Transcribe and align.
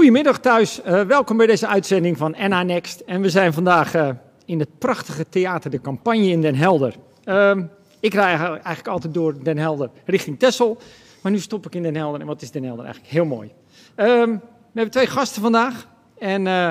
Goedemiddag 0.00 0.38
thuis, 0.38 0.80
uh, 0.86 1.02
welkom 1.02 1.36
bij 1.36 1.46
deze 1.46 1.66
uitzending 1.66 2.16
van 2.16 2.34
NA 2.48 2.62
Next. 2.62 3.00
En 3.00 3.20
we 3.20 3.30
zijn 3.30 3.52
vandaag 3.52 3.94
uh, 3.94 4.08
in 4.44 4.58
het 4.58 4.78
prachtige 4.78 5.28
theater 5.28 5.70
De 5.70 5.80
Campagne 5.80 6.26
in 6.26 6.40
Den 6.40 6.54
Helder. 6.54 6.94
Uh, 7.24 7.56
ik 8.00 8.14
rij 8.14 8.36
eigenlijk 8.36 8.88
altijd 8.88 9.14
door 9.14 9.42
Den 9.42 9.58
Helder 9.58 9.90
richting 10.04 10.38
Texel, 10.38 10.78
maar 11.22 11.32
nu 11.32 11.38
stop 11.38 11.66
ik 11.66 11.74
in 11.74 11.82
Den 11.82 11.96
Helder. 11.96 12.20
En 12.20 12.26
wat 12.26 12.42
is 12.42 12.50
Den 12.50 12.64
Helder 12.64 12.84
eigenlijk? 12.84 13.14
Heel 13.14 13.24
mooi. 13.24 13.52
Ehm, 13.94 14.30
we 14.30 14.40
hebben 14.74 14.90
twee 14.90 15.06
gasten 15.06 15.42
vandaag. 15.42 15.86
En 16.18 16.46
eh, 16.46 16.70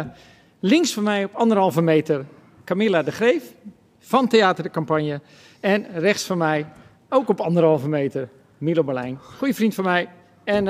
links 0.60 0.94
van 0.94 1.04
mij 1.04 1.24
op 1.24 1.36
anderhalve 1.36 1.82
meter 1.82 2.26
Camilla 2.66 3.04
de 3.04 3.12
Greef 3.12 3.54
van 4.00 4.28
Theater 4.28 4.64
De 4.64 4.70
Campagne. 4.70 5.22
En 5.60 5.86
rechts 5.94 6.24
van 6.24 6.38
mij, 6.38 6.66
ook 7.10 7.30
op 7.30 7.40
anderhalve 7.40 7.88
meter, 7.88 8.30
Milo 8.58 8.84
Berlijn. 8.84 9.20
Goeie 9.38 9.56
vriend 9.56 9.76
van 9.76 9.84
mij. 9.84 10.10
En 10.44 10.68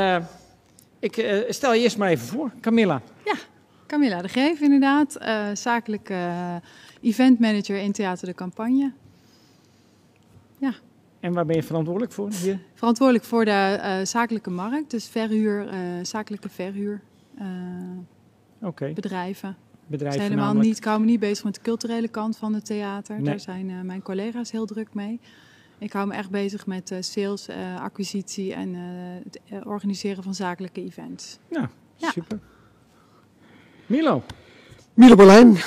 ik 1.00 1.18
uh, 1.18 1.38
stel 1.50 1.74
je 1.74 1.82
eerst 1.82 1.98
maar 1.98 2.10
even 2.10 2.28
voor, 2.28 2.52
Camilla. 2.62 3.02
Ja, 3.26 3.34
Camilla 3.88 4.22
de 4.22 4.30
Geef 4.30 4.60
inderdaad. 4.62 5.18
Uh, 5.22 5.48
zakelijke 5.54 6.14
uh, 6.14 6.56
eventmanager 7.02 7.78
in 7.78 7.92
Theater 7.92 8.28
de 8.28 8.34
Campagne. 8.34 8.92
Ja. 10.58 10.74
En 11.20 11.34
waar 11.34 11.46
ben 11.46 11.56
je 11.56 11.64
verantwoordelijk 11.64 12.12
voor 12.14 12.30
hier? 12.32 12.60
Verantwoordelijk 12.74 13.26
voor 13.26 13.46
de 13.46 14.02
zakelijke 14.04 14.50
markt, 14.50 14.92
dus 14.92 15.08
verhuur, 15.08 15.70
zakelijke 16.02 16.50
verhuur. 16.50 17.02
Okay. 18.62 18.94
Bedrijven. 18.94 19.58
Bedrijven 19.88 20.20
zijn 20.20 20.32
helemaal 20.32 20.54
namelijk. 20.54 20.76
niet, 20.76 20.86
komen 20.86 21.08
niet 21.08 21.20
bezig 21.20 21.44
met 21.44 21.56
de 21.56 21.62
culturele 21.62 22.08
kant 22.08 22.38
van 22.38 22.54
het 22.54 22.66
theater. 22.66 23.16
Nee. 23.16 23.24
Daar 23.24 23.40
zijn 23.40 23.86
mijn 23.86 24.02
collega's 24.02 24.52
heel 24.52 24.66
druk 24.66 24.94
mee. 24.94 25.20
Ik 25.80 25.94
hou 25.94 26.08
me 26.08 26.14
echt 26.14 26.30
bezig 26.30 26.66
met 26.66 26.92
uh, 26.92 26.98
sales, 27.02 27.50
uh, 27.50 27.82
acquisitie 27.82 28.54
en 28.54 28.74
uh, 28.74 28.82
het 29.24 29.66
organiseren 29.66 30.24
van 30.24 30.36
zakelijke 30.36 30.84
events. 30.84 31.40
Ja, 31.50 31.70
ja. 31.96 32.12
super. 32.12 32.40
Milo. 33.86 34.24
Milo 34.94 35.16
Berlijn, 35.16 35.58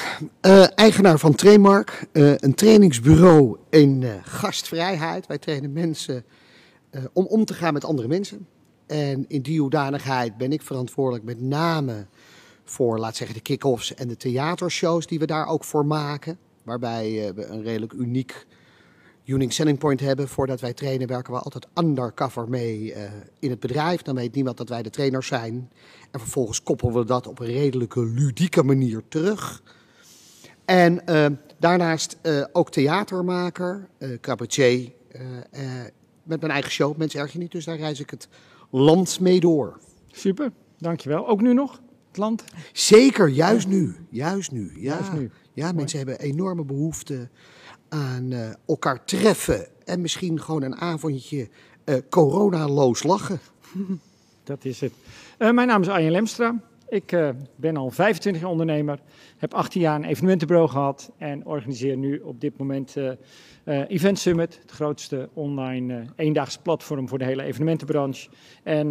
eigenaar 0.75 1.19
van 1.19 1.35
Trainmark, 1.35 2.07
een 2.13 2.55
trainingsbureau 2.55 3.57
in 3.71 4.05
gastvrijheid. 4.23 5.27
Wij 5.27 5.39
trainen 5.39 5.73
mensen 5.73 6.25
om 7.13 7.27
om 7.27 7.45
te 7.45 7.55
gaan 7.55 7.73
met 7.73 7.85
andere 7.85 8.09
mensen. 8.09 8.47
En 8.87 9.25
in 9.29 9.43
die 9.43 9.61
hoedanigheid 9.61 10.37
ben 10.37 10.53
ik 10.53 10.63
verantwoordelijk 10.63 11.25
met 11.25 11.41
name 11.41 12.07
voor, 12.65 12.99
laat 12.99 13.17
zeggen, 13.17 13.37
de 13.37 13.43
kick-offs 13.43 13.95
en 13.95 14.09
de 14.09 14.17
theatershows 14.17 15.07
die 15.07 15.19
we 15.19 15.27
daar 15.27 15.47
ook 15.47 15.65
voor 15.65 15.87
maken. 15.87 16.39
Waarbij 16.63 17.33
we 17.35 17.47
een 17.47 17.63
redelijk 17.63 17.93
uniek 17.93 18.47
unique 19.25 19.53
selling 19.53 19.79
point 19.79 20.01
hebben. 20.01 20.29
Voordat 20.29 20.61
wij 20.61 20.73
trainen 20.73 21.09
werken 21.09 21.33
we 21.33 21.39
altijd 21.39 21.67
undercover 21.75 22.49
mee 22.49 22.95
uh, 22.95 23.03
in 23.39 23.51
het 23.51 23.61
bedrijf. 23.61 24.03
Dan 24.03 24.15
weet 24.15 24.35
niemand 24.35 24.57
dat 24.57 24.69
wij 24.69 24.83
de 24.83 24.91
trainers 24.91 25.27
zijn. 25.27 25.71
En 26.11 26.21
vervolgens 26.21 26.63
koppelen 26.63 26.95
we 26.95 27.05
dat 27.05 27.27
op 27.27 27.39
een 27.39 27.47
redelijke 27.47 28.07
ludieke 28.07 28.63
manier 28.63 29.03
terug. 29.09 29.63
En 30.65 31.03
uh, 31.07 31.27
daarnaast 31.59 32.19
uh, 32.23 32.45
ook 32.53 32.71
theatermaker, 32.71 33.89
cabaretier. 34.21 34.93
met 36.23 36.41
mijn 36.41 36.53
eigen 36.53 36.71
show, 36.71 36.97
Mensen 36.97 37.21
Erg 37.21 37.33
Je 37.33 37.39
Niet. 37.39 37.53
Dus 37.53 37.65
daar 37.65 37.77
reis 37.77 38.01
ik 38.01 38.11
het 38.11 38.29
land 38.71 39.21
mee 39.21 39.41
door. 39.41 39.79
Super, 40.07 40.53
dankjewel. 40.79 41.29
Ook 41.29 41.41
nu 41.41 41.55
nog? 41.55 41.81
Het 42.09 42.17
land? 42.17 42.45
Zeker, 42.73 43.29
juist 43.29 43.67
nu. 43.67 43.97
Juist 44.09 44.51
nu. 44.51 44.73
Ja, 44.75 44.95
juist 44.95 45.13
nu. 45.13 45.31
ja 45.53 45.73
mensen 45.73 45.99
hebben 45.99 46.19
enorme 46.19 46.65
behoefte 46.65 47.29
aan 47.93 48.31
uh, 48.31 48.51
elkaar 48.67 49.05
treffen 49.05 49.67
en 49.85 50.01
misschien 50.01 50.41
gewoon 50.41 50.63
een 50.63 50.77
avondje 50.77 51.49
uh, 51.85 51.97
coronaloos 52.11 53.03
lachen. 53.03 53.41
Dat 54.45 54.65
is 54.65 54.81
het. 54.81 54.93
Uh, 55.39 55.51
mijn 55.51 55.69
naam 55.69 55.83
is 55.83 55.89
Arjen 55.89 56.11
Lemstra. 56.11 56.61
Ik 56.89 57.17
ben 57.57 57.77
al 57.77 57.91
25 57.91 58.43
jaar 58.43 58.51
ondernemer, 58.51 58.99
heb 59.37 59.55
18 59.55 59.81
jaar 59.81 59.97
een 59.97 60.05
evenementenbureau 60.05 60.69
gehad 60.69 61.11
en 61.19 61.47
organiseer 61.47 61.97
nu 61.97 62.19
op 62.19 62.41
dit 62.41 62.59
moment 62.59 62.97
Event 63.65 64.19
Summit, 64.19 64.59
het 64.63 64.71
grootste 64.71 65.29
online 65.33 66.05
eendaagse 66.17 66.61
platform 66.63 67.09
voor 67.09 67.19
de 67.19 67.25
hele 67.25 67.43
evenementenbranche. 67.43 68.29
En 68.63 68.89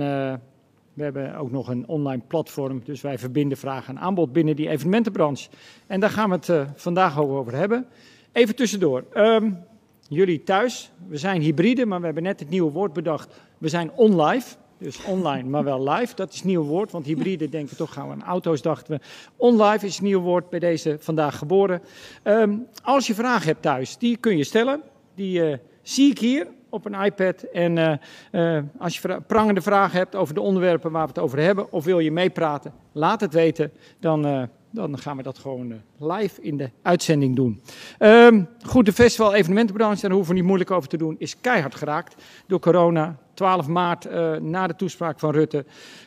we 0.93 1.03
hebben 1.03 1.35
ook 1.35 1.51
nog 1.51 1.67
een 1.67 1.87
online 1.87 2.21
platform, 2.27 2.81
dus 2.83 3.01
wij 3.01 3.17
verbinden 3.17 3.57
vraag 3.57 3.87
en 3.87 3.99
aanbod 3.99 4.33
binnen 4.33 4.55
die 4.55 4.69
evenementenbranche. 4.69 5.49
En 5.87 5.99
daar 5.99 6.09
gaan 6.09 6.29
we 6.29 6.35
het 6.35 6.67
vandaag 6.75 7.19
over 7.19 7.55
hebben. 7.55 7.87
Even 8.31 8.55
tussendoor. 8.55 9.03
Um, 9.13 9.63
jullie 10.07 10.43
thuis, 10.43 10.91
we 11.07 11.17
zijn 11.17 11.41
hybride, 11.41 11.85
maar 11.85 11.99
we 11.99 12.05
hebben 12.05 12.23
net 12.23 12.39
het 12.39 12.49
nieuwe 12.49 12.71
woord 12.71 12.93
bedacht. 12.93 13.41
We 13.57 13.69
zijn 13.69 13.91
on-live, 13.95 14.55
dus 14.77 15.03
online, 15.03 15.49
maar 15.49 15.63
wel 15.63 15.89
live. 15.89 16.15
Dat 16.15 16.29
is 16.29 16.35
het 16.35 16.45
nieuwe 16.45 16.65
woord, 16.65 16.91
want 16.91 17.05
hybride 17.05 17.49
denken 17.49 17.77
toch 17.77 17.93
gaan 17.93 18.07
we 18.07 18.13
aan 18.13 18.23
auto's, 18.23 18.61
dachten 18.61 18.93
we. 18.93 19.01
On-live 19.35 19.85
is 19.85 19.93
het 19.93 20.03
nieuwe 20.03 20.23
woord 20.23 20.49
bij 20.49 20.59
deze 20.59 20.97
vandaag 20.99 21.37
geboren. 21.37 21.81
Um, 22.23 22.67
als 22.83 23.07
je 23.07 23.13
vragen 23.13 23.47
hebt 23.47 23.61
thuis, 23.61 23.97
die 23.97 24.17
kun 24.17 24.37
je 24.37 24.43
stellen. 24.43 24.81
Die 25.15 25.49
uh, 25.49 25.57
zie 25.81 26.11
ik 26.11 26.19
hier 26.19 26.47
op 26.69 26.85
een 26.85 27.03
iPad. 27.03 27.41
En 27.41 27.77
uh, 27.77 27.93
uh, 28.31 28.63
als 28.77 28.99
je 28.99 29.21
prangende 29.27 29.61
vragen 29.61 29.97
hebt 29.97 30.15
over 30.15 30.33
de 30.33 30.41
onderwerpen 30.41 30.91
waar 30.91 31.03
we 31.03 31.13
het 31.13 31.19
over 31.19 31.39
hebben, 31.39 31.71
of 31.71 31.85
wil 31.85 31.99
je 31.99 32.11
meepraten, 32.11 32.73
laat 32.91 33.21
het 33.21 33.33
weten. 33.33 33.71
Dan 33.99 34.49
dan 34.71 34.97
gaan 34.97 35.17
we 35.17 35.23
dat 35.23 35.37
gewoon 35.37 35.71
uh, 35.71 35.77
live 35.97 36.41
in 36.41 36.57
de 36.57 36.69
uitzending 36.81 37.35
doen. 37.35 37.61
Um, 37.99 38.47
goed, 38.65 38.85
de 38.85 38.93
festival 38.93 39.33
evenementenbranche, 39.33 40.01
daar 40.01 40.11
hoeven 40.11 40.29
we 40.29 40.37
niet 40.37 40.47
moeilijk 40.47 40.71
over 40.71 40.89
te 40.89 40.97
doen, 40.97 41.15
is 41.17 41.41
keihard 41.41 41.75
geraakt 41.75 42.23
door 42.47 42.59
corona. 42.59 43.17
12 43.33 43.67
maart, 43.67 44.05
uh, 44.05 44.35
na 44.35 44.67
de 44.67 44.75
toespraak 44.75 45.19
van 45.19 45.31
Rutte, 45.31 45.65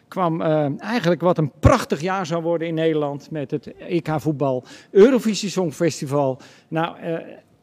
kwam 0.08 0.40
uh, 0.40 0.82
eigenlijk 0.82 1.20
wat 1.20 1.38
een 1.38 1.52
prachtig 1.60 2.00
jaar 2.00 2.26
zou 2.26 2.42
worden 2.42 2.68
in 2.68 2.74
Nederland 2.74 3.30
met 3.30 3.50
het 3.50 3.76
EK 3.76 4.08
voetbal, 4.16 4.64
Eurovisie 4.90 5.50
Songfestival. 5.50 6.40
Nou, 6.68 6.96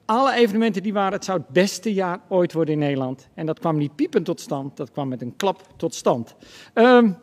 alle 0.05 0.33
evenementen 0.33 0.83
die 0.83 0.93
waren, 0.93 1.13
het 1.13 1.25
zou 1.25 1.37
het 1.37 1.47
beste 1.47 1.93
jaar 1.93 2.19
ooit 2.29 2.53
worden 2.53 2.73
in 2.73 2.79
Nederland. 2.79 3.29
En 3.33 3.45
dat 3.45 3.59
kwam 3.59 3.77
niet 3.77 3.95
piepend 3.95 4.25
tot 4.25 4.39
stand, 4.39 4.77
dat 4.77 4.91
kwam 4.91 5.07
met 5.07 5.21
een 5.21 5.35
klap 5.35 5.61
tot 5.75 5.95
stand. 5.95 6.35
Um, 6.73 7.17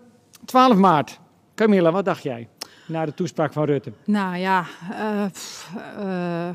12 0.45 0.77
maart, 0.77 1.21
Camilla, 1.55 1.93
wat 1.93 2.05
dacht 2.05 2.23
jij? 2.23 2.49
Na 2.89 3.05
de 3.05 3.15
toespraak 3.15 3.53
van 3.53 3.65
Rutte? 3.65 3.93
Nou 4.05 4.37
ja, 4.37 4.67
uh, 4.91 5.27
pff, 5.27 5.73
uh, 5.99 6.49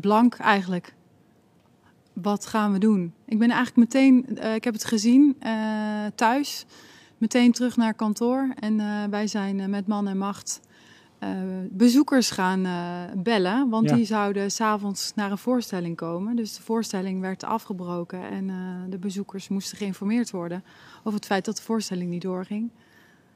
blank 0.00 0.34
eigenlijk. 0.34 0.94
Wat 2.12 2.46
gaan 2.46 2.72
we 2.72 2.78
doen? 2.78 3.14
Ik 3.24 3.38
ben 3.38 3.50
eigenlijk 3.50 3.76
meteen, 3.76 4.26
uh, 4.42 4.54
ik 4.54 4.64
heb 4.64 4.74
het 4.74 4.84
gezien 4.84 5.36
thuis, 6.14 6.66
meteen 7.18 7.52
terug 7.52 7.76
naar 7.76 7.94
kantoor. 7.94 8.48
En 8.60 9.10
wij 9.10 9.26
zijn 9.26 9.70
met 9.70 9.86
man 9.86 10.08
en 10.08 10.18
macht 10.18 10.60
bezoekers 11.70 12.30
gaan 12.30 12.66
bellen. 13.22 13.68
Want 13.68 13.88
ja. 13.88 13.96
die 13.96 14.04
zouden 14.04 14.50
s'avonds 14.50 15.12
naar 15.14 15.30
een 15.30 15.38
voorstelling 15.38 15.96
komen. 15.96 16.36
Dus 16.36 16.56
de 16.56 16.62
voorstelling 16.62 17.20
werd 17.20 17.44
afgebroken 17.44 18.30
en 18.30 18.50
de 18.90 18.98
bezoekers 18.98 19.48
moesten 19.48 19.76
geïnformeerd 19.76 20.30
worden 20.30 20.64
over 20.98 21.18
het 21.18 21.26
feit 21.26 21.44
dat 21.44 21.56
de 21.56 21.62
voorstelling 21.62 22.10
niet 22.10 22.22
doorging. 22.22 22.70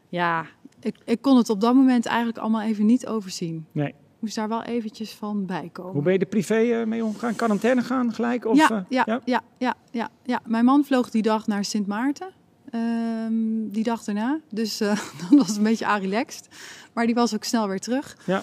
Ja, 0.08 0.46
ik, 0.80 0.96
ik 1.04 1.22
kon 1.22 1.36
het 1.36 1.50
op 1.50 1.60
dat 1.60 1.74
moment 1.74 2.06
eigenlijk 2.06 2.38
allemaal 2.38 2.62
even 2.62 2.86
niet 2.86 3.06
overzien. 3.06 3.66
Nee. 3.72 3.94
Moest 4.18 4.34
daar 4.34 4.48
wel 4.48 4.62
eventjes 4.62 5.12
van 5.12 5.46
bij 5.46 5.68
komen. 5.72 5.92
Hoe 5.92 6.02
ben 6.02 6.12
je 6.12 6.18
er 6.18 6.26
privé 6.26 6.62
uh, 6.62 6.86
mee 6.86 7.04
omgegaan? 7.04 7.34
Quarantaine 7.34 7.82
gaan 7.82 8.14
gelijk? 8.14 8.44
Of, 8.44 8.56
ja, 8.56 8.70
uh, 8.70 8.80
ja, 8.88 9.04
ja, 9.06 9.20
ja, 9.24 9.42
ja, 9.58 9.74
ja, 9.90 10.08
ja. 10.22 10.40
Mijn 10.46 10.64
man 10.64 10.84
vloog 10.84 11.10
die 11.10 11.22
dag 11.22 11.46
naar 11.46 11.64
Sint 11.64 11.86
Maarten. 11.86 12.28
Um, 12.74 13.70
die 13.70 13.82
dag 13.82 14.04
daarna. 14.04 14.40
Dus 14.50 14.80
uh, 14.82 14.88
dat 15.30 15.46
was 15.46 15.56
een 15.56 15.62
beetje 15.62 15.98
relaxed. 15.98 16.48
Maar 16.92 17.06
die 17.06 17.14
was 17.14 17.34
ook 17.34 17.44
snel 17.44 17.68
weer 17.68 17.80
terug. 17.80 18.16
Ja. 18.26 18.42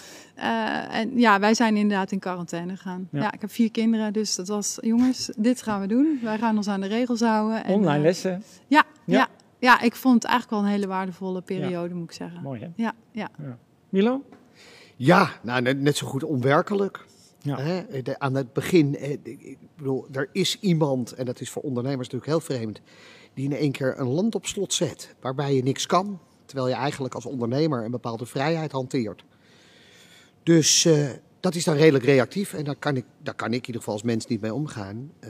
en 0.90 1.20
ja, 1.20 1.40
wij 1.40 1.54
zijn 1.54 1.78
inderdaad 1.78 2.12
in 2.12 2.20
quarantaine 2.20 2.76
gegaan. 2.76 3.08
Ja. 3.12 3.22
ja. 3.22 3.34
ik 3.34 3.42
heb 3.42 3.52
vier 3.52 3.72
kinderen, 3.72 4.14
dus 4.14 4.36
dat 4.36 4.48
was... 4.48 4.78
Jongens, 4.82 5.30
dit 5.38 5.62
gaan 5.62 5.82
we 5.82 5.88
doen. 5.88 6.20
Wij 6.24 6.38
gaan 6.38 6.58
ons 6.58 6.68
aan 6.68 6.82
de 6.82 6.88
regels 6.88 7.20
houden. 7.20 7.64
En, 7.64 7.74
Online 7.74 8.04
lessen? 8.04 8.44
Ja, 8.68 8.84
ja. 9.06 9.28
Ja, 9.60 9.82
ik 9.82 9.96
vond 9.96 10.16
het 10.16 10.32
eigenlijk 10.32 10.62
wel 10.62 10.70
een 10.70 10.76
hele 10.76 10.88
waardevoode 10.88 11.42
periode, 11.42 11.90
ja. 11.90 11.96
moet 11.96 12.10
ik 12.10 12.16
zeggen. 12.16 12.42
Mooi, 12.42 12.62
hè? 12.62 12.68
Ja, 12.76 12.96
ja. 13.12 13.30
ja. 13.38 13.58
Milo? 13.90 14.24
Ja, 14.96 15.30
nou, 15.42 15.62
net, 15.62 15.80
net 15.80 15.98
zo 15.98 16.08
goed 16.08 16.24
onwerkelijk. 16.24 17.06
Ja. 17.42 17.60
Hè? 17.60 18.02
De, 18.02 18.20
aan 18.20 18.36
het 18.36 18.54
begin, 18.54 19.04
ik 19.24 19.58
bedoel, 19.76 20.08
er 20.12 20.30
is 20.32 20.60
iemand, 20.60 21.12
en 21.12 21.26
dat 21.26 21.42
is 21.42 21.50
voor 21.50 21.62
ondernemers 21.62 22.10
natuurlijk 22.10 22.32
heel 22.32 22.58
vreemd, 22.58 22.82
die 23.34 23.46
in 23.46 23.56
één 23.56 23.72
keer 23.72 24.00
een 24.00 24.08
land 24.08 24.36
op 24.36 24.46
slot 24.46 24.74
zet, 24.74 25.16
waarbij 25.22 25.56
je 25.56 25.64
niks 25.64 25.86
kan, 25.86 26.20
terwijl 26.46 26.68
je 26.68 26.76
eigenlijk 26.76 27.16
als 27.16 27.26
ondernemer 27.26 27.86
een 27.86 27.92
bepaalde 27.92 28.26
vrijheid 28.26 28.72
hanteert. 28.72 29.24
Dus 30.44 30.86
uh, 30.86 31.10
dat 31.40 31.56
is 31.56 31.64
dan 31.64 31.76
redelijk 31.76 32.06
reactief 32.06 32.54
en 32.54 32.64
daar 32.64 32.76
kan, 32.76 32.96
ik, 32.96 33.06
daar 33.18 33.34
kan 33.34 33.48
ik 33.48 33.60
in 33.60 33.66
ieder 33.66 33.82
geval 33.82 33.94
als 33.94 34.04
mens 34.04 34.26
niet 34.26 34.42
mee 34.42 34.54
omgaan, 34.54 35.12
uh, 35.20 35.30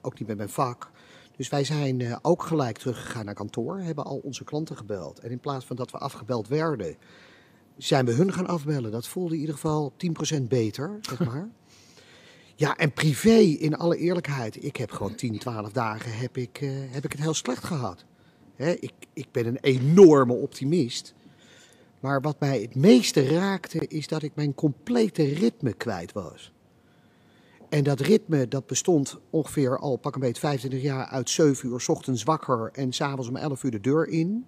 ook 0.00 0.18
niet 0.18 0.28
met 0.28 0.36
mijn 0.36 0.48
vak. 0.48 0.90
Dus 1.38 1.48
wij 1.48 1.64
zijn 1.64 2.00
uh, 2.00 2.16
ook 2.22 2.42
gelijk 2.42 2.78
teruggegaan 2.78 3.24
naar 3.24 3.34
kantoor, 3.34 3.78
hebben 3.78 4.04
al 4.04 4.16
onze 4.16 4.44
klanten 4.44 4.76
gebeld. 4.76 5.18
En 5.18 5.30
in 5.30 5.40
plaats 5.40 5.64
van 5.64 5.76
dat 5.76 5.90
we 5.90 5.98
afgebeld 5.98 6.48
werden, 6.48 6.96
zijn 7.76 8.06
we 8.06 8.12
hun 8.12 8.32
gaan 8.32 8.46
afbellen. 8.46 8.90
Dat 8.90 9.08
voelde 9.08 9.34
in 9.34 9.40
ieder 9.40 9.54
geval 9.54 9.92
10% 10.38 10.42
beter, 10.42 10.98
zeg 11.00 11.24
maar. 11.24 11.48
ja, 12.54 12.76
en 12.76 12.92
privé, 12.92 13.38
in 13.38 13.76
alle 13.76 13.96
eerlijkheid, 13.96 14.64
ik 14.64 14.76
heb 14.76 14.90
gewoon 14.90 15.14
10, 15.14 15.38
12 15.38 15.72
dagen 15.72 16.18
heb 16.18 16.36
ik, 16.36 16.60
uh, 16.60 16.70
heb 16.90 17.04
ik 17.04 17.12
het 17.12 17.20
heel 17.20 17.34
slecht 17.34 17.64
gehad. 17.64 18.04
Hè, 18.54 18.70
ik, 18.70 18.92
ik 19.12 19.26
ben 19.32 19.46
een 19.46 19.58
enorme 19.60 20.34
optimist. 20.34 21.14
Maar 22.00 22.20
wat 22.20 22.40
mij 22.40 22.60
het 22.60 22.74
meeste 22.74 23.26
raakte, 23.26 23.86
is 23.86 24.06
dat 24.08 24.22
ik 24.22 24.34
mijn 24.34 24.54
complete 24.54 25.22
ritme 25.22 25.72
kwijt 25.72 26.12
was. 26.12 26.52
En 27.68 27.84
dat 27.84 28.00
ritme 28.00 28.48
dat 28.48 28.66
bestond 28.66 29.18
ongeveer 29.30 29.78
al 29.78 29.96
pak 29.96 30.14
een 30.14 30.20
beetje 30.20 30.40
25 30.40 30.82
jaar 30.82 31.06
uit 31.06 31.30
7 31.30 31.68
uur 31.68 31.80
's 31.80 31.88
ochtends 31.88 32.22
wakker 32.22 32.70
en 32.72 32.92
s'avonds 32.92 33.28
om 33.28 33.36
11 33.36 33.62
uur 33.62 33.70
de 33.70 33.80
deur 33.80 34.08
in. 34.08 34.46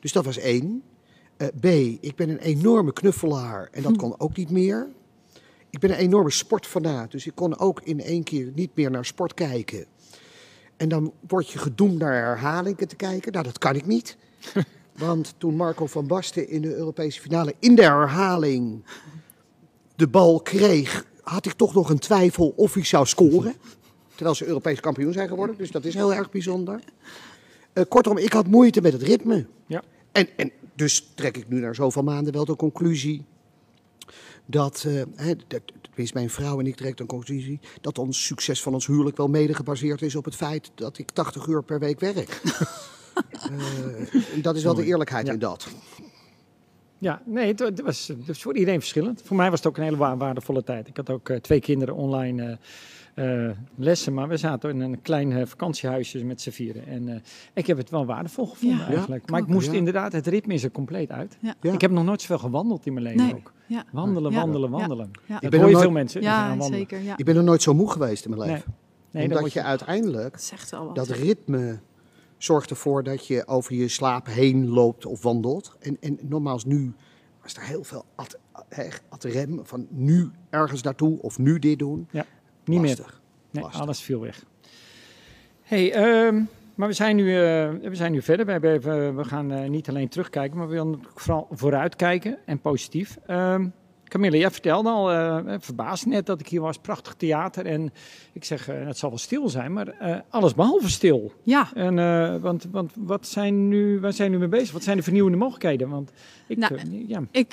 Dus 0.00 0.12
dat 0.12 0.24
was 0.24 0.38
één. 0.38 0.82
Eh, 1.36 1.48
B, 1.60 1.64
ik 2.00 2.12
ben 2.16 2.28
een 2.28 2.38
enorme 2.38 2.92
knuffelaar 2.92 3.68
en 3.72 3.82
dat 3.82 3.96
kon 3.96 4.20
ook 4.20 4.36
niet 4.36 4.50
meer. 4.50 4.88
Ik 5.70 5.78
ben 5.78 5.90
een 5.90 5.96
enorme 5.96 6.30
sportfanaat, 6.30 7.10
dus 7.10 7.26
ik 7.26 7.34
kon 7.34 7.58
ook 7.58 7.80
in 7.82 8.00
één 8.00 8.22
keer 8.22 8.52
niet 8.54 8.70
meer 8.74 8.90
naar 8.90 9.04
sport 9.04 9.34
kijken. 9.34 9.86
En 10.76 10.88
dan 10.88 11.12
word 11.28 11.50
je 11.50 11.58
gedoemd 11.58 11.98
naar 11.98 12.12
herhalingen 12.12 12.88
te 12.88 12.96
kijken. 12.96 13.32
Nou, 13.32 13.44
dat 13.44 13.58
kan 13.58 13.74
ik 13.74 13.86
niet. 13.86 14.16
Want 14.92 15.34
toen 15.38 15.56
Marco 15.56 15.86
van 15.86 16.06
Basten 16.06 16.48
in 16.48 16.62
de 16.62 16.74
Europese 16.74 17.20
finale 17.20 17.54
in 17.58 17.74
de 17.74 17.82
herhaling 17.82 18.84
de 19.96 20.08
bal 20.08 20.40
kreeg, 20.40 21.06
had 21.22 21.46
ik 21.46 21.52
toch 21.52 21.74
nog 21.74 21.90
een 21.90 21.98
twijfel 21.98 22.52
of 22.56 22.74
hij 22.74 22.84
zou 22.84 23.06
scoren. 23.06 23.54
Terwijl 24.14 24.34
ze 24.36 24.46
Europees 24.46 24.80
kampioen 24.80 25.12
zijn 25.12 25.28
geworden, 25.28 25.56
dus 25.56 25.70
dat 25.70 25.84
is 25.84 25.94
heel 25.94 26.14
erg 26.14 26.30
bijzonder. 26.30 26.80
Eh, 27.72 27.84
kortom, 27.88 28.18
ik 28.18 28.32
had 28.32 28.46
moeite 28.46 28.80
met 28.80 28.92
het 28.92 29.02
ritme. 29.02 29.46
Ja. 29.66 29.82
En, 30.12 30.28
en 30.36 30.50
dus 30.74 31.10
trek 31.14 31.36
ik 31.36 31.48
nu 31.48 31.60
na 31.60 31.72
zoveel 31.72 32.02
maanden 32.02 32.32
wel 32.32 32.44
de 32.44 32.56
conclusie 32.56 33.24
dat, 34.46 34.84
eh, 35.16 35.26
dat, 35.48 35.60
tenminste 35.80 36.16
mijn 36.16 36.30
vrouw 36.30 36.58
en 36.60 36.66
ik 36.66 36.76
trek 36.76 36.96
de 36.96 37.06
conclusie, 37.06 37.60
dat 37.80 37.98
ons 37.98 38.26
succes 38.26 38.62
van 38.62 38.72
ons 38.74 38.86
huwelijk 38.86 39.16
wel 39.16 39.28
mede 39.28 39.54
gebaseerd 39.54 40.02
is 40.02 40.14
op 40.16 40.24
het 40.24 40.36
feit 40.36 40.70
dat 40.74 40.98
ik 40.98 41.10
80 41.10 41.46
uur 41.46 41.62
per 41.62 41.78
week 41.78 42.00
werk. 42.00 42.40
Eh, 43.42 44.42
dat 44.42 44.56
is 44.56 44.62
wel 44.62 44.74
de 44.74 44.84
eerlijkheid 44.84 45.26
Ja. 45.26 45.32
in 45.32 45.38
dat. 45.38 45.66
Ja, 47.02 47.22
nee, 47.24 47.46
het, 47.46 47.58
het 47.58 47.80
was, 47.82 48.08
het 48.08 48.26
was 48.26 48.42
voor 48.42 48.56
iedereen 48.56 48.78
verschillend. 48.80 49.22
Voor 49.24 49.36
mij 49.36 49.50
was 49.50 49.58
het 49.58 49.68
ook 49.68 49.76
een 49.76 49.82
hele 49.82 49.96
wa- 49.96 50.16
waardevolle 50.16 50.62
tijd. 50.64 50.88
Ik 50.88 50.96
had 50.96 51.10
ook 51.10 51.28
eh, 51.28 51.36
twee 51.36 51.60
kinderen 51.60 51.94
online 51.94 52.58
eh, 53.14 53.48
eh, 53.48 53.56
lessen, 53.76 54.14
maar 54.14 54.28
we 54.28 54.36
zaten 54.36 54.70
in 54.70 54.80
een 54.80 55.02
klein 55.02 55.32
eh, 55.32 55.46
vakantiehuisje 55.46 56.24
met 56.24 56.40
z'n 56.40 56.50
vieren. 56.50 56.86
En 56.86 57.08
eh, 57.08 57.14
ik 57.52 57.66
heb 57.66 57.76
het 57.76 57.90
wel 57.90 58.06
waardevol 58.06 58.46
gevonden 58.46 58.78
Ja, 58.78 58.86
eigenlijk. 58.86 59.22
ik 59.22 59.30
maar 59.30 59.40
ik 59.40 59.46
moest 59.46 59.66
Ja. 59.70 59.76
inderdaad, 59.76 60.12
het 60.12 60.26
ritme 60.26 60.54
is 60.54 60.64
er 60.64 60.70
compleet 60.70 61.10
uit. 61.10 61.36
Ja. 61.40 61.54
Ja. 61.60 61.72
Ik 61.72 61.80
heb 61.80 61.90
nog 61.90 62.04
nooit 62.04 62.20
zoveel 62.20 62.38
gewandeld 62.38 62.86
in 62.86 62.92
mijn 62.92 63.04
leven 63.06 63.24
Nee. 63.24 63.34
ook. 63.34 63.52
Ja, 63.66 63.84
Wandelen, 63.92 64.32
wandelen, 64.32 64.70
Ja. 64.70 64.76
wandelen. 64.76 65.10
Ja. 65.26 65.38
Dat 65.38 65.50
ben 65.50 65.60
hoor 65.60 65.70
je 65.70 65.78
veel 65.78 65.90
mensen. 65.90 66.20
die 66.20 66.28
gaan 66.28 66.42
ja 66.42 66.48
wandelen. 66.56 66.78
zeker. 66.78 67.00
Ja. 67.02 67.16
Ik 67.16 67.24
ben 67.24 67.34
nog 67.34 67.44
nooit 67.44 67.62
zo 67.62 67.74
moe 67.74 67.90
geweest 67.90 68.24
in 68.24 68.30
mijn 68.30 68.42
Nee. 68.42 68.52
leven. 68.52 68.74
Nee, 69.10 69.22
dan 69.22 69.22
Omdat 69.22 69.40
word 69.40 69.52
je 69.52 69.62
uiteindelijk, 69.62 70.32
Dat 70.32 70.42
zegt 70.42 70.70
wel 70.70 70.86
wat. 70.86 70.94
dat 70.94 71.08
ritme 71.08 71.78
zorgt 72.42 72.70
ervoor 72.70 73.02
dat 73.02 73.26
je 73.26 73.46
over 73.46 73.74
je 73.74 73.88
slaap 73.88 74.26
heen 74.26 74.68
loopt 74.68 75.06
of 75.06 75.22
wandelt. 75.22 75.76
En, 75.80 75.96
en 76.00 76.18
nogmaals, 76.22 76.64
nu 76.64 76.92
was 77.42 77.54
er 77.54 77.62
heel 77.62 77.84
veel 77.84 78.04
ad, 78.14 78.38
rem 79.20 79.60
van 79.62 79.86
nu 79.90 80.30
ergens 80.50 80.82
naartoe 80.82 81.18
of 81.20 81.38
nu 81.38 81.58
dit 81.58 81.78
doen. 81.78 82.08
niet 82.64 82.80
meer. 82.80 83.20
Nee, 83.50 83.62
Lastig. 83.62 83.82
alles 83.82 84.00
viel 84.00 84.20
weg. 84.20 84.44
hey, 85.62 85.92
ehm, 85.92 86.42
maar 86.74 86.88
we 86.88 86.94
zijn 86.94 87.16
nu, 87.16 87.28
eh, 87.28 87.70
we 87.70 87.94
zijn 87.94 88.12
nu 88.12 88.22
verder. 88.22 88.60
We, 88.60 89.12
we 89.12 89.24
gaan 89.24 89.52
eh, 89.52 89.68
niet 89.68 89.88
alleen 89.88 90.08
terugkijken, 90.08 90.58
maar 90.58 90.68
we 90.68 90.74
willen 90.74 91.00
vooral 91.14 91.46
vooruitkijken 91.50 92.38
en 92.44 92.60
positief. 92.60 93.18
Ehm 93.26 93.66
Camille, 94.12 94.38
jij 94.38 94.50
vertelde 94.50 94.88
al, 94.88 95.10
eh 95.12 95.38
verbaasd 95.58 96.06
net 96.06 96.26
dat 96.26 96.40
ik 96.40 96.48
hier 96.48 96.60
was, 96.60 96.78
prachtig 96.78 97.14
theater. 97.14 97.66
En 97.66 97.92
ik 98.32 98.44
zeg, 98.44 98.68
eh, 98.68 98.86
het 98.86 98.98
zal 98.98 99.08
wel 99.08 99.18
stil 99.18 99.48
zijn, 99.48 99.72
maar 99.72 99.88
eh, 99.88 100.16
alles 100.28 100.54
behalve 100.54 100.90
stil. 100.90 101.32
Ja, 101.42 101.68
En, 101.74 102.40
want 102.40 102.66
want 102.70 102.92
wat 102.96 103.26
zijn 103.26 103.68
nu, 103.68 104.00
waar 104.00 104.12
zijn 104.12 104.30
we 104.30 104.34
nu 104.34 104.40
mee 104.40 104.58
bezig? 104.58 104.72
Wat 104.72 104.82
zijn 104.82 104.96
de 104.96 105.02
vernieuwende 105.02 105.38
mogelijkheden? 105.38 105.88
Want 105.88 106.12
ik, 106.46 106.56
Nou, 106.56 107.04
ja, 107.06 107.22
Ik, 107.30 107.52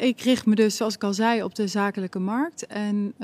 ik 0.00 0.20
richt 0.20 0.46
me 0.46 0.54
dus, 0.54 0.76
zoals 0.76 0.94
ik 0.94 1.04
al 1.04 1.14
zei, 1.14 1.42
op 1.42 1.54
de 1.54 1.66
zakelijke 1.66 2.18
markt. 2.18 2.66
En 2.66 3.14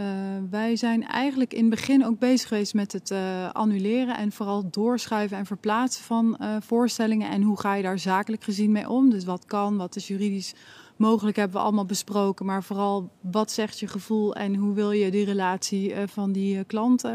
wij 0.50 0.76
zijn 0.76 1.06
eigenlijk 1.06 1.54
in 1.54 1.60
het 1.60 1.70
begin 1.70 2.06
ook 2.06 2.18
bezig 2.18 2.48
geweest 2.48 2.74
met 2.74 2.92
het 2.92 3.14
annuleren 3.52 4.16
en 4.16 4.32
vooral 4.32 4.70
doorschuiven 4.70 5.36
en 5.36 5.46
verplaatsen 5.46 6.04
van 6.04 6.38
voorstellingen. 6.60 7.30
En 7.30 7.42
hoe 7.42 7.60
ga 7.60 7.74
je 7.74 7.82
daar 7.82 7.98
zakelijk 7.98 8.42
gezien 8.42 8.72
mee 8.72 8.88
om? 8.88 9.10
Dus 9.10 9.24
wat 9.24 9.44
kan, 9.44 9.76
wat 9.76 9.96
is 9.96 10.06
juridisch 10.06 10.54
mogelijk, 10.98 11.37
hebben 11.37 11.56
we 11.56 11.62
allemaal 11.62 11.84
besproken. 11.84 12.46
Maar 12.46 12.62
vooral, 12.62 13.10
wat 13.20 13.50
zegt 13.50 13.78
je 13.78 13.87
gevoel 13.87 14.34
en 14.34 14.54
hoe 14.54 14.75
wil 14.75 14.90
je 14.90 15.10
die 15.10 15.25
relatie 15.25 15.93
eh, 15.93 16.02
van 16.06 16.32
die 16.32 16.58
eh, 16.58 16.64
klant 16.66 17.04
eh, 17.04 17.12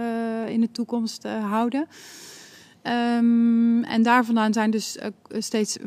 in 0.48 0.62
de 0.62 0.72
toekomst 0.72 1.24
houden? 1.24 1.88
Ehm, 2.82 3.84
en 3.84 4.04
daar 4.04 4.26
vandaan 4.26 4.54
zijn 4.54 4.72
dus 4.72 4.98
steeds 5.30 5.78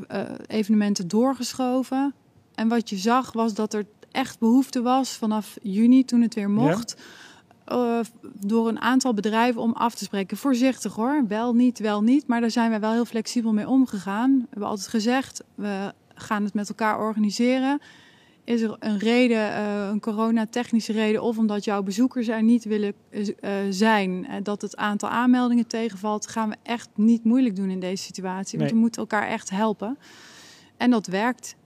evenementen 0.46 1.08
doorgeschoven. 1.08 2.14
En 2.54 2.68
wat 2.68 2.90
je 2.90 2.96
zag 2.96 3.32
was 3.32 3.54
dat 3.54 3.74
er 3.74 3.86
echt 4.10 4.38
behoefte 4.38 4.82
was 4.82 5.10
vanaf 5.10 5.56
juni, 5.62 6.04
toen 6.04 6.20
het 6.20 6.34
weer 6.34 6.50
mocht, 6.50 6.96
door 8.40 8.68
een 8.68 8.80
aantal 8.80 9.14
bedrijven 9.14 9.60
om 9.60 9.72
af 9.72 9.94
te 9.94 10.04
spreken. 10.04 10.36
Voorzichtig 10.36 10.94
hoor, 10.94 11.24
wel 11.28 11.54
niet, 11.54 11.78
wel 11.78 12.02
niet. 12.02 12.26
Maar 12.26 12.40
daar 12.40 12.50
zijn 12.50 12.70
wij 12.70 12.80
wel 12.80 12.92
heel 12.92 13.04
flexibel 13.04 13.52
mee 13.52 13.68
omgegaan. 13.68 14.38
We 14.38 14.46
hebben 14.50 14.68
altijd 14.68 14.88
gezegd, 14.88 15.42
we 15.54 15.92
gaan 16.14 16.44
het 16.44 16.54
met 16.54 16.68
elkaar 16.68 16.98
organiseren. 16.98 17.80
Is 18.44 18.60
er 18.60 18.76
een 18.78 18.98
reden, 18.98 19.52
eh, 19.52 19.88
een 19.88 20.00
coronatechnische 20.00 20.92
reden, 20.92 21.22
of 21.22 21.38
omdat 21.38 21.64
jouw 21.64 21.82
bezoekers 21.82 22.28
er 22.28 22.42
niet 22.42 22.64
willen 22.64 22.92
eh, 23.10 23.22
zijn, 23.70 24.26
eh, 24.26 24.36
dat 24.42 24.62
het 24.62 24.76
aantal 24.76 25.08
aanmeldingen 25.08 25.66
tegenvalt, 25.66 26.26
gaan 26.26 26.48
we 26.48 26.56
echt 26.62 26.88
niet 26.94 27.24
moeilijk 27.24 27.56
doen 27.56 27.70
in 27.70 27.80
deze 27.80 28.02
situatie. 28.02 28.58
Want 28.58 28.70
Nee. 28.70 28.78
we 28.78 28.84
moeten 28.84 29.00
elkaar 29.00 29.28
echt 29.28 29.50
helpen. 29.50 29.98
En 30.76 30.90
dat 30.90 31.06
werkt. 31.06 31.56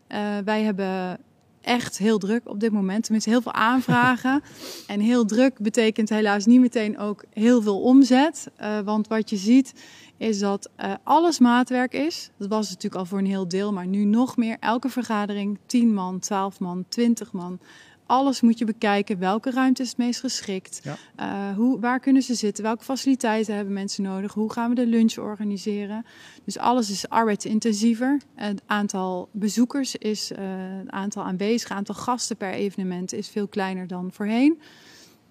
Wij 0.44 0.62
hebben 0.62 1.18
echt 1.60 1.98
heel 1.98 2.18
druk 2.18 2.48
op 2.48 2.60
dit 2.60 2.72
moment. 2.72 3.02
Tenminste, 3.02 3.30
heel 3.30 3.42
veel 3.42 3.52
aanvragen. 3.52 4.42
en 4.86 5.00
heel 5.00 5.24
druk 5.24 5.58
betekent 5.58 6.08
helaas 6.08 6.46
niet 6.46 6.60
meteen 6.60 6.98
ook 6.98 7.24
heel 7.32 7.62
veel 7.62 7.80
omzet. 7.80 8.50
Want 8.84 9.08
wat 9.08 9.30
je 9.30 9.36
ziet 9.36 9.72
is 10.18 10.38
dat 10.38 10.70
eh, 10.76 10.92
alles 11.02 11.38
maatwerk 11.38 11.92
is. 11.92 12.30
Dat 12.36 12.48
was 12.48 12.68
natuurlijk 12.68 12.94
al 12.94 13.04
voor 13.04 13.18
een 13.18 13.26
heel 13.26 13.48
deel, 13.48 13.72
maar 13.72 13.86
nu 13.86 14.04
nog 14.04 14.36
meer. 14.36 14.56
Elke 14.60 14.88
vergadering, 14.88 15.58
10 15.66 15.94
man, 15.94 16.18
12 16.18 16.60
man, 16.60 16.84
20 16.88 17.32
man. 17.32 17.58
Alles 18.06 18.40
moet 18.40 18.58
je 18.58 18.64
bekijken. 18.64 19.18
Welke 19.18 19.50
ruimte 19.50 19.82
is 19.82 19.88
het 19.88 19.98
meest 19.98 20.20
geschikt? 20.20 20.80
Ja. 20.82 20.96
Eh, 21.16 21.56
hoe, 21.56 21.80
waar 21.80 22.00
kunnen 22.00 22.22
ze 22.22 22.34
zitten? 22.34 22.64
Welke 22.64 22.84
faciliteiten 22.84 23.54
hebben 23.54 23.74
mensen 23.74 24.02
nodig? 24.02 24.34
Hoe 24.34 24.52
gaan 24.52 24.68
we 24.68 24.74
de 24.74 24.86
lunch 24.86 25.16
organiseren? 25.16 26.06
Dus 26.44 26.58
alles 26.58 26.90
is 26.90 27.08
arbeidsintensiever. 27.08 28.20
Het 28.34 28.62
aantal 28.66 29.28
bezoekers 29.32 29.96
is, 29.96 30.32
eh, 30.32 30.38
het 30.78 30.90
aantal 30.90 31.22
aanwezigen, 31.24 31.76
het 31.76 31.88
aantal 31.88 32.04
gasten 32.04 32.36
per 32.36 32.52
evenement 32.52 33.12
is 33.12 33.28
veel 33.28 33.48
kleiner 33.48 33.86
dan 33.86 34.12
voorheen. 34.12 34.60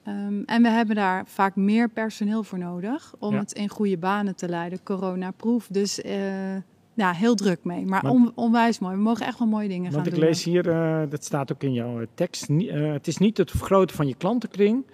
Ehm, 0.08 0.42
en 0.46 0.62
we 0.62 0.70
hebben 0.70 0.96
daar 0.96 1.24
vaak 1.26 1.56
meer 1.56 1.90
personeel 1.90 2.44
voor 2.44 2.58
nodig 2.58 3.14
om 3.20 3.34
Ja. 3.34 3.40
het 3.40 3.52
in 3.52 3.70
goede 3.70 3.98
banen 3.98 4.36
te 4.36 4.50
leiden, 4.50 4.84
corona-proof. 4.84 5.68
Dus 5.72 6.02
eh, 6.02 6.56
ja, 6.94 7.12
heel 7.12 7.36
druk 7.36 7.64
mee, 7.64 7.86
maar 7.86 8.04
Maar- 8.04 8.12
on- 8.12 8.32
onwijs 8.36 8.80
mooi. 8.80 8.96
We 8.96 9.02
mogen 9.02 9.26
echt 9.26 9.40
wel 9.40 9.48
mooie 9.48 9.68
dingen 9.68 9.84
Want 9.92 9.96
gaan 9.96 10.06
ik 10.06 10.12
doen. 10.20 10.24
lees 10.24 10.44
hier, 10.44 10.70
eh, 10.70 11.02
dat 11.10 11.24
staat 11.24 11.52
ook 11.52 11.64
in 11.64 11.74
jouw 11.74 12.00
eh, 12.02 12.08
tekst, 12.14 12.48
het 12.68 13.08
is 13.08 13.18
niet 13.18 13.38
het 13.38 13.52
vergroten 13.52 13.96
van 13.96 14.08
je 14.08 14.16
klantenkring, 14.16 14.86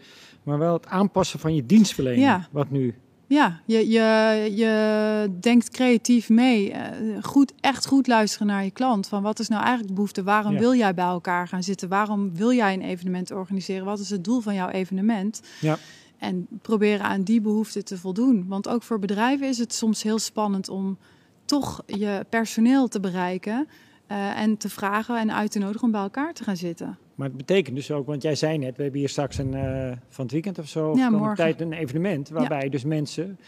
maar 0.43 0.57
wel 0.57 0.73
het 0.73 0.87
aanpassen 0.87 1.39
van 1.39 1.55
je 1.55 1.65
dienstverlening. 1.65 2.23
Ja. 2.23 2.47
Wat 2.51 2.69
nu? 2.69 2.95
Ja, 3.33 3.59
je, 3.65 3.89
je, 3.89 4.49
je 4.55 5.31
denkt 5.39 5.69
creatief 5.69 6.29
mee. 6.29 6.71
Eh, 6.71 7.23
goed, 7.23 7.53
echt 7.59 7.85
goed 7.87 8.07
luisteren 8.07 8.47
naar 8.47 8.63
je 8.63 8.71
klant. 8.71 9.07
Van 9.07 9.21
wat 9.21 9.39
is 9.39 9.47
nou 9.47 9.59
eigenlijk 9.59 9.87
de 9.89 9.93
behoefte? 9.95 10.23
Waarom 10.23 10.53
Ja. 10.53 10.59
wil 10.59 10.75
jij 10.75 10.93
bij 10.93 11.05
elkaar 11.05 11.47
gaan 11.47 11.63
zitten? 11.63 11.89
Waarom 11.89 12.35
wil 12.35 12.51
jij 12.53 12.73
een 12.73 12.81
evenement 12.81 13.31
organiseren? 13.31 13.85
Wat 13.85 13.99
is 13.99 14.09
het 14.09 14.23
doel 14.23 14.39
van 14.41 14.53
jouw 14.53 14.69
evenement? 14.69 15.41
Ja. 15.61 15.77
En 16.17 16.47
proberen 16.61 17.05
aan 17.05 17.23
die 17.23 17.41
behoeften 17.41 17.85
te 17.85 17.97
voldoen. 17.97 18.45
Want 18.47 18.67
ook 18.67 18.83
voor 18.83 18.99
bedrijven 18.99 19.47
is 19.47 19.57
het 19.57 19.73
soms 19.73 20.03
heel 20.03 20.19
spannend 20.19 20.69
om 20.69 20.97
toch 21.45 21.83
je 21.85 22.25
personeel 22.29 22.87
te 22.87 22.99
bereiken. 22.99 23.67
eh, 24.07 24.39
en 24.39 24.57
te 24.57 24.69
vragen 24.69 25.17
en 25.17 25.33
uit 25.33 25.51
te 25.51 25.59
nodigen 25.59 25.83
om 25.83 25.91
bij 25.91 26.01
elkaar 26.01 26.33
te 26.33 26.43
gaan 26.43 26.57
zitten. 26.57 26.97
Maar 27.15 27.27
het 27.27 27.37
betekent 27.37 27.75
dus 27.75 27.91
ook, 27.91 28.05
want 28.07 28.21
jij 28.21 28.35
zei 28.35 28.57
net, 28.57 28.75
we 28.77 28.81
hebben 28.83 28.99
hier 28.99 29.09
straks 29.09 29.37
een, 29.37 29.53
eh, 29.53 29.91
van 30.09 30.23
het 30.23 30.31
weekend 30.33 30.59
of 30.59 30.67
zo, 30.67 30.89
of 30.89 30.97
Ja, 30.97 31.09
morgen. 31.09 31.35
tijd 31.35 31.61
een 31.61 31.73
evenement, 31.73 32.29
waarbij 32.29 32.69
dus 32.69 32.83
mensen 32.83 33.39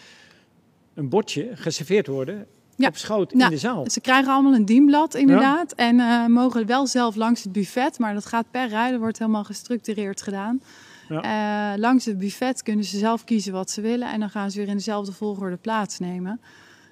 een 0.93 1.09
bordje 1.09 1.49
geserveerd 1.53 2.07
worden 2.07 2.45
Ja. 2.75 2.87
op 2.87 2.95
schoot 2.97 3.31
in 3.31 3.49
de 3.49 3.57
zaal. 3.57 3.89
Ze 3.89 4.01
krijgen 4.01 4.33
allemaal 4.33 4.53
een 4.53 4.65
dienblad, 4.65 5.13
inderdaad. 5.15 5.71
En 5.71 5.99
eh, 5.99 6.25
mogen 6.25 6.65
wel 6.65 6.87
zelf 6.87 7.15
langs 7.15 7.43
het 7.43 7.51
buffet, 7.51 7.99
maar 7.99 8.13
dat 8.13 8.25
gaat 8.25 8.45
per 8.51 8.67
rij. 8.67 8.91
Dat 8.91 8.99
wordt 8.99 9.19
helemaal 9.19 9.43
gestructureerd 9.43 10.21
gedaan. 10.21 10.61
Eh, 11.09 11.71
langs 11.75 12.05
het 12.05 12.17
buffet 12.17 12.63
kunnen 12.63 12.85
ze 12.85 12.97
zelf 12.97 13.23
kiezen 13.23 13.53
wat 13.53 13.69
ze 13.71 13.81
willen. 13.81 14.11
En 14.11 14.19
dan 14.19 14.29
gaan 14.29 14.51
ze 14.51 14.57
weer 14.59 14.67
in 14.67 14.75
dezelfde 14.75 15.11
volgorde 15.11 15.57
plaatsnemen. 15.57 16.39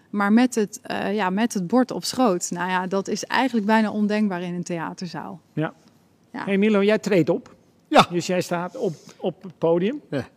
Maar 0.09 0.33
met 0.33 0.55
het, 0.55 0.79
ja, 1.11 1.29
met 1.29 1.53
het 1.53 1.67
bord 1.67 1.91
op 1.91 2.03
schoot, 2.03 2.51
nou 2.51 2.69
ja, 2.69 2.87
dat 2.87 3.07
is 3.07 3.23
eigenlijk 3.25 3.65
bijna 3.65 3.91
ondenkbaar 3.91 4.41
in 4.41 4.53
een 4.53 4.63
theaterzaal. 4.63 5.41
Ja. 5.53 5.73
Ja. 6.33 6.43
Hey 6.45 6.57
Milo, 6.57 6.83
jij 6.83 6.99
treedt 6.99 7.29
op. 7.29 7.55
Ja. 7.87 8.07
Dus 8.11 8.27
jij 8.27 8.41
staat 8.41 8.75
op, 8.75 8.93
op 9.17 9.43
het 9.43 9.57
podium. 9.57 10.01
Ja. 10.09 10.27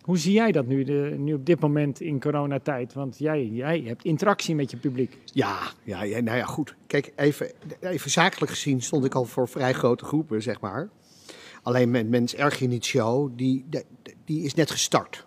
Hoe 0.00 0.18
zie 0.18 0.32
jij 0.32 0.52
dat 0.52 0.66
nu, 0.66 0.84
de, 0.84 1.14
nu 1.18 1.34
op 1.34 1.46
dit 1.46 1.60
moment 1.60 2.00
in 2.00 2.20
coronatijd? 2.20 2.92
Want 2.92 3.18
jij, 3.18 3.46
jij 3.46 3.82
hebt 3.86 4.04
interactie 4.04 4.54
met 4.54 4.70
je 4.70 4.76
publiek. 4.76 5.18
Ja, 5.24 5.58
ja, 5.82 6.02
ja, 6.02 6.20
nou 6.20 6.38
ja, 6.38 6.44
goed. 6.44 6.74
Kijk, 6.86 7.12
even, 7.16 7.50
even 7.80 8.10
zakelijk 8.10 8.50
gezien 8.50 8.82
stond 8.82 9.04
ik 9.04 9.14
al 9.14 9.24
voor 9.24 9.48
vrij 9.48 9.72
grote 9.72 10.04
groepen, 10.04 10.42
zeg 10.42 10.60
maar. 10.60 10.88
Alleen 11.62 11.90
met 11.90 12.08
Mens 12.08 12.34
Erg 12.34 12.62
show, 12.80 13.30
die, 13.36 13.64
die, 13.68 13.82
die 14.24 14.44
is 14.44 14.54
net 14.54 14.70
gestart. 14.70 15.26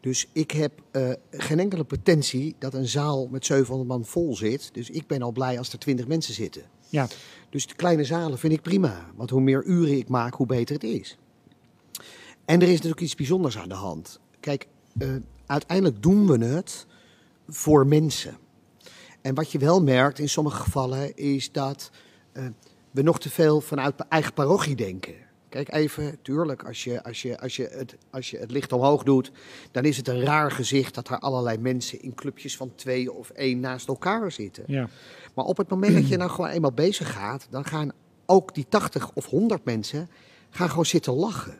Dus 0.00 0.28
ik 0.32 0.50
heb 0.50 0.72
uh, 0.92 1.12
geen 1.30 1.58
enkele 1.58 1.84
potentie 1.84 2.54
dat 2.58 2.74
een 2.74 2.88
zaal 2.88 3.28
met 3.30 3.46
700 3.46 3.88
man 3.88 4.04
vol 4.04 4.36
zit. 4.36 4.74
Dus 4.74 4.90
ik 4.90 5.06
ben 5.06 5.22
al 5.22 5.32
blij 5.32 5.58
als 5.58 5.72
er 5.72 5.78
20 5.78 6.06
mensen 6.06 6.34
zitten. 6.34 6.62
Ja. 6.88 7.08
Dus 7.50 7.66
de 7.66 7.74
kleine 7.74 8.04
zalen 8.04 8.38
vind 8.38 8.52
ik 8.52 8.62
prima. 8.62 9.06
Want 9.16 9.30
hoe 9.30 9.40
meer 9.40 9.64
uren 9.64 9.96
ik 9.98 10.08
maak, 10.08 10.34
hoe 10.34 10.46
beter 10.46 10.74
het 10.74 10.84
is. 10.84 11.18
En 12.44 12.60
er 12.60 12.68
is 12.68 12.74
natuurlijk 12.74 13.00
iets 13.00 13.14
bijzonders 13.14 13.58
aan 13.58 13.68
de 13.68 13.74
hand. 13.74 14.20
Kijk, 14.40 14.66
uh, 14.98 15.16
uiteindelijk 15.46 16.02
doen 16.02 16.26
we 16.26 16.44
het 16.44 16.86
voor 17.48 17.86
mensen. 17.86 18.36
En 19.20 19.34
wat 19.34 19.52
je 19.52 19.58
wel 19.58 19.82
merkt 19.82 20.18
in 20.18 20.28
sommige 20.28 20.62
gevallen 20.62 21.16
is 21.16 21.52
dat 21.52 21.90
uh, 22.32 22.46
we 22.90 23.02
nog 23.02 23.20
te 23.20 23.30
veel 23.30 23.60
vanuit 23.60 24.00
eigen 24.08 24.32
parochie 24.32 24.76
denken. 24.76 25.14
Kijk 25.48 25.72
even, 25.72 26.18
tuurlijk, 26.22 26.64
als 26.64 26.84
je, 26.84 27.04
als, 27.04 27.22
je, 27.22 27.40
als, 27.40 27.56
je 27.56 27.68
het, 27.72 27.96
als 28.10 28.30
je 28.30 28.38
het 28.38 28.50
licht 28.50 28.72
omhoog 28.72 29.02
doet, 29.02 29.30
dan 29.70 29.84
is 29.84 29.96
het 29.96 30.08
een 30.08 30.20
raar 30.20 30.50
gezicht 30.50 30.94
dat 30.94 31.08
er 31.08 31.18
allerlei 31.18 31.58
mensen 31.58 32.02
in 32.02 32.14
clubjes 32.14 32.56
van 32.56 32.74
twee 32.74 33.12
of 33.12 33.30
één 33.30 33.60
naast 33.60 33.88
elkaar 33.88 34.32
zitten. 34.32 34.64
Ja. 34.66 34.88
Maar 35.38 35.46
op 35.46 35.56
het 35.56 35.68
moment 35.68 35.94
dat 35.94 36.08
je 36.08 36.16
nou 36.22 36.30
gewoon 36.30 36.50
eenmaal 36.50 36.72
bezig 36.72 37.12
gaat, 37.12 37.46
dan 37.50 37.64
gaan 37.64 37.92
ook 38.26 38.54
die 38.54 38.66
80 38.68 39.10
of 39.14 39.26
100 39.26 39.64
mensen 39.64 40.08
gaan 40.50 40.68
gewoon 40.68 40.86
zitten 40.86 41.12
lachen. 41.12 41.58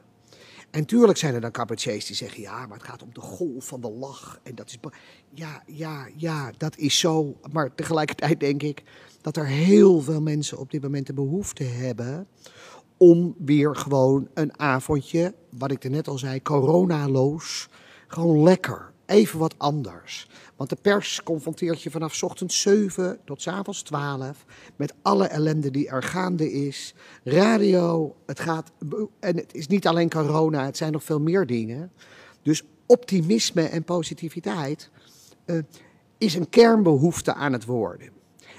En 0.70 0.84
tuurlijk 0.84 1.18
zijn 1.18 1.34
er 1.34 1.40
dan 1.40 1.50
cabaretiers 1.50 2.06
die 2.06 2.16
zeggen, 2.16 2.40
ja, 2.40 2.66
maar 2.66 2.78
het 2.78 2.86
gaat 2.86 3.02
om 3.02 3.10
de 3.12 3.20
golf 3.20 3.66
van 3.66 3.80
de 3.80 3.90
lach. 3.90 4.40
En 4.42 4.54
dat 4.54 4.68
is, 4.68 4.78
ja, 5.30 5.62
ja, 5.66 6.08
ja, 6.16 6.52
dat 6.56 6.76
is 6.76 6.98
zo. 6.98 7.36
Maar 7.52 7.74
tegelijkertijd 7.74 8.40
denk 8.40 8.62
ik 8.62 8.82
dat 9.20 9.36
er 9.36 9.46
heel 9.46 10.00
veel 10.00 10.20
mensen 10.20 10.58
op 10.58 10.70
dit 10.70 10.82
moment 10.82 11.06
de 11.06 11.12
behoefte 11.12 11.64
hebben 11.64 12.26
om 12.96 13.34
weer 13.38 13.76
gewoon 13.76 14.28
een 14.34 14.58
avondje, 14.58 15.34
wat 15.50 15.70
ik 15.70 15.84
er 15.84 15.90
net 15.90 16.08
al 16.08 16.18
zei, 16.18 16.42
coronaloos, 16.42 17.68
gewoon 18.06 18.42
lekker, 18.42 18.92
even 19.08 19.38
wat 19.38 19.54
anders. 19.58 20.28
Want 20.56 20.70
de 20.70 20.76
pers 20.82 21.22
confronteert 21.22 21.82
je 21.82 21.90
vanaf 21.90 22.22
ochtends 22.22 22.60
7 22.60 23.18
tot 23.24 23.46
avonds 23.46 23.82
12 23.82 24.44
met 24.76 24.94
alle 25.02 25.26
ellende 25.26 25.70
die 25.70 25.88
er 25.88 26.02
gaande 26.02 26.52
is. 26.52 26.94
Radio, 27.24 28.16
het 28.26 28.40
gaat, 28.40 28.72
en 29.20 29.36
het 29.36 29.54
is 29.54 29.66
niet 29.66 29.86
alleen 29.86 30.10
corona, 30.10 30.64
het 30.64 30.76
zijn 30.76 30.92
nog 30.92 31.04
veel 31.04 31.20
meer 31.20 31.46
dingen. 31.46 31.92
Dus 32.42 32.62
optimisme 32.86 33.62
en 33.62 33.84
positiviteit 33.84 34.90
uh, 35.46 35.58
is 36.18 36.34
een 36.34 36.48
kernbehoefte 36.48 37.34
aan 37.34 37.52
het 37.52 37.64
worden. 37.64 38.10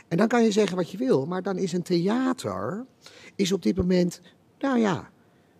En 0.07 0.17
dan 0.17 0.27
kan 0.27 0.43
je 0.43 0.51
zeggen 0.51 0.75
wat 0.75 0.91
je 0.91 0.97
wil, 0.97 1.25
maar 1.25 1.43
dan 1.43 1.57
is 1.57 1.73
een 1.73 1.83
theater 1.83 2.85
is 3.35 3.51
op 3.51 3.63
dit 3.63 3.77
moment, 3.77 4.21
nou 4.59 4.79
ja, 4.79 5.09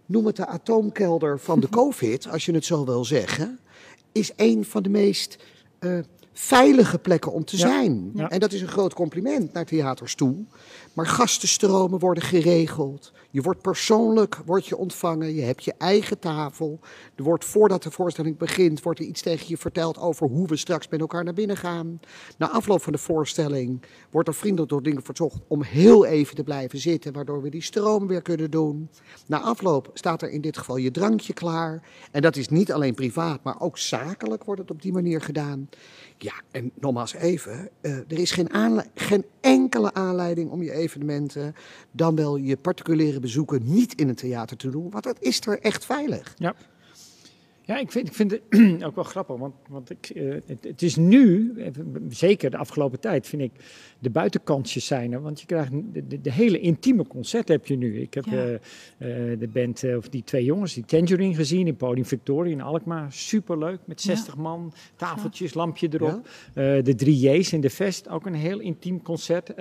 noem 0.06 0.26
het 0.26 0.36
de 0.36 0.46
atoomkelder 0.46 1.40
van 1.40 1.60
de 1.60 1.70
COVID, 1.80 2.28
als 2.28 2.46
je 2.46 2.54
het 2.54 2.66
zo 2.66 2.86
wil 2.86 3.06
zeggen, 3.06 3.60
is 4.12 4.32
een 4.36 4.66
van 4.66 4.84
de 4.84 4.90
meest 4.90 5.38
uh, 5.80 6.00
veilige 6.42 7.00
plekken 7.00 7.32
om 7.32 7.46
te 7.46 7.58
Ja, 7.58 7.68
zijn. 7.68 8.12
ja. 8.14 8.30
En 8.30 8.40
dat 8.40 8.52
is 8.52 8.62
een 8.62 8.68
groot 8.68 8.94
compliment 8.94 9.54
naar 9.54 9.66
theaters 9.66 10.16
toe. 10.16 10.36
Maar 10.94 11.06
gastenstromen 11.08 12.00
worden 12.00 12.24
geregeld. 12.24 13.12
Je 13.32 13.42
wordt 13.42 13.62
persoonlijk 13.62 14.40
wordt 14.46 14.66
je 14.66 14.78
ontvangen. 14.78 15.36
Je 15.36 15.42
hebt 15.42 15.64
je 15.64 15.74
eigen 15.78 16.20
tafel. 16.20 16.80
Er 17.16 17.24
wordt 17.24 17.46
voordat 17.46 17.84
de 17.84 17.92
voorstelling 17.92 18.38
begint, 18.38 18.82
wordt 18.82 19.00
er 19.00 19.06
iets 19.06 19.22
tegen 19.22 19.46
je 19.50 19.58
verteld 19.58 19.98
over 19.98 20.28
hoe 20.28 20.48
we 20.48 20.56
straks 20.58 20.88
met 20.88 21.00
elkaar 21.00 21.24
naar 21.24 21.34
binnen 21.34 21.58
gaan. 21.58 22.00
Na 22.38 22.50
afloop 22.50 22.82
van 22.82 22.94
de 22.94 23.00
voorstelling 23.00 23.82
wordt 24.10 24.28
er 24.28 24.34
vriendelijk 24.36 24.70
door 24.72 24.84
dingen 24.84 25.04
verzocht 25.04 25.38
om 25.48 25.64
heel 25.64 26.06
even 26.06 26.36
te 26.36 26.44
blijven 26.44 26.80
zitten, 26.80 27.14
waardoor 27.14 27.42
we 27.42 27.50
die 27.50 27.64
stroom 27.64 28.08
weer 28.08 28.22
kunnen 28.22 28.52
doen. 28.52 28.90
Na 29.26 29.40
afloop 29.42 29.90
staat 29.94 30.22
er 30.22 30.30
in 30.30 30.42
dit 30.42 30.58
geval 30.58 30.78
je 30.78 30.92
drankje 30.92 31.34
klaar. 31.34 31.82
En 32.12 32.22
dat 32.22 32.36
is 32.36 32.48
niet 32.48 32.72
alleen 32.72 32.94
privaat, 32.96 33.44
maar 33.44 33.60
ook 33.62 33.78
zakelijk 33.78 34.44
wordt 34.44 34.62
het 34.62 34.72
op 34.72 34.82
die 34.82 34.94
manier 34.94 35.22
gedaan. 35.22 35.70
Ja, 36.22 36.34
en 36.52 36.72
nogmaals 36.80 37.14
even, 37.14 37.70
eh, 37.82 37.92
er 37.92 38.20
is 38.20 38.32
geen, 38.32 38.50
geen 38.96 39.26
enkele 39.42 39.94
aanleiding 39.94 40.52
om 40.52 40.64
je 40.64 40.72
evenementen, 40.72 41.56
dan 41.92 42.16
wel 42.16 42.36
je 42.36 42.58
particuliere 42.58 43.20
bezoeken, 43.20 43.62
niet 43.64 44.00
in 44.00 44.10
een 44.10 44.16
theater 44.16 44.58
te 44.58 44.70
doen, 44.70 44.90
want 44.90 45.04
dat 45.04 45.18
is 45.20 45.42
er 45.42 45.60
echt 45.60 45.86
veilig. 45.86 46.34
Ja, 46.38 46.56
ik 47.78 47.92
vind, 47.92 48.08
ik 48.08 48.14
vind 48.14 48.32
het 48.32 48.42
ook 48.88 48.96
wel 48.96 49.04
grappig, 49.04 49.38
want, 49.38 49.54
want 49.70 49.90
ik, 49.90 50.10
eh, 50.10 50.30
het, 50.46 50.64
het 50.64 50.82
is 50.82 50.96
nu, 50.96 51.54
eh, 51.58 51.66
zeker 52.10 52.50
de 52.52 52.58
afgelopen 52.58 53.00
tijd, 53.00 53.28
vind 53.28 53.42
ik, 53.42 53.52
de 54.00 54.10
buitenkansjes 54.10 54.86
zijn 54.86 55.12
er. 55.12 55.22
Want 55.22 55.40
je 55.40 55.46
krijgt 55.46 55.72
de, 55.72 56.08
de, 56.08 56.22
de 56.22 56.32
hele 56.32 56.60
intieme 56.60 57.08
concert 57.08 57.48
heb 57.48 57.66
je 57.66 57.76
nu. 57.78 58.02
Ik 58.02 58.14
heb 58.14 58.26
Ja. 58.26 58.46
eh, 58.54 58.60
de 59.40 59.50
band, 59.54 59.84
of 59.98 60.10
die 60.10 60.24
twee 60.24 60.44
jongens, 60.44 60.74
die 60.74 60.86
Tangerine 60.86 61.36
gezien 61.36 61.68
in 61.68 61.76
Podium 61.76 62.06
Victoria 62.06 62.52
in 62.52 62.62
Alkmaar. 62.62 63.12
Superleuk, 63.14 63.80
met 63.86 64.04
Ja. 64.04 64.16
60 64.16 64.38
man, 64.38 64.74
tafeltjes, 64.96 65.54
lampje 65.54 65.88
erop. 65.92 66.28
Ja? 66.56 66.82
De 66.82 66.96
drie 66.96 67.20
J's 67.30 67.54
in 67.54 67.62
de 67.62 67.70
Vest, 67.70 68.10
ook 68.10 68.26
een 68.26 68.34
heel 68.34 68.60
intiem 68.60 69.02
concert. 69.02 69.54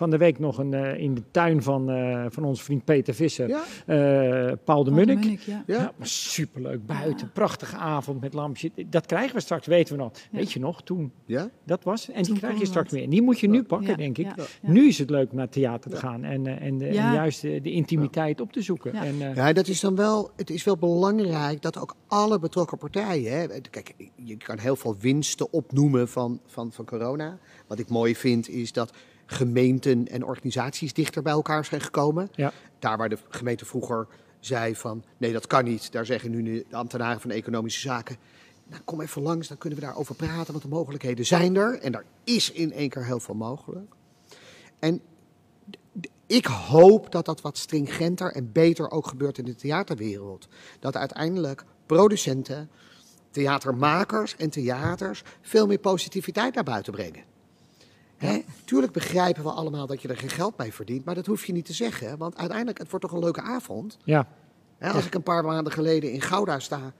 Van 0.00 0.10
de 0.10 0.16
week 0.16 0.38
nog 0.38 0.58
een, 0.58 0.74
eh, 0.74 0.98
in 0.98 1.14
de 1.14 1.22
tuin 1.30 1.62
van, 1.62 1.90
eh, 1.90 2.24
van 2.28 2.44
onze 2.44 2.62
vriend 2.64 2.84
Peter 2.84 3.14
Visser, 3.14 3.48
Ja? 3.48 3.62
eh, 3.86 4.52
Paul 4.64 4.84
de 4.84 4.90
Munnik. 4.90 5.40
ja. 5.40 5.62
Ja? 5.66 5.92
Superleuk 6.00 6.86
buiten. 6.86 7.26
Ja. 7.26 7.30
Prachtige 7.32 7.76
avond 7.76 8.20
met 8.20 8.34
lampjes. 8.34 8.70
Dat 8.86 9.06
krijgen 9.06 9.34
we 9.34 9.40
straks, 9.40 9.66
weten 9.66 9.96
we 9.96 10.02
nog. 10.02 10.12
Ja. 10.30 10.38
Weet 10.38 10.52
je 10.52 10.58
nog, 10.60 10.82
toen 10.82 11.12
Ja? 11.24 11.50
dat 11.64 11.84
was. 11.84 12.10
En 12.10 12.22
die 12.22 12.38
krijg 12.38 12.58
je 12.58 12.66
straks 12.66 12.92
meer. 12.92 13.02
En 13.02 13.10
die 13.10 13.22
moet 13.22 13.40
je 13.40 13.48
nu 13.48 13.62
pakken, 13.62 13.88
Ja, 13.88 13.96
denk 13.96 14.18
ik. 14.18 14.24
ja, 14.24 14.34
ja. 14.36 14.70
Nu 14.70 14.86
is 14.88 14.98
het 14.98 15.10
leuk 15.10 15.30
om 15.30 15.36
naar 15.36 15.44
het 15.44 15.54
theater 15.54 15.90
te 15.90 15.96
Ja. 15.96 16.02
gaan 16.02 16.24
en, 16.24 16.46
eh, 16.46 16.66
en, 16.66 16.78
de, 16.78 16.84
Ja. 16.92 17.06
en 17.08 17.14
juist 17.14 17.42
de, 17.42 17.60
de 17.60 17.70
intimiteit 17.72 18.40
op 18.40 18.52
te 18.52 18.62
zoeken. 18.62 18.92
Ja. 18.94 19.04
En, 19.04 19.22
eh, 19.22 19.34
Ja, 19.34 19.52
dat 19.52 19.68
is 19.68 19.80
dan 19.80 19.96
wel, 19.96 20.30
het 20.36 20.50
is 20.50 20.64
wel 20.64 20.76
belangrijk 20.76 21.62
dat 21.62 21.78
ook 21.78 21.94
alle 22.06 22.38
betrokken 22.38 22.78
partijen, 22.78 23.32
hè, 23.32 23.46
kijk, 23.70 23.94
je 24.14 24.36
kan 24.36 24.58
heel 24.58 24.76
veel 24.76 24.96
winsten 25.00 25.52
opnoemen 25.52 26.08
van, 26.08 26.40
van, 26.46 26.72
van 26.72 26.84
corona. 26.84 27.38
Wat 27.66 27.78
ik 27.78 27.88
mooi 27.88 28.16
vind 28.16 28.48
is 28.48 28.72
dat 28.72 28.92
gemeenten 29.30 30.08
en 30.08 30.24
organisaties 30.24 30.92
dichter 30.92 31.22
bij 31.22 31.32
elkaar 31.32 31.64
zijn 31.64 31.80
gekomen. 31.80 32.28
Ja. 32.34 32.52
Daar 32.78 32.96
waar 32.96 33.08
de 33.08 33.18
gemeente 33.28 33.64
vroeger 33.64 34.06
zei 34.40 34.76
van, 34.76 35.04
nee 35.16 35.32
dat 35.32 35.46
kan 35.46 35.64
niet, 35.64 35.92
daar 35.92 36.06
zeggen 36.06 36.30
nu 36.30 36.64
de 36.68 36.76
ambtenaren 36.76 37.20
van 37.20 37.30
economische 37.30 37.80
zaken, 37.80 38.16
nou 38.68 38.82
kom 38.82 39.00
even 39.00 39.22
langs, 39.22 39.48
dan 39.48 39.58
kunnen 39.58 39.78
we 39.78 39.84
daarover 39.84 40.14
praten, 40.14 40.52
want 40.52 40.62
de 40.62 40.68
mogelijkheden 40.68 41.26
zijn 41.26 41.56
er. 41.56 41.78
En 41.78 41.94
er 41.94 42.04
is 42.24 42.52
in 42.52 42.72
één 42.72 42.88
keer 42.88 43.04
heel 43.04 43.20
veel 43.20 43.34
mogelijk. 43.34 43.94
En 44.78 45.00
ik 46.26 46.46
hoop 46.46 47.12
dat 47.12 47.24
dat 47.24 47.40
wat 47.40 47.58
stringenter 47.58 48.32
en 48.32 48.52
beter 48.52 48.90
ook 48.90 49.06
gebeurt 49.06 49.38
in 49.38 49.44
de 49.44 49.54
theaterwereld. 49.54 50.48
Dat 50.80 50.96
uiteindelijk 50.96 51.64
producenten, 51.86 52.70
theatermakers 53.30 54.36
en 54.36 54.50
theaters 54.50 55.22
veel 55.40 55.66
meer 55.66 55.78
positiviteit 55.78 56.54
naar 56.54 56.64
buiten 56.64 56.92
brengen. 56.92 57.29
Hè? 58.26 58.42
Tuurlijk 58.64 58.92
begrijpen 58.92 59.42
we 59.42 59.50
allemaal 59.50 59.86
dat 59.86 60.02
je 60.02 60.08
er 60.08 60.16
geen 60.16 60.28
geld 60.28 60.56
mee 60.58 60.72
verdient, 60.72 61.04
maar 61.04 61.14
dat 61.14 61.26
hoef 61.26 61.44
je 61.44 61.52
niet 61.52 61.64
te 61.64 61.72
zeggen. 61.72 62.18
Want 62.18 62.36
uiteindelijk, 62.36 62.78
het 62.78 62.90
wordt 62.90 63.04
toch 63.04 63.14
een 63.14 63.24
leuke 63.24 63.40
avond. 63.42 63.96
ja. 64.04 64.26
Hè, 64.78 64.90
als 64.90 65.06
ik 65.06 65.14
een 65.14 65.22
paar 65.22 65.44
maanden 65.44 65.72
geleden 65.72 66.12
in 66.12 66.20
Gouda 66.20 66.58
sta, 66.58 66.92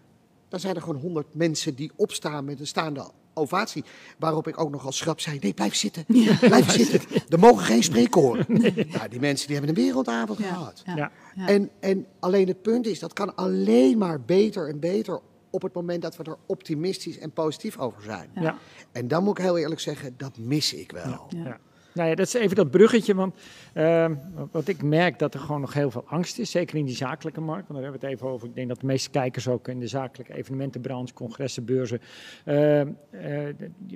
dan 0.48 0.60
zijn 0.60 0.74
er 0.74 0.80
gewoon 0.82 1.00
honderd 1.00 1.34
mensen 1.34 1.74
die 1.74 1.90
opstaan 1.96 2.44
met 2.44 2.60
een 2.60 2.66
staande 2.66 3.10
ovatie. 3.34 3.84
Waarop 4.18 4.48
ik 4.48 4.60
ook 4.60 4.70
nog 4.70 4.86
als 4.86 4.96
schrap 4.96 5.20
zei, 5.20 5.38
nee, 5.40 5.52
blijf 5.54 5.74
zitten. 5.74 6.04
Blijf 6.40 6.70
zitten. 6.70 7.00
Er 7.28 7.38
mogen 7.38 7.64
geen 7.64 7.82
spreekkoren. 7.82 8.46
Nou, 8.48 9.08
die 9.10 9.20
mensen 9.20 9.46
die 9.46 9.56
hebben 9.56 9.76
een 9.76 9.82
wereldavond 9.84 10.38
Ja, 10.38 10.44
gehad. 10.44 10.82
ja. 10.96 11.10
En, 11.46 11.70
en 11.80 12.06
alleen 12.18 12.46
het 12.48 12.62
punt 12.62 12.86
is, 12.86 12.98
dat 12.98 13.12
kan 13.12 13.36
alleen 13.36 13.98
maar 13.98 14.20
beter 14.20 14.68
en 14.68 14.78
beter 14.80 15.20
op 15.50 15.62
het 15.62 15.74
moment 15.74 16.02
dat 16.02 16.16
we 16.16 16.24
er 16.24 16.36
optimistisch 16.46 17.18
en 17.18 17.32
positief 17.32 17.78
over 17.78 18.02
zijn. 18.02 18.30
Ja. 18.34 18.42
Ja. 18.42 18.58
En 18.92 19.08
dan 19.08 19.24
moet 19.24 19.38
ik 19.38 19.44
heel 19.44 19.58
eerlijk 19.58 19.80
zeggen, 19.80 20.14
dat 20.16 20.38
mis 20.38 20.74
ik 20.74 20.92
wel. 20.92 21.26
Ja. 21.28 21.58
Nou 21.94 22.08
ja, 22.08 22.14
dat 22.14 22.26
is 22.26 22.34
even 22.34 22.56
dat 22.56 22.70
bruggetje, 22.70 23.14
want 23.14 23.34
ehm, 23.72 24.14
wat 24.50 24.68
ik 24.68 24.82
merk 24.82 25.18
dat 25.18 25.34
er 25.34 25.40
gewoon 25.40 25.60
nog 25.60 25.72
heel 25.74 25.90
veel 25.90 26.04
angst 26.06 26.38
is, 26.38 26.50
zeker 26.50 26.76
in 26.76 26.84
die 26.84 26.96
zakelijke 26.96 27.40
markt. 27.40 27.68
Want 27.68 27.80
daar 27.80 27.82
hebben 27.82 28.00
we 28.00 28.06
het 28.06 28.14
even 28.16 28.28
over. 28.28 28.48
Ik 28.48 28.54
denk 28.54 28.68
dat 28.68 28.80
de 28.80 28.86
meeste 28.86 29.10
kijkers 29.10 29.48
ook 29.48 29.68
in 29.68 29.78
de 29.80 29.86
zakelijke 29.86 30.34
evenementenbranche, 30.34 31.14
congressen, 31.14 31.64
beurzen. 31.64 32.00
ehm, 32.44 32.88
eh, 33.10 33.38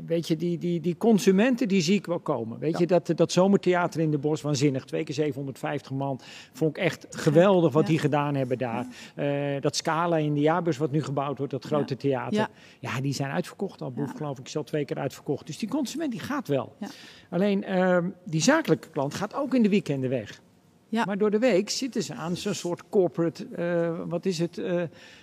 weet 0.07 0.29
je, 0.29 0.37
die, 0.37 0.59
die, 0.59 0.81
die 0.81 0.97
consumenten 0.97 1.69
die 1.69 1.81
zie 1.81 1.95
ik 1.95 2.07
wel 2.07 2.19
komen. 2.21 2.59
Weet 2.59 2.73
Ja. 2.73 2.79
je, 2.79 2.87
dat, 2.87 3.13
dat 3.15 3.33
zomertheater 3.33 4.01
in 4.01 4.11
de 4.11 4.19
bos, 4.19 4.43
waanzinnig. 4.43 4.85
Twee 4.85 5.05
keer 5.05 5.15
750 5.15 5.91
man. 5.91 6.21
Vond 6.53 6.77
ik 6.77 6.83
echt 6.83 7.07
geweldig 7.11 7.73
wat 7.73 7.83
Ja. 7.83 7.89
die 7.89 7.99
gedaan 7.99 8.35
hebben 8.35 8.59
daar. 8.59 8.87
Eh, 9.15 9.61
dat 9.61 9.77
Scala 9.77 10.17
in 10.17 10.35
de 10.35 10.41
jaarbeurs 10.41 10.77
wat 10.77 10.91
nu 10.91 11.03
gebouwd 11.03 11.39
wordt, 11.39 11.53
dat 11.53 11.65
grote 11.65 11.97
theater. 11.97 12.49
Ja. 12.81 13.01
Die 13.01 13.13
zijn 13.13 13.31
uitverkocht 13.31 13.83
al. 13.83 13.91
Boef, 13.93 14.13
geloof 14.17 14.39
ik, 14.39 14.47
is 14.47 14.57
al 14.57 14.63
twee 14.65 14.85
keer 14.85 14.99
uitverkocht. 14.99 15.47
Dus 15.47 15.59
die 15.59 15.69
consument 15.69 16.11
die 16.11 16.21
gaat 16.21 16.49
wel. 16.49 16.77
Alleen 17.31 17.65
ehm, 17.89 18.09
die 18.25 18.43
zakelijke 18.43 18.89
klant 18.89 19.15
gaat 19.15 19.35
ook 19.35 19.55
in 19.55 19.63
de 19.63 19.69
weekenden 19.69 20.11
weg. 20.11 20.43
Ja. 20.89 21.05
Maar 21.05 21.19
door 21.19 21.31
de 21.31 21.39
week 21.39 21.71
zitten 21.71 22.03
ze 22.03 22.15
aan 22.15 22.37
zo'n 22.37 22.55
soort 22.55 22.89
corporate, 22.89 23.47
eh, 23.47 24.01
wat 24.07 24.27
is 24.27 24.39
het? 24.39 24.59
eh, 24.59 24.83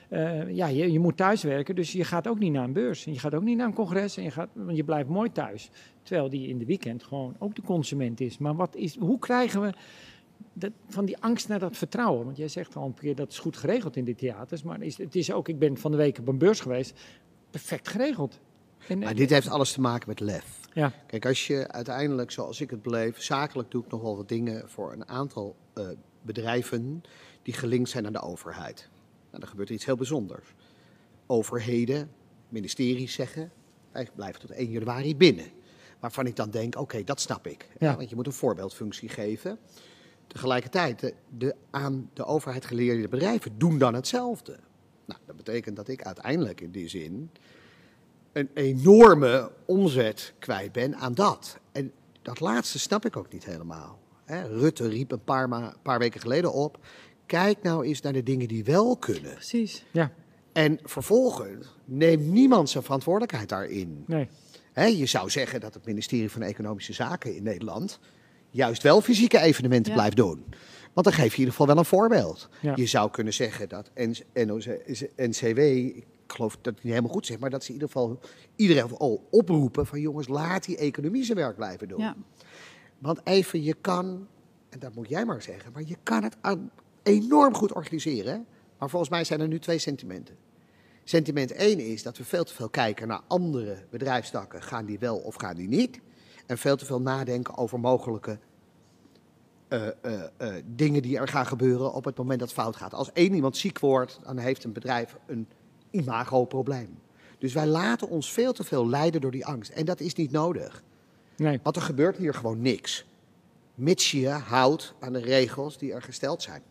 eh, 0.10 0.50
ja, 0.56 0.68
je, 0.68 0.92
je 0.92 1.00
moet 1.00 1.18
thuiswerken, 1.18 1.76
dus 1.76 1.92
je 1.92 2.04
gaat 2.04 2.28
ook 2.28 2.40
niet 2.40 2.52
naar 2.52 2.64
een 2.64 2.74
beurs. 2.74 3.06
En 3.06 3.14
je 3.14 3.20
gaat 3.20 3.36
ook 3.36 3.44
niet 3.44 3.58
naar 3.58 3.68
een 3.68 3.74
congres, 3.74 4.18
en 4.18 4.24
je 4.24 4.32
gaat, 4.32 4.50
want 4.54 4.78
je 4.78 4.84
blijft 4.84 5.10
mooi 5.10 5.32
thuis. 5.32 5.70
Terwijl 6.04 6.30
die 6.30 6.48
in 6.48 6.58
de 6.58 6.66
weekend 6.66 7.04
gewoon 7.04 7.36
ook 7.40 7.56
de 7.56 7.62
consument 7.62 8.20
is. 8.20 8.38
Maar 8.38 8.56
wat 8.56 8.76
is, 8.76 8.98
hoe 8.98 9.20
krijgen 9.20 9.62
we 9.62 9.74
dat, 10.54 10.72
van 10.88 11.06
die 11.06 11.18
angst 11.18 11.48
naar 11.48 11.60
dat 11.60 11.78
vertrouwen? 11.78 12.26
Want 12.26 12.38
jij 12.38 12.48
zegt 12.48 12.76
al 12.76 12.86
een 12.86 12.94
keer 12.94 13.16
dat 13.16 13.32
is 13.32 13.40
goed 13.40 13.58
geregeld 13.58 13.96
in 13.96 14.06
de 14.06 14.16
theaters. 14.16 14.64
Maar 14.64 14.82
is, 14.82 14.98
het 14.98 15.16
is 15.16 15.32
ook, 15.32 15.48
ik 15.48 15.60
ben 15.60 15.78
van 15.78 15.92
de 15.92 15.98
week 15.98 16.18
op 16.20 16.28
een 16.28 16.38
beurs 16.38 16.60
geweest, 16.60 17.00
perfect 17.50 17.88
geregeld. 17.88 18.40
En, 18.88 19.00
Maar 19.00 19.16
dit 19.16 19.30
heeft 19.30 19.50
alles 19.50 19.72
te 19.72 19.82
maken 19.82 20.10
met 20.10 20.20
lef. 20.20 20.61
Ja. 20.74 20.94
Kijk, 21.08 21.26
als 21.26 21.48
je 21.48 21.68
uiteindelijk, 21.68 22.32
zoals 22.32 22.62
ik 22.62 22.70
het 22.70 22.82
beleef, 22.82 23.22
zakelijk 23.22 23.72
doe 23.72 23.84
ik 23.84 23.92
nog 23.92 24.02
wel 24.02 24.18
wat 24.18 24.30
dingen 24.30 24.70
voor 24.70 24.92
een 24.92 25.08
aantal 25.08 25.56
eh, 25.74 25.88
bedrijven 26.22 27.04
die 27.42 27.54
gelinkt 27.54 27.90
zijn 27.90 28.06
aan 28.06 28.14
de 28.14 28.22
overheid. 28.22 28.90
Nou, 29.30 29.40
dan 29.40 29.50
gebeurt 29.50 29.70
er 29.70 29.76
iets 29.76 29.86
heel 29.86 29.96
bijzonders. 29.96 30.54
Overheden, 31.26 32.12
ministeries 32.50 33.14
zeggen, 33.14 33.52
wij 33.92 34.08
blijven 34.16 34.42
tot 34.42 34.52
1 34.52 34.72
januari 34.72 35.16
binnen. 35.16 35.46
Waarvan 36.00 36.26
ik 36.26 36.36
dan 36.36 36.50
denk, 36.50 36.76
oké, 36.76 37.04
dat 37.04 37.22
snap 37.22 37.48
ik. 37.48 37.68
Ja. 37.80 37.96
Want 37.96 38.10
je 38.10 38.16
moet 38.16 38.26
een 38.26 38.34
voorbeeldfunctie 38.34 39.10
geven. 39.10 39.60
Tegelijkertijd, 40.28 41.00
de, 41.00 41.14
de 41.38 41.56
aan 41.70 42.10
de 42.14 42.26
overheid 42.26 42.66
geleerde 42.66 43.08
bedrijven 43.08 43.58
doen 43.58 43.78
dan 43.78 43.94
hetzelfde. 43.94 44.60
Nou, 45.06 45.20
dat 45.26 45.36
betekent 45.36 45.76
dat 45.76 45.88
ik 45.88 46.04
uiteindelijk 46.04 46.62
in 46.62 46.72
die 46.72 46.88
zin 46.88 47.32
een 48.34 48.50
enorme 48.54 49.52
omzet 49.66 50.34
kwijt 50.40 50.72
ben 50.72 50.96
aan 50.96 51.14
dat. 51.14 51.58
En 51.72 51.92
dat 52.22 52.40
laatste 52.40 52.80
snap 52.80 53.06
ik 53.06 53.18
ook 53.18 53.32
niet 53.34 53.46
helemaal. 53.46 54.00
Hè, 54.26 54.48
Rutte 54.48 54.88
riep 54.88 55.12
een 55.12 55.24
paar, 55.24 55.50
ma- 55.50 55.74
paar 55.82 56.00
weken 56.00 56.22
geleden 56.22 56.54
op. 56.54 56.78
Kijk 57.26 57.62
nou 57.64 57.86
eens 57.86 58.02
naar 58.02 58.14
de 58.14 58.24
dingen 58.24 58.48
die 58.48 58.64
wel 58.64 58.98
kunnen. 58.98 59.34
Precies. 59.34 59.86
Ja, 59.92 60.12
En 60.54 60.80
vervolgens 60.84 61.68
neemt 61.86 62.26
niemand 62.26 62.70
zijn 62.70 62.84
verantwoordelijkheid 62.84 63.50
daarin. 63.50 64.04
nee. 64.08 64.28
Hè, 64.74 64.86
je 64.86 65.06
zou 65.06 65.30
zeggen 65.30 65.60
dat 65.60 65.74
het 65.74 65.86
ministerie 65.86 66.32
van 66.32 66.42
Economische 66.42 66.94
Zaken 66.94 67.36
in 67.36 67.44
Nederland 67.44 68.00
juist 68.50 68.82
wel 68.84 69.02
fysieke 69.02 69.40
evenementen 69.40 69.92
Ja. 69.92 69.98
blijft 69.98 70.16
doen. 70.18 70.44
Want 70.94 71.06
dan 71.06 71.16
geef 71.16 71.26
je 71.26 71.32
in 71.32 71.38
ieder 71.38 71.52
geval 71.52 71.68
wel 71.68 71.78
een 71.78 71.86
voorbeeld. 71.86 72.50
Ja. 72.62 72.74
Je 72.76 72.86
zou 72.86 73.12
kunnen 73.12 73.34
zeggen 73.34 73.70
dat 73.70 73.92
NCW, 75.16 75.60
ik 76.32 76.38
geloof 76.38 76.58
dat 76.62 76.74
ik 76.78 76.84
niet 76.84 76.94
helemaal 76.94 77.14
goed 77.14 77.26
zeg, 77.26 77.40
maar 77.40 77.50
dat 77.50 77.62
ze 77.64 77.68
in 77.68 77.74
ieder 77.74 77.90
geval 77.90 78.20
iedereen 78.56 78.98
al 78.98 79.28
oproepen 79.30 79.86
van 79.86 80.00
jongens, 80.00 80.28
laat 80.28 80.66
die 80.66 80.78
economie 80.78 81.24
zijn 81.24 81.38
werk 81.38 81.56
blijven 81.56 81.88
doen. 81.88 82.00
Ja. 82.00 82.16
Want 82.98 83.20
even, 83.24 83.64
je 83.64 83.74
kan, 83.74 84.28
en 84.70 84.80
dat 84.80 84.96
moet 84.96 85.10
jij 85.10 85.26
maar 85.26 85.42
zeggen, 85.42 85.72
maar 85.72 85.84
je 85.86 85.98
kan 86.04 86.24
het 86.24 86.38
aan- 86.42 86.72
enorm 87.04 87.54
goed 87.54 87.74
organiseren. 87.74 88.46
Maar 88.78 88.90
volgens 88.90 89.12
mij 89.12 89.24
zijn 89.24 89.42
er 89.42 89.48
nu 89.48 89.60
twee 89.60 89.78
sentimenten. 89.78 90.36
Sentiment 91.04 91.52
1 91.52 91.80
is 91.80 92.04
dat 92.04 92.18
we 92.18 92.24
veel 92.24 92.44
te 92.44 92.54
veel 92.54 92.70
kijken 92.70 93.08
naar 93.08 93.22
andere 93.28 93.86
bedrijfstakken. 93.90 94.62
Gaan 94.62 94.86
die 94.86 95.00
wel 95.00 95.18
of 95.18 95.36
gaan 95.36 95.56
die 95.56 95.68
niet? 95.68 96.00
En 96.46 96.58
veel 96.58 96.76
te 96.76 96.86
veel 96.86 97.02
nadenken 97.02 97.58
over 97.58 97.80
mogelijke 97.80 98.40
eh, 99.68 99.88
eh, 99.88 100.24
eh, 100.38 100.64
dingen 100.66 101.02
die 101.02 101.18
er 101.18 101.28
gaan 101.28 101.46
gebeuren 101.46 101.94
op 101.94 102.06
het 102.06 102.18
moment 102.18 102.40
dat 102.40 102.50
het 102.50 102.58
fout 102.58 102.76
gaat. 102.76 102.94
Als 102.94 103.12
één 103.12 103.34
iemand 103.34 103.58
ziek 103.58 103.80
wordt, 103.80 104.20
dan 104.24 104.38
heeft 104.38 104.64
een 104.64 104.74
bedrijf 104.74 105.18
een 105.28 105.48
imagoprobleem. 105.92 107.00
Dus 107.38 107.54
wij 107.54 107.68
laten 107.68 108.10
ons 108.10 108.32
veel 108.32 108.54
te 108.54 108.64
veel 108.64 108.90
leiden 108.90 109.22
door 109.22 109.32
die 109.32 109.46
angst. 109.46 109.72
En 109.72 109.86
dat 109.86 110.00
is 110.00 110.14
niet 110.14 110.32
nodig. 110.32 110.84
nee. 111.38 111.60
Want 111.64 111.76
er 111.76 111.82
gebeurt 111.82 112.18
hier 112.18 112.34
gewoon 112.34 112.62
niks. 112.62 113.06
Mits 113.76 114.12
je 114.12 114.30
houdt 114.30 114.94
aan 115.00 115.14
de 115.14 115.20
regels 115.20 115.78
die 115.78 115.94
er 115.94 116.02
gesteld 116.02 116.42
zijn. 116.42 116.62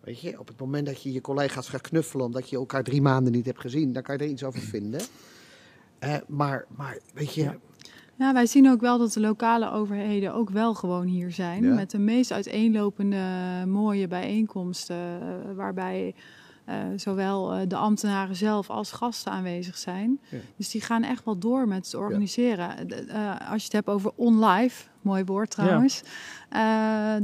Weet 0.00 0.20
je, 0.20 0.38
op 0.38 0.48
het 0.48 0.60
moment 0.60 0.86
dat 0.86 1.02
je 1.02 1.12
je 1.12 1.20
collega's 1.20 1.68
gaat 1.68 1.80
knuffelen 1.80 2.26
omdat 2.26 2.50
je 2.50 2.56
elkaar 2.56 2.82
drie 2.82 3.02
maanden 3.02 3.32
niet 3.32 3.46
hebt 3.46 3.60
gezien, 3.60 3.92
dan 3.92 4.02
kan 4.02 4.16
je 4.16 4.24
er 4.24 4.30
iets 4.30 4.44
over 4.44 4.60
vinden. 4.60 5.00
Eh, 5.98 6.16
maar, 6.26 6.64
maar, 6.76 6.98
weet 7.14 7.34
je, 7.34 7.42
Ja. 7.42 7.56
Ja, 8.18 8.32
wij 8.32 8.46
zien 8.46 8.70
ook 8.70 8.80
wel 8.80 8.98
dat 8.98 9.12
de 9.12 9.20
lokale 9.20 9.70
overheden 9.70 10.34
ook 10.34 10.50
wel 10.50 10.74
gewoon 10.74 11.06
hier 11.06 11.30
zijn. 11.32 11.64
Ja. 11.64 11.74
Met 11.74 11.90
de 11.90 11.98
meest 11.98 12.32
uiteenlopende 12.32 13.18
mooie 13.66 14.08
bijeenkomsten. 14.08 15.20
eh, 15.20 15.54
waarbij 15.54 16.14
eh, 16.64 16.76
zowel 16.96 17.52
eh, 17.52 17.60
de 17.68 17.76
ambtenaren 17.76 18.36
zelf 18.36 18.70
als 18.70 18.92
gasten 18.92 19.32
aanwezig 19.32 19.76
zijn. 19.78 20.20
Ja. 20.28 20.38
Dus 20.56 20.70
die 20.70 20.80
gaan 20.80 21.02
echt 21.02 21.24
wel 21.24 21.38
door 21.38 21.68
met 21.68 21.84
het 21.84 21.94
organiseren. 21.94 22.88
De- 22.88 22.94
eh, 22.94 23.50
als 23.50 23.58
je 23.58 23.64
het 23.64 23.72
hebt 23.72 23.88
over 23.88 24.12
on-live, 24.14 24.84
mooi 25.00 25.24
woord 25.24 25.50
trouwens. 25.50 26.02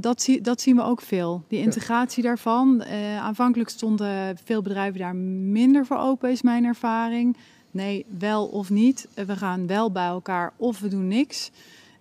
dat, 0.00 0.22
zie, 0.22 0.40
dat 0.40 0.60
zien 0.60 0.76
we 0.76 0.82
ook 0.82 1.00
veel. 1.00 1.44
Die 1.48 1.60
integratie 1.60 2.22
daarvan. 2.22 2.84
Aanvankelijk 3.20 3.70
stonden 3.70 4.36
veel 4.44 4.62
bedrijven 4.62 5.00
daar 5.00 5.16
minder 5.16 5.86
voor 5.86 5.96
open, 5.98 6.30
is 6.30 6.42
mijn 6.42 6.64
ervaring. 6.64 7.36
Nee, 7.70 8.06
wel 8.18 8.46
of 8.46 8.70
niet. 8.70 9.08
We 9.14 9.36
gaan 9.36 9.66
wel 9.66 9.92
bij 9.92 10.06
elkaar 10.06 10.52
of 10.56 10.80
we 10.80 10.88
doen 10.88 11.06
niks. 11.08 11.50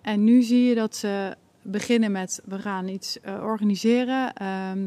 En 0.02 0.24
nu 0.24 0.42
zie 0.42 0.64
je 0.64 0.74
dat 0.74 0.96
ze 0.96 1.36
beginnen 1.62 2.12
met 2.12 2.40
we 2.44 2.58
gaan 2.58 2.88
iets 2.88 3.18
organiseren. 3.42 4.32
Ehm, 4.32 4.78
eh, 4.78 4.84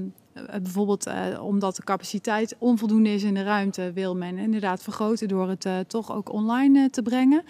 bijvoorbeeld 0.61 1.05
eh, 1.05 1.43
omdat 1.43 1.75
de 1.75 1.83
capaciteit 1.83 2.55
onvoldoende 2.59 3.09
is 3.09 3.23
in 3.23 3.33
de 3.33 3.43
ruimte, 3.43 3.91
wil 3.93 4.15
men 4.15 4.37
inderdaad 4.37 4.83
vergroten 4.83 5.27
door 5.27 5.49
het 5.49 5.65
eh, 5.65 5.79
toch 5.87 6.11
ook 6.11 6.31
online 6.31 6.83
eh, 6.83 6.89
te 6.89 7.01
brengen. 7.01 7.43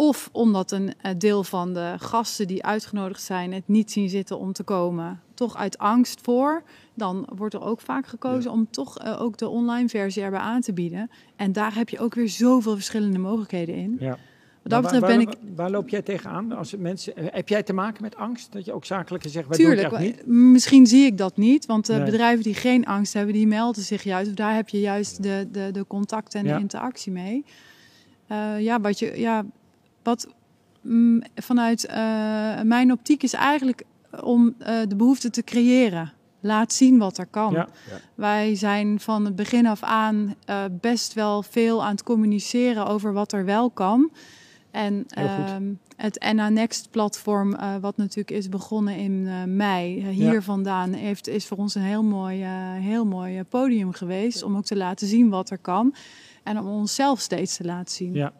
Of 0.00 0.28
omdat 0.32 0.70
een 0.70 0.94
eh, 1.02 1.12
deel 1.18 1.44
van 1.44 1.74
de 1.74 1.94
gasten 1.98 2.46
die 2.46 2.64
uitgenodigd 2.64 3.22
zijn 3.22 3.52
het 3.52 3.68
niet 3.68 3.90
zien 3.90 4.08
zitten 4.08 4.38
om 4.38 4.52
te 4.52 4.62
komen, 4.62 5.20
toch 5.34 5.56
uit 5.56 5.78
angst 5.78 6.20
voor. 6.22 6.62
Dan 6.94 7.28
wordt 7.34 7.54
er 7.54 7.62
ook 7.62 7.80
vaak 7.80 8.06
gekozen 8.06 8.50
om 8.50 8.70
toch 8.70 8.98
eh, 8.98 9.20
ook 9.20 9.36
de 9.36 9.48
online 9.48 9.88
versie 9.88 10.22
erbij 10.22 10.40
aan 10.40 10.60
te 10.60 10.72
bieden. 10.72 11.10
En 11.36 11.52
daar 11.52 11.74
heb 11.74 11.88
je 11.88 11.98
ook 11.98 12.14
weer 12.14 12.28
zoveel 12.28 12.74
verschillende 12.74 13.18
mogelijkheden 13.18 13.74
in. 13.74 13.96
Ja. 14.00 14.18
Wat 14.62 14.72
dat 14.72 14.82
Maar 14.82 15.00
betreft 15.00 15.12
waar, 15.14 15.24
ben 15.24 15.34
ik 15.42 15.48
waar, 15.48 15.54
waar 15.56 15.70
loop 15.70 15.88
jij 15.88 16.02
tegenaan? 16.02 16.52
Als 16.52 16.76
mensen, 16.76 17.16
eh, 17.16 17.24
heb 17.30 17.48
jij 17.48 17.62
te 17.62 17.72
maken 17.72 18.02
met 18.02 18.16
angst? 18.16 18.52
Dat 18.52 18.64
je 18.64 18.72
ook 18.72 18.84
zakelijke 18.84 19.28
zegt, 19.28 19.48
wij 19.48 19.56
Tuurlijk, 19.56 19.92
echt 19.92 20.02
niet? 20.02 20.26
misschien 20.26 20.86
zie 20.86 21.04
ik 21.04 21.18
dat 21.18 21.36
niet. 21.36 21.66
Want 21.66 21.88
Nee. 21.88 22.02
bedrijven 22.04 22.42
die 22.42 22.54
geen 22.54 22.86
angst 22.86 23.12
hebben, 23.12 23.34
die 23.34 23.46
melden 23.46 23.82
zich 23.82 24.02
juist. 24.02 24.28
Of 24.28 24.34
daar 24.34 24.54
heb 24.54 24.68
je 24.68 24.80
juist 24.80 25.22
de, 25.22 25.48
de, 25.52 25.68
de 25.72 25.86
contact 25.86 26.34
en 26.34 26.44
Ja. 26.44 26.54
de 26.54 26.60
interactie 26.60 27.12
mee. 27.12 27.44
Eh, 28.26 28.60
ja, 28.60 28.80
wat 28.80 28.98
je, 28.98 29.18
ja, 29.20 29.44
wat 30.02 30.28
mm, 30.80 31.22
vanuit 31.34 31.86
eh, 31.86 31.96
mijn 32.62 32.92
optiek 32.92 33.22
is 33.22 33.32
eigenlijk 33.32 33.82
om 34.22 34.54
eh, 34.58 34.76
de 34.88 34.96
behoefte 34.96 35.30
te 35.30 35.42
creëren. 35.44 36.12
Laat 36.42 36.72
zien 36.72 36.98
wat 36.98 37.18
er 37.18 37.26
kan. 37.26 37.52
Ja. 37.52 37.68
Wij 38.14 38.54
zijn 38.54 39.00
van 39.00 39.24
het 39.24 39.36
begin 39.36 39.66
af 39.66 39.82
aan 39.82 40.34
eh, 40.44 40.64
best 40.80 41.12
wel 41.14 41.42
veel 41.42 41.84
aan 41.84 41.90
het 41.90 42.02
communiceren 42.02 42.86
over 42.86 43.12
wat 43.12 43.32
er 43.32 43.44
wel 43.44 43.70
kan. 43.70 44.10
En 44.70 45.04
ehm, 45.08 45.72
het 45.96 46.32
NA 46.34 46.48
Next 46.48 46.90
platform, 46.90 47.54
eh, 47.54 47.76
wat 47.80 47.96
natuurlijk 47.96 48.30
is 48.30 48.48
begonnen 48.48 48.96
in 48.96 49.26
eh, 49.26 49.34
mei, 49.44 49.98
eh, 50.00 50.08
hier 50.08 50.32
Ja. 50.32 50.42
vandaan, 50.42 50.92
heeft, 50.92 51.28
is 51.28 51.46
voor 51.46 51.56
ons 51.56 51.74
een 51.74 51.82
heel 51.82 52.02
mooi, 52.02 52.44
heel 52.80 53.04
mooi 53.04 53.42
podium 53.42 53.92
geweest. 53.92 54.42
Om 54.42 54.56
ook 54.56 54.64
te 54.64 54.76
laten 54.76 55.06
zien 55.06 55.28
wat 55.28 55.50
er 55.50 55.58
kan. 55.58 55.94
En 56.42 56.58
om 56.58 56.66
onszelf 56.66 57.20
steeds 57.20 57.56
te 57.56 57.64
laten 57.64 57.94
zien. 57.94 58.14
Ja. 58.14 58.32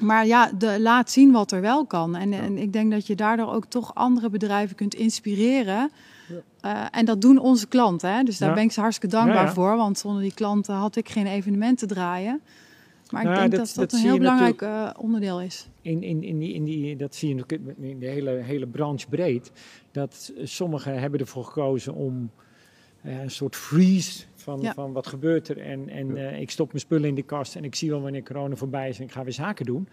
Maar 0.00 0.26
ja, 0.26 0.50
de, 0.58 0.80
laat 0.80 1.10
zien 1.10 1.32
wat 1.32 1.52
er 1.52 1.60
wel 1.60 1.86
kan. 1.86 2.16
En, 2.16 2.32
en 2.32 2.58
ik 2.58 2.72
denk 2.72 2.90
dat 2.90 3.06
je 3.06 3.14
daardoor 3.14 3.52
ook 3.52 3.64
toch 3.64 3.94
andere 3.94 4.30
bedrijven 4.30 4.76
kunt 4.76 4.94
inspireren. 4.94 5.90
En 6.90 7.04
dat 7.04 7.20
doen 7.20 7.38
onze 7.38 7.66
klanten. 7.66 8.14
Hè? 8.14 8.22
Dus 8.22 8.38
daar 8.38 8.54
ben 8.54 8.62
ik 8.62 8.72
ze 8.72 8.80
hartstikke 8.80 9.16
dankbaar 9.16 9.52
voor. 9.52 9.76
Want 9.76 9.98
zonder 9.98 10.22
die 10.22 10.34
klanten 10.34 10.74
had 10.74 10.96
ik 10.96 11.08
geen 11.08 11.26
evenementen 11.26 11.88
draaien. 11.88 12.40
Maar 13.12 13.22
ik 13.22 13.28
Nou, 13.28 13.40
denk 13.40 13.50
dat- 13.50 13.66
dat 13.66 13.74
dat, 13.74 13.90
dat 13.90 14.00
een 14.00 14.06
heel 14.06 14.18
belangrijk 14.18 14.62
eh, 14.62 14.90
onderdeel 14.98 15.40
is. 15.42 15.68
In, 15.80 16.02
in, 16.02 16.22
in, 16.22 16.38
die, 16.38 16.52
in 16.54 16.64
die, 16.64 16.96
dat 16.96 17.14
zie 17.14 17.28
je 17.28 17.34
natuurlijk 17.34 17.78
in 17.78 17.98
de 17.98 18.06
hele, 18.06 18.30
hele 18.30 18.66
branche 18.66 19.08
breed. 19.08 19.52
Dat 19.90 20.32
sommigen 20.42 21.00
hebben 21.00 21.20
ervoor 21.20 21.44
gekozen 21.44 21.94
om 21.94 22.30
eh, 23.02 23.20
een 23.20 23.30
soort 23.30 23.56
freeze 23.56 24.24
van, 24.34 24.60
Ja. 24.60 24.72
van 24.74 24.92
wat 24.92 25.06
gebeurt 25.06 25.48
er. 25.48 25.58
En, 25.60 25.88
en 25.88 26.16
eh, 26.16 26.40
ik 26.40 26.50
stop 26.50 26.66
mijn 26.66 26.80
spullen 26.80 27.08
in 27.08 27.14
de 27.14 27.22
kast 27.22 27.56
en 27.56 27.64
ik 27.64 27.74
zie 27.74 27.90
wel 27.90 28.00
wanneer 28.00 28.22
corona 28.22 28.54
voorbij 28.56 28.88
is 28.88 28.98
en 28.98 29.04
ik 29.04 29.12
ga 29.12 29.24
weer 29.24 29.32
zaken 29.32 29.64
doen. 29.66 29.88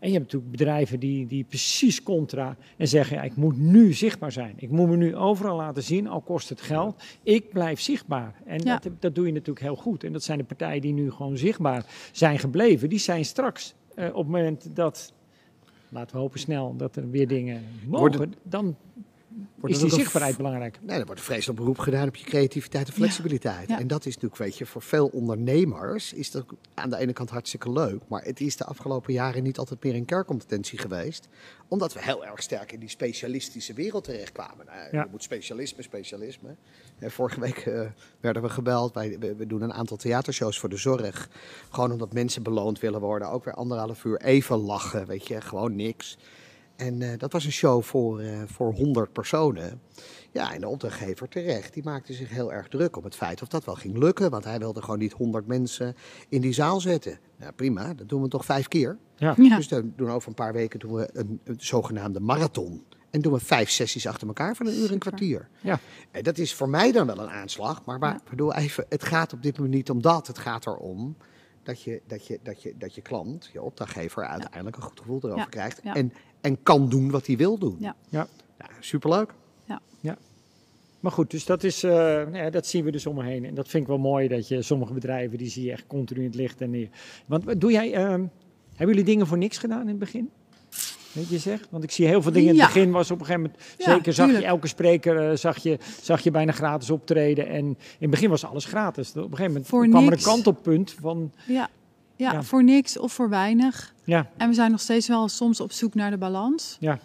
En 0.00 0.08
je 0.08 0.14
hebt 0.14 0.24
natuurlijk 0.24 0.50
bedrijven 0.50 1.00
die, 1.00 1.26
die 1.26 1.44
precies 1.44 2.02
contra 2.02 2.56
en 2.76 2.88
zeggen, 2.88 3.16
ja, 3.16 3.22
ik 3.22 3.36
moet 3.36 3.58
nu 3.58 3.92
zichtbaar 3.92 4.32
zijn. 4.32 4.54
Ik 4.56 4.70
moet 4.70 4.88
me 4.88 4.96
nu 4.96 5.16
overal 5.16 5.56
laten 5.56 5.82
zien, 5.82 6.08
al 6.08 6.20
kost 6.20 6.48
het 6.48 6.60
geld. 6.60 7.02
Ik 7.22 7.52
blijf 7.52 7.80
zichtbaar. 7.80 8.34
En 8.44 8.58
Ja. 8.64 8.78
dat, 8.78 8.92
dat 9.00 9.14
doe 9.14 9.26
je 9.26 9.32
natuurlijk 9.32 9.60
heel 9.60 9.76
goed. 9.76 10.04
En 10.04 10.12
dat 10.12 10.22
zijn 10.22 10.38
de 10.38 10.44
partijen 10.44 10.80
die 10.80 10.92
nu 10.92 11.10
gewoon 11.10 11.36
zichtbaar 11.36 11.86
zijn 12.12 12.38
gebleven. 12.38 12.88
Die 12.88 12.98
zijn 12.98 13.24
straks, 13.24 13.74
eh, 13.94 14.06
op 14.06 14.14
het 14.16 14.26
moment 14.26 14.76
dat, 14.76 15.12
laten 15.88 16.16
we 16.16 16.22
hopen 16.22 16.40
snel, 16.40 16.76
dat 16.76 16.96
er 16.96 17.10
weer 17.10 17.28
dingen 17.28 17.62
mogen, 17.86 18.16
Worden- 18.16 18.34
dan 18.42 18.76
Wordt 19.54 19.74
is 19.74 19.80
die 19.80 19.90
zichtbaarheid 19.90 20.36
belangrijk. 20.36 20.78
Nee, 20.82 20.98
er 20.98 21.04
wordt 21.04 21.20
een 21.20 21.26
vreselijk 21.26 21.58
beroep 21.58 21.78
gedaan 21.78 22.08
op 22.08 22.16
je 22.16 22.24
creativiteit 22.24 22.86
en 22.86 22.92
flexibiliteit. 22.92 23.68
Ja. 23.68 23.78
En 23.78 23.86
dat 23.86 24.06
is 24.06 24.14
natuurlijk, 24.14 24.42
weet 24.42 24.58
je, 24.58 24.66
voor 24.66 24.82
veel 24.82 25.06
ondernemers 25.06 26.12
is 26.12 26.30
dat 26.30 26.44
aan 26.74 26.90
de 26.90 26.96
ene 26.96 27.12
kant 27.12 27.30
hartstikke 27.30 27.72
leuk. 27.72 28.02
Maar 28.08 28.24
het 28.24 28.40
is 28.40 28.56
de 28.56 28.64
afgelopen 28.64 29.12
jaren 29.12 29.42
niet 29.42 29.58
altijd 29.58 29.84
meer 29.84 29.94
een 29.94 30.04
kerncompetentie 30.04 30.78
geweest. 30.78 31.28
Omdat 31.68 31.92
we 31.92 32.02
heel 32.02 32.24
erg 32.24 32.42
sterk 32.42 32.72
in 32.72 32.80
die 32.80 32.88
specialistische 32.88 33.72
wereld 33.72 34.04
terechtkwamen. 34.04 34.66
Nou, 34.66 34.78
Ja. 34.92 35.02
Je 35.02 35.08
moet 35.10 35.22
specialisme, 35.22 35.82
specialisme. 35.82 36.54
En 36.98 37.10
vorige 37.10 37.40
week 37.40 37.56
eh, 37.56 37.80
werden 38.20 38.42
we 38.42 38.48
gebeld. 38.48 38.94
Wij, 38.94 39.18
we, 39.18 39.34
we 39.34 39.46
doen 39.46 39.62
een 39.62 39.72
aantal 39.72 39.96
theatershows 39.96 40.58
voor 40.58 40.68
de 40.68 40.76
zorg. 40.76 41.28
Gewoon 41.70 41.92
omdat 41.92 42.12
mensen 42.12 42.42
beloond 42.42 42.80
willen 42.80 43.00
worden. 43.00 43.28
Ook 43.30 43.44
weer 43.44 43.54
anderhalf 43.54 44.04
uur 44.04 44.20
even 44.20 44.56
lachen, 44.56 45.06
weet 45.06 45.26
je, 45.26 45.40
gewoon 45.40 45.76
niks. 45.76 46.18
En 46.80 47.02
eh, 47.02 47.18
dat 47.18 47.32
was 47.32 47.44
een 47.44 47.52
show 47.52 47.82
voor, 47.82 48.20
eh, 48.20 48.42
voor 48.46 48.72
100 48.72 49.12
personen. 49.12 49.80
Ja, 50.32 50.54
en 50.54 50.60
de 50.60 50.68
opdrachtgever 50.68 51.28
terecht, 51.28 51.74
die 51.74 51.82
maakte 51.82 52.12
zich 52.12 52.28
heel 52.30 52.52
erg 52.52 52.68
druk 52.68 52.96
om 52.96 53.04
het 53.04 53.14
feit 53.14 53.42
of 53.42 53.48
dat 53.48 53.64
wel 53.64 53.74
ging 53.74 53.98
lukken. 53.98 54.30
Want 54.30 54.44
hij 54.44 54.58
wilde 54.58 54.80
gewoon 54.82 54.98
niet 54.98 55.12
100 55.12 55.46
mensen 55.46 55.94
in 56.28 56.40
die 56.40 56.52
zaal 56.52 56.80
zetten. 56.80 57.18
Nou 57.36 57.52
prima, 57.52 57.94
dat 57.94 58.08
doen 58.08 58.22
we 58.22 58.28
toch 58.28 58.44
vijf 58.44 58.68
keer. 58.68 58.98
Ja. 59.16 59.34
Ja. 59.36 59.56
Dus 59.56 59.68
dan 59.68 59.92
doen 59.96 60.06
we 60.06 60.12
over 60.12 60.28
een 60.28 60.34
paar 60.34 60.52
weken 60.52 60.78
doen 60.78 60.94
we 60.94 61.08
een, 61.12 61.40
een 61.44 61.54
zogenaamde 61.58 62.20
marathon. 62.20 62.84
En 63.10 63.20
doen 63.20 63.32
we 63.32 63.40
vijf 63.40 63.70
sessies 63.70 64.06
achter 64.06 64.26
elkaar 64.26 64.56
van 64.56 64.66
een 64.66 64.74
uur 64.78 64.92
en 64.92 64.98
kwartier. 64.98 65.48
Ja. 65.60 65.78
En 66.10 66.22
dat 66.22 66.38
is 66.38 66.54
voor 66.54 66.68
mij 66.68 66.92
dan 66.92 67.06
wel 67.06 67.18
een 67.18 67.30
aanslag. 67.30 67.84
Maar, 67.84 67.98
maar 67.98 68.20
bedoel 68.30 68.54
even, 68.54 68.86
het 68.88 69.04
gaat 69.04 69.32
op 69.32 69.42
dit 69.42 69.56
moment 69.56 69.74
niet 69.74 69.90
om 69.90 70.02
dat. 70.02 70.26
Het 70.26 70.38
gaat 70.38 70.66
erom 70.66 71.16
dat 71.62 71.82
je, 71.82 72.00
dat 72.06 72.26
je, 72.26 72.38
dat 72.42 72.62
je, 72.62 72.74
dat 72.78 72.94
je 72.94 73.00
klant, 73.00 73.50
je 73.52 73.62
opdrachtgever, 73.62 74.24
uiteindelijk 74.26 74.76
een 74.76 74.82
goed 74.82 75.00
gevoel 75.00 75.18
erover 75.22 75.38
Ja. 75.38 75.44
krijgt. 75.44 75.80
Ja. 75.82 75.94
En, 75.94 76.12
en 76.40 76.62
kan 76.62 76.88
doen 76.88 77.10
wat 77.10 77.26
hij 77.26 77.36
wil 77.36 77.58
doen. 77.58 77.76
Ja. 77.80 77.94
Ja. 78.08 78.26
Ja, 78.58 78.66
superleuk. 78.80 79.32
Maar 81.00 81.12
goed, 81.12 81.30
dus 81.30 81.44
dat, 81.44 81.64
is, 81.64 81.82
eh, 81.82 81.90
nou 81.92 82.36
ja, 82.36 82.50
dat 82.50 82.66
zien 82.66 82.84
we 82.84 82.90
dus 82.90 83.06
om 83.06 83.14
me 83.14 83.24
heen. 83.24 83.44
En 83.44 83.54
dat 83.54 83.68
vind 83.68 83.82
ik 83.82 83.88
wel 83.88 83.98
mooi, 83.98 84.28
dat 84.28 84.48
je 84.48 84.62
sommige 84.62 84.92
bedrijven, 84.92 85.38
die 85.38 85.48
zie 85.48 85.64
je 85.64 85.72
echt 85.72 85.84
continu 85.86 86.20
in 86.20 86.26
het 86.26 86.34
licht. 86.34 86.60
En, 86.60 86.70
die- 86.70 86.90
want 87.26 87.44
wat 87.44 87.60
doe 87.60 87.72
jij, 87.72 87.92
ehm, 87.92 88.10
hebben 88.74 88.86
jullie 88.96 89.04
dingen 89.04 89.26
voor 89.26 89.38
niks 89.38 89.58
gedaan 89.58 89.80
in 89.80 89.88
het 89.88 89.98
begin? 89.98 90.30
Weet 91.12 91.28
je 91.28 91.38
zegt? 91.38 91.66
Want 91.70 91.84
ik 91.84 91.90
zie 91.90 92.06
heel 92.06 92.22
veel 92.22 92.32
dingen 92.32 92.48
in 92.54 92.60
het 92.60 92.68
Ja. 92.68 92.72
begin 92.74 92.90
was 92.90 93.10
op 93.10 93.20
een 93.20 93.26
gegeven 93.26 93.50
moment, 93.50 93.74
Ja, 93.78 93.94
zeker 93.94 94.12
zag 94.12 94.30
je 94.30 94.44
elke 94.44 94.66
spreker, 94.66 95.30
eh, 95.30 95.36
zag, 95.36 95.58
je, 95.58 95.78
zag 96.02 96.20
je 96.20 96.30
bijna 96.30 96.52
gratis 96.52 96.90
optreden. 96.90 97.46
En 97.48 97.64
in 97.66 97.76
het 97.98 98.10
begin 98.10 98.30
was 98.30 98.44
alles 98.44 98.64
gratis. 98.64 99.10
Op 99.10 99.16
een 99.16 99.22
gegeven 99.22 99.46
moment 99.46 99.66
Voor 99.66 99.88
kwam 99.88 100.06
er 100.06 100.12
een 100.12 100.22
kantelpunt 100.22 100.94
van, 101.00 101.32
Ja. 101.46 101.68
Ja, 102.20 102.32
Ja. 102.32 102.42
voor 102.42 102.64
niks 102.64 102.98
of 102.98 103.12
voor 103.12 103.28
weinig. 103.28 103.94
ja, 104.04 104.26
En 104.36 104.48
we 104.48 104.54
zijn 104.54 104.70
nog 104.70 104.80
steeds 104.80 105.08
wel 105.08 105.28
soms 105.28 105.60
op 105.60 105.72
zoek 105.72 105.94
naar 105.94 106.10
de 106.10 106.18
balans 106.18 106.76
ja, 106.80 106.98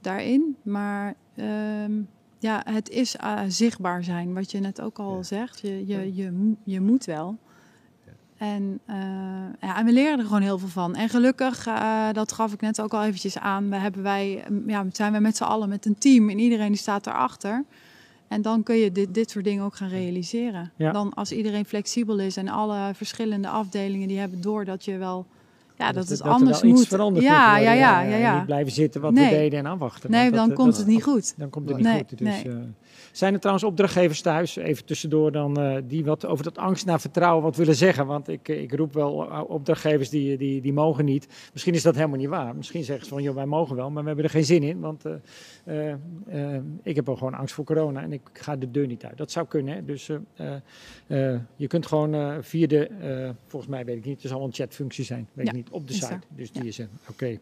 daarin. 0.00 0.56
Maar 0.62 1.14
ehm, 1.36 1.92
ja, 2.38 2.62
het 2.70 2.88
is 2.88 3.16
eh, 3.16 3.40
zichtbaar 3.48 4.04
zijn, 4.04 4.34
wat 4.34 4.50
je 4.50 4.60
net 4.60 4.80
ook 4.80 4.98
al 4.98 5.16
Ja. 5.16 5.22
zegt. 5.22 5.60
Je, 5.60 5.86
je, 5.86 6.14
je, 6.14 6.52
je 6.64 6.80
moet 6.80 7.04
wel. 7.04 7.38
En, 8.36 8.80
eh, 8.86 8.96
ja, 9.60 9.76
en 9.78 9.84
we 9.84 9.92
leren 9.92 10.18
er 10.18 10.24
gewoon 10.24 10.42
heel 10.42 10.58
veel 10.58 10.68
van. 10.68 10.94
En 10.94 11.08
gelukkig, 11.08 11.66
eh, 11.66 12.08
dat 12.12 12.32
gaf 12.32 12.52
ik 12.52 12.60
net 12.60 12.80
ook 12.80 12.94
al 12.94 13.02
eventjes 13.04 13.38
aan, 13.38 13.70
we 13.70 13.76
hebben 13.76 14.02
wij, 14.02 14.44
ja, 14.66 14.84
zijn 14.92 15.12
we 15.12 15.18
met 15.18 15.36
z'n 15.36 15.42
allen 15.44 15.68
met 15.68 15.86
een 15.86 15.98
team 15.98 16.28
en 16.30 16.38
iedereen 16.38 16.68
die 16.68 16.76
staat 16.80 17.06
erachter. 17.06 17.64
En 18.34 18.42
dan 18.42 18.62
kun 18.62 18.76
je 18.76 18.92
dit, 18.92 19.14
dit 19.14 19.30
soort 19.30 19.44
dingen 19.44 19.64
ook 19.64 19.76
gaan 19.76 19.88
realiseren. 19.88 20.72
Ja. 20.76 20.92
Dan 20.92 21.14
als 21.14 21.32
iedereen 21.32 21.64
flexibel 21.64 22.18
is 22.18 22.36
en 22.36 22.48
alle 22.48 22.94
verschillende 22.94 23.48
afdelingen 23.48 24.08
die 24.08 24.18
hebben 24.18 24.40
door 24.40 24.64
dat 24.64 24.84
je 24.84 24.96
wel, 24.98 25.26
ja, 25.78 25.92
dat, 25.92 26.08
het 26.08 26.20
er 26.20 26.28
anders 26.28 26.62
iets 26.62 26.78
moet. 26.78 26.88
veranderd 26.88 27.24
ja, 27.24 27.54
moet 27.54 27.62
ja, 27.64 27.72
ja, 27.72 28.02
En 28.02 28.08
ja, 28.08 28.14
Niet 28.16 28.22
ja. 28.24 28.42
blijven 28.44 28.72
zitten 28.72 29.00
wat 29.00 29.12
Nee. 29.12 29.30
we 29.30 29.36
deden 29.36 29.58
en 29.58 29.66
afwachten. 29.66 30.10
Nee, 30.10 30.30
dan 30.30 30.48
dat- 30.48 30.56
komt 30.56 30.76
het 30.76 30.86
niet 30.86 31.02
goed. 31.02 31.34
Dan 31.36 31.50
komt 31.50 31.68
het 31.68 31.76
niet 31.76 31.86
Nee, 31.86 31.98
goed. 31.98 32.18
Dus, 32.18 32.20
nee. 32.28 32.42
eh, 32.44 32.56
zijn 33.12 33.32
er 33.34 33.38
trouwens 33.40 33.66
opdrachtgevers 33.66 34.20
thuis, 34.20 34.56
even 34.56 34.84
tussendoor 34.84 35.32
dan, 35.32 35.60
eh, 35.60 35.76
die 35.84 36.04
wat 36.04 36.26
over 36.26 36.44
dat 36.44 36.58
angst 36.58 36.86
naar 36.86 37.00
vertrouwen 37.00 37.42
wat 37.42 37.56
willen 37.56 37.74
zeggen? 37.74 38.06
Want 38.06 38.28
ik, 38.28 38.48
eh, 38.48 38.62
ik 38.62 38.74
roep 38.74 38.92
wel 38.92 39.30
eh, 39.30 39.40
opdrachtgevers 39.46 40.08
die, 40.10 40.36
die, 40.36 40.60
die 40.60 40.72
mogen 40.72 41.04
niet. 41.04 41.50
Misschien 41.52 41.74
is 41.74 41.82
dat 41.82 41.94
helemaal 41.94 42.18
niet 42.18 42.28
waar. 42.28 42.56
Misschien 42.56 42.84
zeggen 42.84 43.04
ze 43.04 43.10
van, 43.12 43.22
joh, 43.22 43.34
wij 43.34 43.46
mogen 43.46 43.76
wel, 43.76 43.90
maar 43.90 44.02
we 44.02 44.06
hebben 44.08 44.24
er 44.24 44.30
geen 44.30 44.44
zin 44.44 44.62
in. 44.62 44.80
Want 44.80 45.04
ik 46.82 46.96
heb 46.96 47.06
wel 47.06 47.16
gewoon 47.16 47.34
angst 47.34 47.54
voor 47.54 47.64
corona 47.64 48.02
en 48.02 48.12
ik 48.12 48.20
ga 48.32 48.56
de 48.56 48.70
deur 48.70 48.86
niet 48.86 49.04
uit. 49.04 49.16
Dat 49.16 49.30
zou 49.30 49.46
kunnen, 49.46 49.74
hè. 49.74 49.84
Dus 49.84 50.10
je 51.56 51.66
kunt 51.66 51.86
gewoon 51.86 52.42
via 52.44 52.66
de, 52.66 52.90
volgens 53.46 53.70
mij 53.70 53.84
weet 53.84 53.96
ik 53.96 54.04
niet, 54.04 54.22
er 54.22 54.28
zal 54.28 54.44
een 54.44 54.52
chatfunctie 54.52 55.04
zijn, 55.04 55.28
weet 55.32 55.46
Ja, 55.46 55.52
ik 55.52 55.58
niet, 55.58 55.70
op 55.70 55.86
de 55.88 55.92
is 55.92 55.98
site. 56.00 56.18
Dus 56.28 56.50
Ja. 56.52 56.60
die 56.60 56.68
is 56.68 56.78
er, 56.78 56.88
oké. 57.08 57.38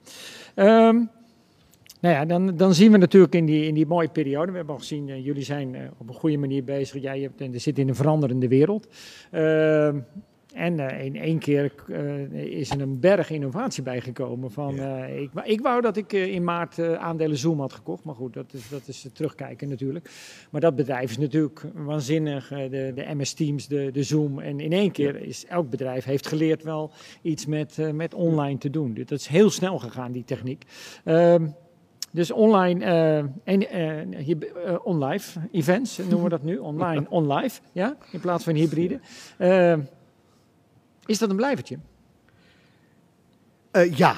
Ehm, 0.54 1.04
nou 2.02 2.14
ja, 2.14 2.24
dan, 2.24 2.56
dan 2.56 2.74
zien 2.74 2.92
we 2.92 2.98
natuurlijk 2.98 3.34
in 3.34 3.44
die, 3.46 3.66
in 3.66 3.74
die 3.74 3.86
mooie 3.86 4.08
periode. 4.08 4.50
We 4.50 4.56
hebben 4.56 4.74
al 4.74 4.80
gezien, 4.80 5.08
eh, 5.08 5.24
jullie 5.24 5.42
zijn 5.42 5.74
eh, 5.74 5.82
op 5.98 6.08
een 6.08 6.14
goede 6.14 6.36
manier 6.36 6.64
bezig. 6.64 7.02
Jij 7.02 7.20
hebt, 7.20 7.40
en 7.40 7.60
zit 7.60 7.78
in 7.78 7.88
een 7.88 7.94
veranderende 7.94 8.48
wereld. 8.48 8.88
Ehm, 9.30 9.98
en 10.54 10.80
eh, 10.90 11.04
in 11.04 11.16
één 11.16 11.38
keer 11.38 11.72
is 12.32 12.70
er 12.70 12.80
een 12.80 13.00
berg 13.00 13.30
innovatie 13.30 13.82
bijgekomen. 13.82 14.50
Van, 14.50 14.74
Ja. 14.74 15.04
ik, 15.04 15.30
wou- 15.32 15.46
ik 15.48 15.60
wou 15.60 15.80
dat 15.80 15.96
ik 15.96 16.12
in 16.12 16.44
maart 16.44 16.78
aandelen 16.78 17.36
Zoom 17.36 17.60
had 17.60 17.72
gekocht. 17.72 18.04
Maar 18.04 18.14
goed, 18.14 18.34
dat 18.34 18.52
is, 18.52 18.68
dat 18.68 18.82
is 18.88 19.06
terugkijken 19.12 19.68
natuurlijk. 19.68 20.10
Maar 20.50 20.60
dat 20.60 20.76
bedrijf 20.76 21.10
is 21.10 21.18
natuurlijk 21.18 21.62
waanzinnig. 21.74 22.48
de, 22.48 22.92
de 22.94 23.04
MS 23.14 23.32
Teams, 23.32 23.68
de, 23.68 23.90
de 23.92 24.02
Zoom. 24.02 24.38
En 24.38 24.60
in 24.60 24.72
één 24.72 24.90
keer 24.90 25.16
is 25.22 25.46
elk 25.46 25.70
bedrijf 25.70 26.04
heeft 26.04 26.26
geleerd 26.26 26.62
wel 26.62 26.90
iets 27.22 27.46
met, 27.46 27.78
met 27.92 28.14
online 28.14 28.58
te 28.58 28.70
doen. 28.70 28.94
Dus 28.94 29.06
dat 29.06 29.18
is 29.18 29.26
heel 29.26 29.50
snel 29.50 29.78
gegaan, 29.78 30.12
die 30.12 30.24
techniek. 30.24 30.64
Dus 32.12 32.30
online 32.30 32.84
eh, 32.84 33.18
en 33.44 33.68
eh, 33.68 34.24
hier, 34.24 34.56
eh, 34.56 34.76
on-live 34.82 35.40
events 35.52 35.98
noemen 35.98 36.22
we 36.22 36.28
dat 36.28 36.42
nu. 36.42 36.56
Online, 36.72 37.06
on-live, 37.08 37.60
ja, 37.72 37.96
in 38.10 38.20
plaats 38.20 38.44
van 38.44 38.54
hybride. 38.54 39.00
Is 41.06 41.18
dat 41.18 41.30
een 41.30 41.36
blijvertje? 41.36 41.78
Ja. 43.72 43.90
Ja? 43.90 44.16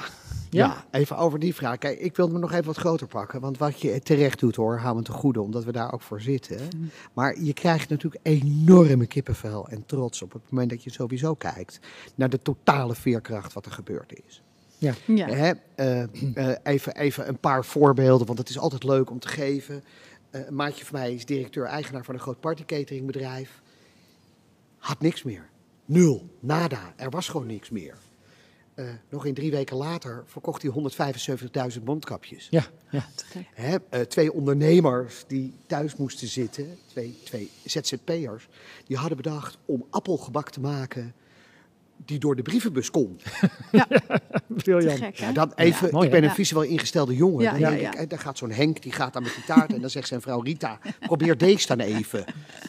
Ja? 0.49 0.85
even 0.91 1.17
over 1.17 1.39
die 1.39 1.55
vraag. 1.55 1.77
Kijk, 1.77 1.99
ik 1.99 2.15
wil 2.15 2.27
me 2.27 2.39
nog 2.39 2.51
even 2.51 2.65
wat 2.65 2.77
groter 2.77 3.07
pakken. 3.07 3.41
Want 3.41 3.57
wat 3.57 3.81
je 3.81 4.01
terecht 4.01 4.39
doet 4.39 4.55
hoor, 4.55 4.77
hou 4.77 4.95
me 4.95 5.01
te 5.01 5.11
goede, 5.11 5.41
omdat 5.41 5.63
we 5.63 5.71
daar 5.71 5.93
ook 5.93 6.01
voor 6.01 6.21
zitten. 6.21 6.69
Maar 7.13 7.39
je 7.41 7.53
krijgt 7.53 7.89
natuurlijk 7.89 8.27
enorme 8.27 9.05
kippenvel 9.05 9.67
en 9.67 9.85
trots 9.85 10.21
op 10.21 10.33
het 10.33 10.41
moment 10.49 10.69
dat 10.69 10.83
je 10.83 10.91
sowieso 10.91 11.33
kijkt 11.33 11.79
naar 12.15 12.29
de 12.29 12.39
totale 12.39 12.95
veerkracht 12.95 13.53
wat 13.53 13.65
er 13.65 13.71
gebeurd 13.71 14.13
is. 14.25 14.43
Ja. 14.77 14.93
Hè? 15.27 15.51
Eh, 15.75 16.01
eh, 16.03 16.57
even, 16.63 16.95
even 16.95 17.27
een 17.27 17.39
paar 17.39 17.65
voorbeelden, 17.65 18.27
want 18.27 18.39
het 18.39 18.49
is 18.49 18.59
altijd 18.59 18.83
leuk 18.83 19.09
om 19.09 19.19
te 19.19 19.27
geven. 19.27 19.83
Eh, 20.29 20.47
een 20.47 20.55
maatje 20.55 20.85
van 20.85 20.99
mij 20.99 21.13
is 21.13 21.25
directeur-eigenaar 21.25 22.03
van 22.03 22.13
een 22.13 22.21
groot 22.21 22.39
partycateringbedrijf. 22.39 23.61
Had 24.77 25.01
niks 25.01 25.23
meer. 25.23 25.49
Nul. 25.85 26.29
Nada. 26.39 26.93
Er 26.95 27.09
was 27.09 27.27
gewoon 27.27 27.47
niks 27.47 27.69
meer. 27.69 27.95
Eh, 28.75 28.85
nog 29.09 29.25
in 29.25 29.33
drie 29.33 29.51
weken 29.51 29.77
later 29.77 30.23
verkocht 30.25 30.61
hij 30.61 30.71
175.000 30.71 31.83
mondkapjes. 31.83 32.47
Ja, 32.49 32.65
ja. 32.89 33.05
Te 33.15 33.25
gek. 33.25 33.47
Hè, 33.53 33.75
eh, 33.89 34.01
twee 34.01 34.33
ondernemers 34.33 35.23
die 35.27 35.53
thuis 35.67 35.95
moesten 35.95 36.27
zitten, 36.27 36.77
twee, 36.85 37.19
twee 37.23 37.51
ZZP'ers, 37.65 38.47
die 38.85 38.97
hadden 38.97 39.17
bedacht 39.17 39.57
om 39.65 39.85
appelgebak 39.89 40.49
te 40.49 40.59
maken 40.59 41.13
die 42.05 42.19
door 42.19 42.35
de 42.35 42.41
brievenbus 42.41 42.91
kon. 42.91 43.19
Te 43.71 44.41
briljant. 44.47 44.99
gek? 44.99 45.17
Ja, 45.17 45.31
dan 45.31 45.51
even, 45.55 45.89
mooi, 45.91 46.05
ik 46.05 46.11
ben 46.11 46.23
een 46.23 46.31
visueel 46.31 46.61
ingestelde 46.61 47.15
jongen. 47.15 47.43
Ja, 47.43 47.51
dan 47.51 47.59
ja, 47.59 47.69
denk 47.69 47.81
ja. 47.81 47.91
ik, 47.93 47.99
eh, 47.99 48.09
dan 48.09 48.19
gaat 48.19 48.37
zo'n 48.37 48.51
Henk, 48.51 48.81
die 48.81 48.91
gaat 48.91 49.13
dan 49.13 49.23
met 49.23 49.33
die 49.35 49.43
taart 49.43 49.73
en 49.73 49.81
dan 49.81 49.89
zegt 49.89 50.07
zijn 50.07 50.21
vrouw 50.21 50.39
Rita, 50.39 50.79
probeer 50.99 51.37
deze 51.37 51.67
dan 51.67 51.79
even. 51.79 52.25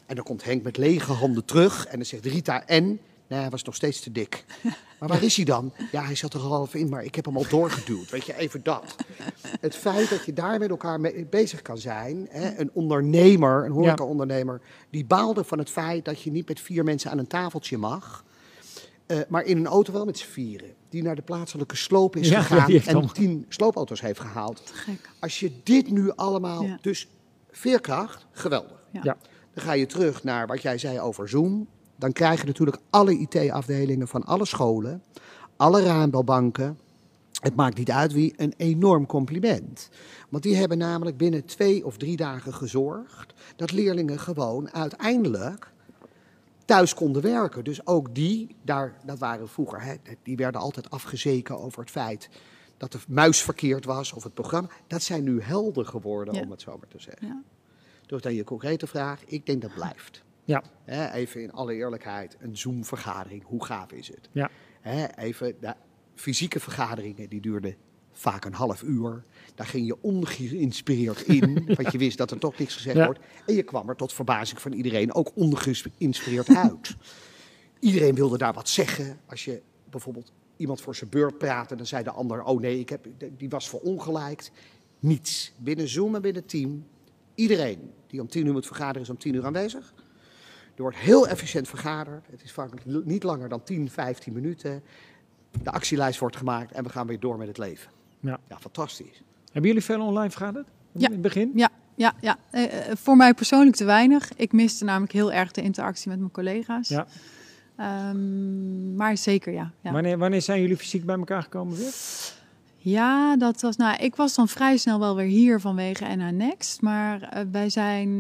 En 0.07 0.15
dan 0.15 0.25
komt 0.25 0.45
Henk 0.45 0.63
met 0.63 0.77
lege 0.77 1.13
handen 1.13 1.45
terug 1.45 1.87
en 1.87 1.97
dan 1.97 2.07
zegt 2.07 2.27
Rita 2.27 2.67
en... 2.67 3.01
Nee, 3.29 3.41
hij 3.41 3.51
was 3.51 3.63
nog 3.63 3.75
steeds 3.75 4.01
te 4.01 4.13
dik. 4.13 4.45
Maar 4.99 5.09
waar 5.09 5.23
is 5.23 5.37
hij 5.37 5.45
dan? 5.45 5.73
Ja, 5.93 6.05
hij 6.05 6.15
zat 6.15 6.35
er 6.35 6.41
al 6.41 6.53
half 6.53 6.75
in, 6.75 6.89
maar 6.89 7.05
ik 7.05 7.15
heb 7.15 7.25
hem 7.25 7.37
al 7.37 7.47
doorgeduwd. 7.49 8.11
Weet 8.11 8.25
je, 8.25 8.37
even 8.37 8.63
dat. 8.63 8.97
Het 9.61 9.77
feit 9.77 10.11
dat 10.11 10.25
je 10.25 10.33
daar 10.33 10.59
met 10.59 10.71
elkaar 10.71 11.01
mee 11.01 11.27
bezig 11.31 11.63
kan 11.63 11.79
zijn. 11.79 12.27
Hè, 12.31 12.59
een 12.59 12.71
ondernemer, 12.73 13.65
een 13.65 13.73
horeca-ondernemer, 13.73 14.61
die 14.91 15.05
baalde 15.05 15.45
van 15.45 15.59
het 15.59 15.71
feit 15.71 16.05
dat 16.05 16.23
je 16.23 16.31
niet 16.31 16.49
met 16.49 16.61
vier 16.61 16.85
mensen 16.85 17.11
aan 17.11 17.19
een 17.19 17.27
tafeltje 17.27 17.79
mag. 17.79 18.25
Eh, 19.07 19.19
maar 19.29 19.45
in 19.45 19.57
een 19.57 19.67
auto 19.67 19.93
wel 19.93 20.05
met 20.05 20.19
z'n 20.19 20.27
vieren. 20.27 20.75
Die 20.89 21.03
naar 21.03 21.15
de 21.17 21.23
plaatselijke 21.23 21.77
sloop 21.77 22.17
is 22.17 22.29
Ja, 22.29 22.43
gegaan 22.43 22.71
en 22.71 22.95
allemaal- 22.95 23.13
tien 23.13 23.45
sloopauto's 23.49 24.01
heeft 24.01 24.21
gehaald. 24.21 24.67
Te 24.67 24.73
gek. 24.75 25.11
Als 25.21 25.41
je 25.41 25.53
dit 25.63 25.91
nu 25.91 26.11
allemaal, 26.15 26.63
Ja. 26.63 26.79
dus 26.81 27.09
veerkracht, 27.51 28.27
geweldig. 28.31 28.85
Ja. 28.93 29.01
Ja. 29.03 29.17
Dan 29.55 29.65
ga 29.65 29.73
je 29.73 29.87
terug 29.87 30.25
naar 30.25 30.47
wat 30.47 30.63
jij 30.63 30.79
zei 30.79 31.01
over 31.01 31.29
Zoom. 31.29 31.67
Dan 31.99 32.13
krijgen 32.13 32.47
natuurlijk 32.47 32.79
alle 32.91 33.19
IT-afdelingen 33.19 34.09
van 34.09 34.23
alle 34.25 34.45
scholen, 34.45 35.03
alle 35.57 35.83
raambelbanken. 35.83 36.79
Het 37.41 37.57
maakt 37.57 37.79
niet 37.79 37.91
uit 37.91 38.13
wie, 38.13 38.33
een 38.37 38.55
enorm 38.57 39.07
compliment. 39.07 39.89
Want 40.29 40.43
die 40.43 40.57
hebben 40.57 40.79
namelijk 40.79 41.17
binnen 41.17 41.45
twee 41.45 41.85
of 41.87 41.97
drie 41.97 42.17
dagen 42.17 42.55
gezorgd 42.55 43.35
dat 43.57 43.73
leerlingen 43.73 44.19
gewoon 44.19 44.73
uiteindelijk 44.73 45.73
thuis 46.67 46.95
konden 46.95 47.23
werken. 47.23 47.65
Dus 47.65 47.87
ook 47.87 48.15
die, 48.15 48.57
daar, 48.63 48.95
dat 49.05 49.19
waren 49.19 49.49
vroeger, 49.49 49.83
hè, 49.83 49.95
die 50.23 50.37
werden 50.37 50.61
altijd 50.61 50.91
afgezeken 50.91 51.59
over 51.59 51.81
het 51.81 51.91
feit 51.91 52.29
dat 52.77 52.93
de 52.93 52.99
muis 53.09 53.43
verkeerd 53.43 53.85
was 53.85 54.13
of 54.13 54.23
het 54.23 54.35
programma. 54.35 54.69
Dat 54.87 55.03
zijn 55.03 55.25
nu 55.25 55.41
helder 55.43 55.87
geworden, 55.87 56.35
Ja. 56.35 56.41
om 56.41 56.51
het 56.51 56.61
zo 56.61 56.77
maar 56.79 56.89
te 56.89 57.01
zeggen. 57.01 57.27
Ja. 57.27 57.43
Dus 58.07 58.23
dan 58.23 58.35
je 58.35 58.45
concrete 58.45 58.87
vraag, 58.87 59.25
ik 59.25 59.47
denk 59.47 59.63
dat 59.63 59.75
blijft. 59.75 60.25
Ja. 60.45 60.63
Hè, 60.85 61.11
even 61.13 61.43
in 61.43 61.53
alle 61.53 61.75
eerlijkheid, 61.75 62.37
een 62.41 62.57
Zoom-vergadering, 62.57 63.45
hoe 63.45 63.65
gaaf 63.65 63.93
is 63.93 64.09
het? 64.09 64.29
Ja. 64.33 64.51
Hè, 64.81 65.07
even, 65.07 65.55
de 65.61 65.75
fysieke 66.15 66.61
vergaderingen, 66.61 67.29
die 67.29 67.41
duurden 67.41 67.77
vaak 68.13 68.45
een 68.45 68.55
half 68.55 68.83
uur. 68.83 69.25
Daar 69.57 69.67
ging 69.67 69.87
je 69.87 70.03
ongeïnspireerd 70.03 71.21
in, 71.23 71.63
want 71.77 71.93
je 71.93 71.99
wist 71.99 72.19
dat 72.19 72.31
er 72.31 72.39
toch 72.39 72.59
niks 72.59 72.75
gezegd 72.75 72.97
Ja. 72.97 73.05
wordt. 73.05 73.21
En 73.47 73.55
je 73.55 73.63
kwam 73.63 73.89
er 73.89 73.97
tot 73.97 74.13
verbazing 74.13 74.61
van 74.61 74.73
iedereen 74.73 75.15
ook 75.15 75.31
ongeïnspireerd 75.35 76.57
uit. 76.57 76.97
Iedereen 77.81 78.15
wilde 78.15 78.39
daar 78.39 78.53
wat 78.55 78.69
zeggen. 78.69 79.19
Als 79.27 79.45
je 79.45 79.63
bijvoorbeeld 79.91 80.33
iemand 80.57 80.81
voor 80.81 80.95
zijn 80.95 81.11
beurt 81.11 81.39
praatte, 81.39 81.77
dan 81.77 81.87
zei 81.87 82.05
de 82.05 82.11
ander: 82.11 82.43
Oh 82.43 82.61
nee, 82.61 82.79
ik 82.81 82.89
heb, 82.89 83.07
die 83.37 83.49
was 83.49 83.69
verongelijkt. 83.69 84.51
Niets. 85.01 85.53
Binnen 85.57 85.89
Zoom 85.89 86.15
en 86.15 86.23
binnen 86.23 86.47
Team. 86.47 86.87
Iedereen 87.35 87.91
die 88.07 88.21
om 88.21 88.29
tien 88.29 88.47
uur 88.47 88.53
moet 88.53 88.67
vergaderen, 88.67 89.03
is 89.03 89.11
om 89.11 89.19
tien 89.19 89.35
uur 89.35 89.45
aanwezig. 89.45 89.95
Er 90.75 90.83
wordt 90.83 90.97
heel 90.97 91.29
efficiënt 91.29 91.69
vergaderd. 91.69 92.27
Het 92.31 92.43
is 92.43 92.53
vaak 92.53 92.85
niet 93.05 93.23
langer 93.23 93.49
dan 93.49 93.63
10, 93.63 93.91
15 93.91 94.33
minuten. 94.33 94.83
De 95.63 95.71
actielijst 95.71 96.19
wordt 96.21 96.37
gemaakt 96.37 96.73
en 96.73 96.85
we 96.85 96.89
gaan 96.91 97.07
weer 97.07 97.21
door 97.21 97.39
met 97.39 97.49
het 97.49 97.59
leven. 97.59 97.91
Ja. 98.21 98.41
ja 98.49 98.59
fantastisch. 98.59 99.23
Hebben 99.57 99.75
jullie 99.75 99.87
veel 99.87 100.01
online 100.07 100.31
vergaderd? 100.31 100.67
Ja. 100.93 101.07
In 101.07 101.13
het 101.13 101.23
begin? 101.23 101.51
Ja, 101.55 101.69
ja, 101.95 102.13
ja. 102.21 102.37
Eh, 102.51 102.91
eh, 102.91 102.97
voor 102.97 103.17
mij 103.17 103.35
persoonlijk 103.35 103.77
te 103.77 103.85
weinig. 103.85 104.31
Ik 104.37 104.53
miste 104.53 104.85
namelijk 104.85 105.13
heel 105.13 105.33
erg 105.33 105.51
de 105.53 105.63
interactie 105.63 106.11
met 106.11 106.19
mijn 106.19 106.31
collega's. 106.31 106.89
Ja. 106.89 107.07
Ehm, 107.77 108.95
maar 108.97 109.17
zeker, 109.17 109.53
ja. 109.53 109.73
Ja. 109.81 109.93
Wanneer, 109.93 110.19
wanneer 110.19 110.43
zijn 110.43 110.61
jullie 110.61 110.77
fysiek 110.77 111.05
bij 111.05 111.17
elkaar 111.17 111.43
gekomen 111.43 111.77
weer? 111.77 111.93
ja, 112.77 113.37
dat 113.37 113.61
was. 113.61 113.77
Nou, 113.77 113.97
ik 113.97 114.17
was 114.17 114.35
dan 114.35 114.49
vrij 114.49 114.77
snel 114.77 114.99
wel 114.99 115.17
weer 115.17 115.27
hier 115.27 115.61
vanwege 115.61 116.05
NH 116.05 116.31
Next. 116.31 116.81
Maar 116.81 117.23
eh, 117.23 117.43
wij 117.53 117.71
zijn 117.71 118.11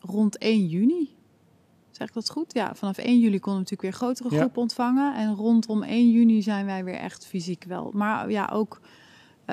rond 0.00 0.38
1 0.38 0.66
juni. 0.66 1.14
Zeg 1.90 2.08
ik 2.08 2.14
dat 2.14 2.30
goed? 2.30 2.54
Ja, 2.54 2.74
vanaf 2.74 2.98
1 2.98 3.18
juli 3.18 3.38
konden 3.38 3.52
we 3.64 3.70
natuurlijk 3.70 3.82
weer 3.82 3.92
grotere 3.92 4.30
Ja. 4.30 4.36
groepen 4.40 4.62
ontvangen. 4.62 5.14
En 5.14 5.34
rondom 5.34 5.82
1 5.82 6.10
juni 6.10 6.42
zijn 6.42 6.66
wij 6.66 6.84
weer 6.84 6.98
echt 6.98 7.26
fysiek 7.26 7.64
wel. 7.64 7.90
Maar 7.94 8.30
ja, 8.30 8.50
ook 8.52 8.80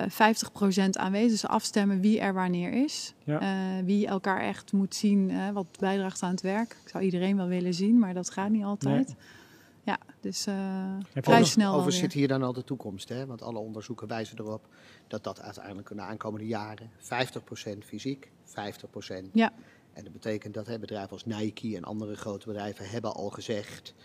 50% 0.06 0.90
aanwezig. 0.92 1.30
Dus 1.32 1.48
afstemmen 1.48 2.00
wie 2.02 2.20
er 2.20 2.34
wanneer 2.34 2.74
is. 2.84 3.14
Ja. 3.24 3.40
Eh, 3.42 3.86
wie 3.86 4.08
elkaar 4.08 4.42
echt 4.42 4.72
moet 4.74 4.96
zien, 4.96 5.30
eh, 5.30 5.50
wat 5.50 5.66
bijdraagt 5.80 6.22
aan 6.24 6.32
het 6.32 6.42
werk. 6.42 6.78
Ik 6.84 6.90
zou 6.90 7.04
iedereen 7.04 7.38
wel 7.38 7.48
willen 7.48 7.74
zien, 7.74 8.00
maar 8.00 8.14
dat 8.14 8.30
gaat 8.30 8.50
niet 8.50 8.64
altijd. 8.64 9.16
Ja, 9.84 9.98
dus 10.20 10.46
eh 10.46 10.54
vrij 11.14 11.36
over- 11.36 11.48
snel 11.48 11.74
Over 11.74 11.92
zit 11.92 12.14
hier 12.14 12.28
dan 12.28 12.44
al 12.44 12.54
de 12.54 12.64
toekomst, 12.64 13.10
hè? 13.10 13.26
want 13.26 13.42
alle 13.42 13.60
onderzoeken 13.60 14.08
wijzen 14.08 14.38
erop 14.40 14.68
dat 15.08 15.24
dat 15.24 15.42
uiteindelijk 15.42 15.90
in 15.90 15.96
de 15.96 16.02
aankomende 16.02 16.48
jaren 16.48 16.90
50% 16.98 17.86
fysiek, 17.86 18.32
50%. 18.44 19.30
Ja. 19.34 19.52
En 19.94 20.04
dat 20.04 20.14
betekent 20.14 20.54
dat 20.54 20.68
hè, 20.68 20.80
bedrijven 20.80 21.12
als 21.12 21.26
Nike 21.26 21.76
en 21.76 21.84
andere 21.84 22.16
grote 22.16 22.48
bedrijven 22.48 22.90
hebben 22.90 23.14
al 23.14 23.30
gezegd 23.30 23.94
eh, 23.98 24.04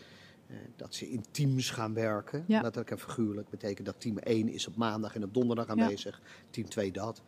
dat 0.77 0.95
ze 0.95 1.11
in 1.11 1.25
teams 1.31 1.71
gaan 1.71 1.95
werken. 1.95 2.45
Ja. 2.47 2.61
Dat 2.63 2.77
en 2.91 2.99
figuurlijk 2.99 3.49
betekent 3.51 3.87
dat 3.87 4.01
team 4.01 4.19
1 4.19 4.49
is 4.49 4.67
op 4.69 4.77
maandag 4.77 5.15
en 5.15 5.25
op 5.25 5.35
donderdag 5.35 5.67
aanwezig, 5.69 6.21
team 6.51 6.69
2 6.69 6.93
dat. 6.93 7.23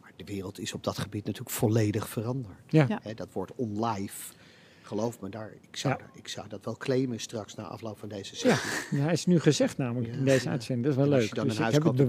Maar 0.00 0.12
de 0.16 0.24
wereld 0.24 0.58
is 0.58 0.72
op 0.72 0.84
dat 0.84 0.98
gebied 0.98 1.24
natuurlijk 1.24 1.54
volledig 1.56 2.08
veranderd. 2.08 2.54
Ja. 2.66 2.84
Ja. 2.88 2.98
Hè, 3.02 3.14
dat 3.14 3.28
wordt 3.32 3.52
onlive. 3.54 4.32
Geloof 4.82 5.20
me, 5.20 5.28
daar, 5.28 5.52
ik, 5.60 5.76
zou, 5.76 5.94
Ja. 5.94 5.98
daar- 6.00 6.10
ik 6.14 6.28
zou 6.28 6.48
dat 6.48 6.64
wel 6.64 6.76
claimen 6.76 7.20
straks 7.20 7.54
na 7.54 7.62
afloop 7.62 7.98
van 7.98 8.08
deze 8.08 8.48
Ja, 8.48 8.54
sessie. 8.56 8.98
ja, 8.98 9.10
is 9.10 9.26
nu 9.26 9.40
gezegd 9.40 9.76
namelijk 9.76 10.12
Ja, 10.12 10.18
in 10.18 10.24
deze 10.24 10.44
ja. 10.44 10.50
uitzending. 10.50 10.86
Dat 10.88 10.96
is 10.96 11.02
wel 11.04 11.06
En 11.06 11.12
als 11.12 11.20
leuk. 11.20 11.28
je 11.28 11.34
dan 11.34 11.46
Dus 11.46 11.56
een 11.56 11.62
huis 11.62 11.74
koopt 11.78 11.86
in 11.86 12.06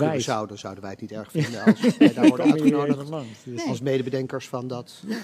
zouden 0.57 0.83
wij 0.83 0.91
het 0.91 1.01
niet 1.01 1.11
erg 1.11 1.31
vinden 1.41 1.63
als 1.63 1.97
daar 2.13 2.27
worden 2.27 2.51
uitgenodigd. 2.51 3.09
Dus- 3.43 3.65
als 3.67 3.81
medebedenkers 3.81 4.47
van 4.47 4.67
dat 4.67 5.03
ja, 5.07 5.17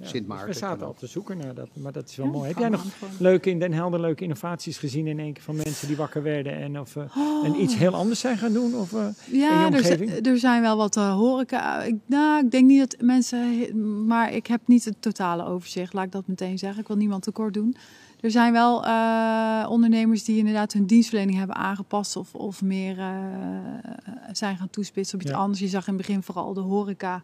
Sint 0.00 0.26
Maarten. 0.26 0.46
We 0.48 0.52
zaten 0.54 0.86
al 0.86 0.94
te 0.94 1.06
zoeken 1.06 1.36
naar 1.38 1.54
dat, 1.54 1.68
maar 1.72 1.92
dat 1.92 2.08
is 2.08 2.16
wel 2.16 2.26
Ja, 2.26 2.32
mooi. 2.32 2.48
Heb 2.48 2.58
jij 2.58 2.68
nog 2.68 2.84
leuke 3.18 3.50
in 3.50 3.58
Den 3.58 3.72
Helder 3.72 4.00
leuke 4.00 4.22
innovaties 4.22 4.78
gezien 4.78 5.06
in 5.06 5.18
één 5.18 5.32
keer 5.32 5.42
van 5.42 5.56
mensen 5.56 5.86
die 5.88 5.96
wakker 5.96 6.22
werden 6.22 6.52
en 6.56 6.80
of 6.80 6.96
eh, 6.96 7.02
Oh. 7.16 7.46
en 7.46 7.60
iets 7.62 7.76
heel 7.76 7.94
anders 7.94 8.20
zijn 8.20 8.38
gaan 8.38 8.52
doen? 8.52 8.74
Of, 8.74 8.92
eh, 8.92 9.00
in 9.00 9.12
je 9.30 9.38
Ja, 9.38 9.72
er, 9.72 10.26
er 10.26 10.38
zijn 10.38 10.62
wel 10.62 10.76
wat 10.76 10.96
eh, 10.96 11.14
horeca. 11.14 11.82
Ik, 11.82 11.94
nou, 12.06 12.44
ik 12.44 12.50
denk 12.50 12.66
niet 12.66 12.78
dat 12.90 13.00
mensen, 13.00 14.06
maar 14.06 14.32
ik 14.32 14.46
heb 14.46 14.60
niet 14.64 14.84
het 14.84 15.02
totale 15.02 15.44
overzicht. 15.44 15.92
Laat 15.92 16.04
ik 16.04 16.12
dat 16.12 16.26
meteen 16.26 16.58
zeggen. 16.58 16.80
Ik 16.80 16.86
wil 16.88 16.96
niemand 16.96 17.22
tekort 17.22 17.54
doen. 17.54 17.76
Er 18.20 18.30
zijn 18.30 18.52
wel 18.52 18.84
eh, 18.84 19.66
ondernemers 19.68 20.24
die 20.24 20.38
inderdaad 20.38 20.72
hun 20.72 20.86
dienstverlening 20.86 21.38
hebben 21.38 21.56
aangepast 21.56 22.16
of, 22.16 22.34
of 22.34 22.62
meer 22.62 22.98
eh, 22.98 23.06
zijn 24.32 24.56
gaan 24.56 24.70
toespitsen 24.70 25.14
op 25.18 25.22
iets 25.24 25.30
Ja. 25.32 25.36
anders. 25.38 25.60
Je 25.60 25.68
zag 25.68 25.86
in 25.88 25.94
het 25.94 26.06
begin 26.06 26.22
vooral 26.22 26.52
de 26.54 26.60
horeca 26.60 27.22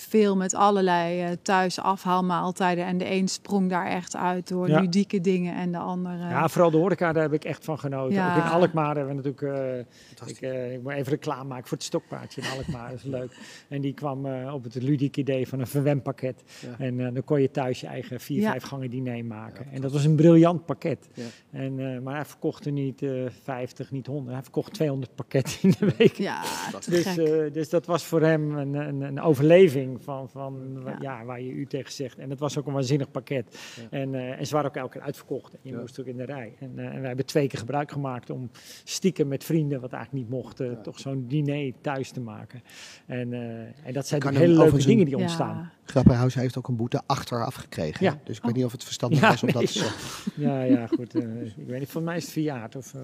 veel 0.00 0.36
met 0.36 0.54
allerlei 0.54 1.22
eh, 1.22 1.30
thuis 1.42 1.78
afhaalmaaltijden. 1.80 2.84
En 2.84 2.98
de 2.98 3.10
een 3.10 3.28
sprong 3.28 3.68
daar 3.70 3.86
echt 3.86 4.16
uit 4.16 4.48
door 4.48 4.68
Ja. 4.68 4.80
ludieke 4.80 5.20
dingen 5.20 5.54
en 5.56 5.72
de 5.72 5.78
andere... 5.78 6.16
ja, 6.28 6.48
vooral 6.48 6.70
de 6.70 6.76
horeca, 6.76 7.12
daar 7.12 7.22
heb 7.22 7.32
ik 7.32 7.44
echt 7.44 7.64
van 7.64 7.78
genoten. 7.78 8.14
Ja. 8.14 8.36
Ook 8.36 8.44
in 8.44 8.50
Alkmaar 8.50 8.96
hebben 8.96 9.16
we 9.16 9.22
natuurlijk... 9.22 9.86
eh, 10.22 10.28
ik, 10.28 10.40
eh, 10.40 10.72
ik 10.74 10.82
moet 10.82 10.92
even 10.92 11.12
reclame 11.12 11.44
maken 11.48 11.68
voor 11.68 11.76
het 11.76 11.86
stokpaardje 11.86 12.40
in 12.40 12.46
Alkmaar, 12.56 12.90
dat 12.90 12.98
is 12.98 13.04
leuk. 13.04 13.36
En 13.68 13.80
die 13.80 13.92
kwam 13.94 14.26
eh, 14.26 14.54
op 14.54 14.64
het 14.64 14.74
ludieke 14.74 15.20
idee 15.20 15.48
van 15.48 15.60
een 15.60 15.66
verwempakket. 15.66 16.42
Ja. 16.60 16.84
En 16.84 17.00
eh, 17.06 17.12
dan 17.14 17.24
kon 17.24 17.40
je 17.40 17.50
thuis 17.50 17.80
je 17.80 17.86
eigen 17.86 18.20
vier, 18.20 18.40
Ja. 18.40 18.50
vijf 18.50 18.62
gangen 18.62 18.90
diner 18.90 19.24
maken. 19.24 19.64
Ja, 19.68 19.74
en 19.76 19.80
dat 19.80 19.92
was 19.92 20.04
een 20.04 20.16
briljant 20.16 20.64
pakket. 20.66 21.08
Ja. 21.14 21.24
En, 21.50 21.94
eh, 21.94 22.00
maar 22.00 22.14
hij 22.14 22.24
verkocht 22.24 22.66
er 22.66 22.72
niet 22.72 23.02
eh 23.02 23.10
50, 23.42 23.90
niet 23.90 24.06
100. 24.06 24.32
Hij 24.34 24.42
verkocht 24.42 24.72
200 24.72 25.14
pakketten 25.14 25.58
in 25.62 25.74
de 25.78 25.94
week. 25.98 26.14
Ja, 26.16 26.42
Dus, 26.88 27.06
gek. 27.06 27.16
eh, 27.26 27.52
dus 27.52 27.68
dat 27.68 27.86
was 27.86 28.04
voor 28.04 28.22
hem 28.22 28.56
een, 28.56 28.74
een, 28.74 29.00
een 29.00 29.20
overleving 29.20 29.87
van, 30.00 30.28
van 30.30 30.82
Ja. 30.84 30.96
ja. 31.00 31.24
waar 31.24 31.40
je 31.40 31.50
u 31.50 31.66
tegen 31.66 31.92
zegt. 31.92 32.18
En 32.18 32.28
dat 32.28 32.38
was 32.38 32.58
ook 32.58 32.66
een 32.66 32.72
waanzinnig 32.72 33.10
pakket. 33.10 33.58
Ja. 33.76 33.98
En, 33.98 34.14
eh, 34.14 34.38
en 34.38 34.46
ze 34.46 34.54
waren 34.54 34.68
ook 34.70 34.76
elke 34.76 34.92
keer 34.92 35.02
uitverkocht. 35.02 35.52
En 35.52 35.58
je 35.62 35.70
Ja. 35.70 35.78
moest 35.80 36.00
ook 36.00 36.06
in 36.06 36.16
de 36.16 36.24
rij. 36.24 36.54
En, 36.60 36.72
eh, 36.78 36.84
en 36.84 36.98
wij 36.98 37.06
hebben 37.08 37.26
twee 37.26 37.46
keer 37.48 37.58
gebruik 37.58 37.90
gemaakt 37.92 38.30
om 38.30 38.50
stiekem 38.84 39.28
met 39.28 39.44
vrienden, 39.44 39.80
wat 39.80 39.92
eigenlijk 39.92 40.24
niet 40.24 40.32
mocht, 40.42 40.60
eh, 40.60 40.70
Ja. 40.70 40.80
toch 40.80 40.98
zo'n 40.98 41.24
diner 41.28 41.72
thuis 41.80 42.10
te 42.10 42.20
maken. 42.20 42.62
En, 43.06 43.32
eh, 43.32 43.40
en 43.86 43.92
dat 43.92 44.06
zijn 44.06 44.20
kan 44.20 44.34
hele 44.34 44.54
leuke 44.54 44.84
dingen 44.86 45.04
die 45.04 45.16
ontstaan. 45.16 45.70
Grapperhaus 45.84 46.34
heeft 46.34 46.56
ook 46.58 46.68
een 46.68 46.76
boete 46.76 47.00
achteraf 47.06 47.54
gekregen. 47.54 48.04
Ja. 48.04 48.18
Dus 48.24 48.36
ik 48.36 48.42
weet 48.44 48.54
niet 48.54 48.64
of 48.64 48.72
het 48.72 48.84
verstandig 48.84 49.20
Ja, 49.22 49.28
was 49.28 49.42
om 49.42 49.52
dat 49.52 49.66
te 49.66 49.72
zeggen. 49.72 50.32
Ja, 50.42 50.62
ja, 50.62 50.86
goed. 50.86 51.14
ik 51.14 51.66
weet 51.66 51.78
niet, 51.78 51.88
voor 51.88 52.02
mij 52.02 52.16
is 52.16 52.22
het 52.22 52.32
verjaard. 52.32 52.76
Of, 52.76 52.90
dat, 52.90 53.00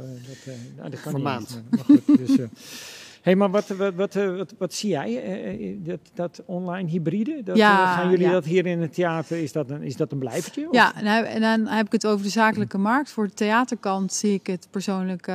eh, 0.47 0.53
nou, 0.77 0.91
dat 0.91 1.01
kan 1.01 1.13
Vermaand. 1.13 1.63
niet. 1.71 1.71
Maar 1.87 1.99
goed, 1.99 2.19
dus, 2.19 2.39
eh, 2.39 2.47
hey, 3.25 3.37
maar 3.37 3.51
wat, 3.51 3.69
wat, 3.69 3.95
wat, 3.95 4.17
eh, 4.17 4.37
wat, 4.37 4.55
wat 4.59 4.75
zie 4.75 4.91
jij? 4.91 5.23
eh, 5.23 5.71
eh, 5.71 5.77
dat, 5.85 6.01
dat 6.15 6.43
online 6.47 6.89
hybride? 6.89 7.43
Dat, 7.43 7.57
Ja, 7.57 7.95
gaan 7.95 8.11
jullie 8.11 8.27
ja. 8.27 8.33
dat 8.33 8.45
hier 8.45 8.67
in 8.67 8.81
het 8.81 8.95
theater, 8.95 9.43
is 9.43 9.53
dat 9.53 9.71
een, 9.71 9.83
is 9.83 9.97
dat 9.97 10.13
een 10.13 10.19
blijvertje? 10.19 10.69
of? 10.69 10.75
Ja, 10.75 10.95
en 10.95 11.05
dan- 11.05 11.25
en 11.25 11.41
dan 11.41 11.67
heb 11.77 11.87
ik 11.87 11.93
het 11.93 12.07
over 12.07 12.25
de 12.25 12.31
zakelijke 12.31 12.79
markt. 12.79 13.11
Voor 13.11 13.27
de 13.27 13.35
theaterkant 13.35 14.13
zie 14.13 14.33
ik 14.35 14.47
het 14.47 14.69
persoonlijk 14.71 15.33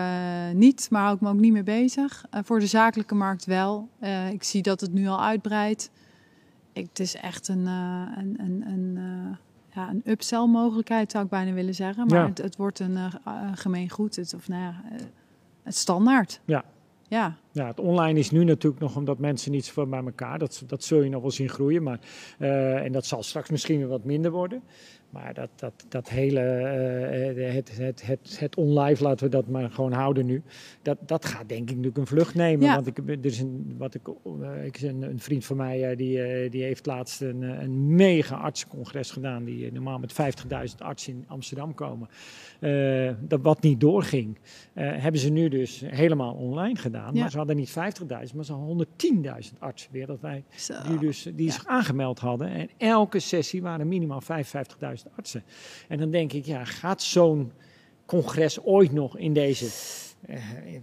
niet, 0.53 0.87
maar 0.89 1.01
hou 1.01 1.15
ik 1.15 1.21
me 1.21 1.29
ook 1.29 1.39
niet 1.39 1.53
mee 1.53 1.63
bezig. 1.63 2.25
Voor 2.43 2.59
de 2.59 2.67
zakelijke 2.67 3.15
markt 3.15 3.45
wel. 3.45 3.89
Ik 4.31 4.43
zie 4.43 4.61
dat 4.61 4.81
het 4.81 4.93
nu 4.93 5.07
al 5.07 5.23
uitbreidt. 5.23 5.89
Ik, 6.73 6.85
het 6.89 6.99
is 6.99 7.15
echt 7.15 7.47
een, 7.47 7.65
een, 7.65 8.35
een, 8.37 8.63
een, 8.67 8.97
ja, 9.73 9.89
een 9.89 10.01
upsell 10.05 10.45
mogelijkheid, 10.47 11.11
zou 11.11 11.23
ik 11.23 11.29
bijna 11.29 11.51
willen 11.53 11.75
zeggen. 11.75 12.07
Maar 12.07 12.19
Ja. 12.19 12.25
het, 12.27 12.37
het 12.37 12.55
wordt 12.55 12.79
een 12.79 12.97
eh, 12.97 13.13
een 13.25 13.57
gemeen 13.57 13.89
goed. 13.89 14.15
Het, 14.15 14.33
of 14.33 14.47
nou 14.47 14.61
ja, 14.61 14.81
het 15.63 15.75
standaard. 15.75 16.41
Ja. 16.45 16.63
Ja, 17.09 17.37
Ja, 17.51 17.67
het 17.67 17.79
online 17.79 18.19
is 18.19 18.31
nu 18.31 18.43
natuurlijk 18.43 18.81
nog 18.81 18.95
omdat 18.95 19.19
mensen 19.19 19.51
niet 19.51 19.65
zoveel 19.65 19.87
bij 19.87 20.03
elkaar. 20.03 20.39
Dat, 20.39 20.63
dat 20.67 20.83
zul 20.83 21.01
je 21.01 21.09
nog 21.09 21.21
wel 21.21 21.31
zien 21.31 21.49
groeien. 21.49 21.83
Maar, 21.83 21.99
eh, 22.37 22.75
en 22.75 22.91
dat 22.91 23.05
zal 23.05 23.23
straks 23.23 23.49
misschien 23.49 23.77
weer 23.77 23.87
wat 23.87 24.03
minder 24.03 24.31
worden. 24.31 24.63
Maar 25.09 25.33
dat, 25.33 25.49
dat, 25.55 25.85
dat 25.89 26.09
hele, 26.09 26.39
eh, 26.39 27.53
het, 27.53 27.77
het, 27.77 28.05
het, 28.05 28.39
het 28.39 28.55
online, 28.55 28.97
laten 28.99 29.25
we 29.25 29.31
dat 29.31 29.47
maar 29.47 29.71
gewoon 29.71 29.91
houden 29.91 30.25
nu. 30.25 30.43
Dat, 30.81 30.97
dat 31.05 31.25
gaat 31.25 31.49
denk 31.49 31.61
ik 31.61 31.67
natuurlijk 31.67 31.97
een 31.97 32.07
vlucht 32.07 32.35
nemen. 32.35 32.65
Ja. 32.65 32.75
Want 32.75 32.87
ik, 32.87 32.97
er 32.97 33.25
is 33.25 33.39
een, 33.39 33.75
wat 33.77 33.93
ik, 33.93 34.07
eh, 34.41 34.65
ik 34.65 34.81
een, 34.81 35.01
een 35.01 35.19
vriend 35.19 35.45
van 35.45 35.57
mij, 35.57 35.89
eh, 35.89 35.97
die, 35.97 36.21
eh, 36.21 36.51
die 36.51 36.63
heeft 36.63 36.85
laatst 36.85 37.21
een, 37.21 37.43
eh, 37.43 37.61
een 37.61 37.95
mega 37.95 38.35
artsencongres 38.35 39.11
gedaan. 39.11 39.43
Die 39.43 39.65
eh, 39.65 39.71
normaal 39.71 39.99
met 39.99 40.13
50.000 40.13 40.81
artsen 40.81 41.13
in 41.13 41.25
Amsterdam 41.27 41.73
komen. 41.73 42.09
Eh, 42.59 43.11
dat 43.19 43.41
wat 43.41 43.61
niet 43.61 43.79
doorging, 43.79 44.37
eh, 44.73 44.91
hebben 44.95 45.21
ze 45.21 45.29
nu 45.29 45.49
dus 45.49 45.83
helemaal 45.85 46.33
online 46.33 46.75
gedaan. 46.75 47.13
Ja. 47.13 47.21
Maar 47.21 47.31
ze 47.31 47.37
hadden 47.37 47.55
niet 47.55 47.69
50.000, 47.69 48.35
maar 48.35 48.45
ze 48.45 48.51
hadden 48.51 48.67
110.000 48.69 49.59
artsen 49.59 49.91
wereldwijd. 49.91 50.43
Die, 50.87 50.97
dus, 50.97 51.23
die 51.35 51.45
ja. 51.45 51.51
zich 51.51 51.65
aangemeld 51.65 52.19
hadden. 52.19 52.47
En 52.47 52.69
elke 52.77 53.19
sessie 53.19 53.61
waren 53.61 53.87
minimaal 53.87 54.21
55.000 54.21 54.98
artsen. 55.15 55.43
En 55.87 55.97
dan 55.97 56.11
denk 56.11 56.33
ik, 56.33 56.45
ja, 56.45 56.65
gaat 56.65 57.01
zo'n 57.01 57.51
congres 58.05 58.63
ooit 58.63 58.91
nog 58.91 59.17
in 59.17 59.33
deze... 59.33 59.65
eh, 60.27 60.73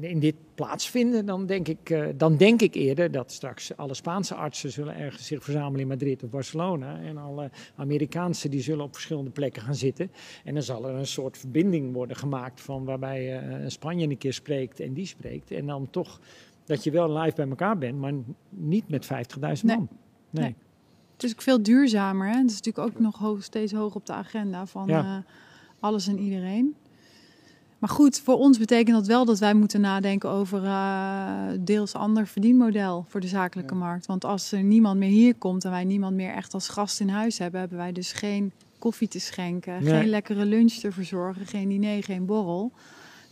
in, 0.00 0.18
dit 0.18 0.34
plaatsvinden, 0.54 1.26
dan 1.26 1.46
denk, 1.46 1.68
ik, 1.68 1.90
eh, 1.90 2.06
dan 2.16 2.36
denk 2.36 2.60
ik 2.62 2.74
eerder 2.74 3.10
dat 3.10 3.32
straks 3.32 3.76
alle 3.76 3.94
Spaanse 3.94 4.34
artsen 4.34 4.70
zullen 4.72 4.96
ergens 4.96 5.26
zich 5.26 5.42
verzamelen 5.44 5.80
in 5.80 5.86
Madrid 5.86 6.22
of 6.22 6.30
Barcelona. 6.30 7.00
En 7.00 7.16
alle 7.16 7.50
Amerikaanse 7.76 8.48
die 8.48 8.60
zullen 8.60 8.84
op 8.84 8.92
verschillende 8.92 9.30
plekken 9.30 9.62
gaan 9.62 9.74
zitten. 9.74 10.10
En 10.44 10.54
dan 10.54 10.62
zal 10.62 10.88
er 10.88 10.94
een 10.94 11.06
soort 11.06 11.38
verbinding 11.38 11.92
worden 11.92 12.16
gemaakt 12.16 12.60
van 12.60 12.84
waarbij 12.84 13.38
eh, 13.38 13.64
Spanje 13.66 14.08
een 14.08 14.18
keer 14.18 14.32
spreekt 14.32 14.80
en 14.80 14.92
die 14.92 15.06
spreekt. 15.06 15.50
En 15.50 15.66
dan 15.66 15.90
toch 15.90 16.20
dat 16.64 16.84
je 16.84 16.90
wel 16.90 17.18
live 17.18 17.36
bij 17.36 17.48
elkaar 17.48 17.78
bent, 17.78 17.98
maar 17.98 18.12
niet 18.48 18.88
met 18.88 19.04
50.000 19.06 19.10
Nee. 19.40 19.76
man. 19.76 19.88
Nee. 20.30 20.44
Nee. 20.44 20.54
Het 21.16 21.24
is 21.24 21.32
ook 21.32 21.42
veel 21.42 21.62
duurzamer. 21.62 22.28
Hè? 22.28 22.36
Het 22.38 22.50
is 22.50 22.56
natuurlijk 22.62 22.86
ook 22.88 23.00
nog 23.00 23.18
hoog, 23.18 23.42
steeds 23.42 23.72
hoog 23.72 23.94
op 23.94 24.06
de 24.06 24.12
agenda 24.12 24.66
van 24.66 24.86
Ja. 24.86 25.00
eh, 25.02 25.32
alles 25.80 26.06
en 26.08 26.18
iedereen. 26.18 26.74
Maar 27.78 27.90
goed, 27.90 28.20
voor 28.20 28.38
ons 28.38 28.58
betekent 28.58 28.96
dat 28.96 29.06
wel 29.06 29.24
dat 29.24 29.38
wij 29.38 29.54
moeten 29.54 29.80
nadenken 29.80 30.30
over 30.30 30.64
eh, 30.64 31.32
deels 31.60 31.94
ander 31.94 32.26
verdienmodel 32.26 33.04
voor 33.08 33.20
de 33.20 33.28
zakelijke 33.28 33.74
markt. 33.74 34.06
Want 34.06 34.24
als 34.24 34.52
er 34.52 34.62
niemand 34.62 34.98
meer 34.98 35.08
hier 35.08 35.34
komt 35.34 35.64
en 35.64 35.70
wij 35.70 35.84
niemand 35.84 36.14
meer 36.16 36.32
echt 36.32 36.54
als 36.54 36.68
gast 36.68 37.00
in 37.00 37.08
huis 37.08 37.38
hebben, 37.38 37.60
hebben 37.60 37.78
wij 37.78 37.92
dus 37.92 38.12
geen 38.12 38.52
koffie 38.78 39.08
te 39.08 39.20
schenken, 39.20 39.82
Nee. 39.82 39.92
geen 40.00 40.08
lekkere 40.08 40.44
lunch 40.44 40.72
te 40.72 40.92
verzorgen, 40.92 41.46
geen 41.46 41.68
diner, 41.68 42.02
geen 42.04 42.26
borrel. 42.26 42.72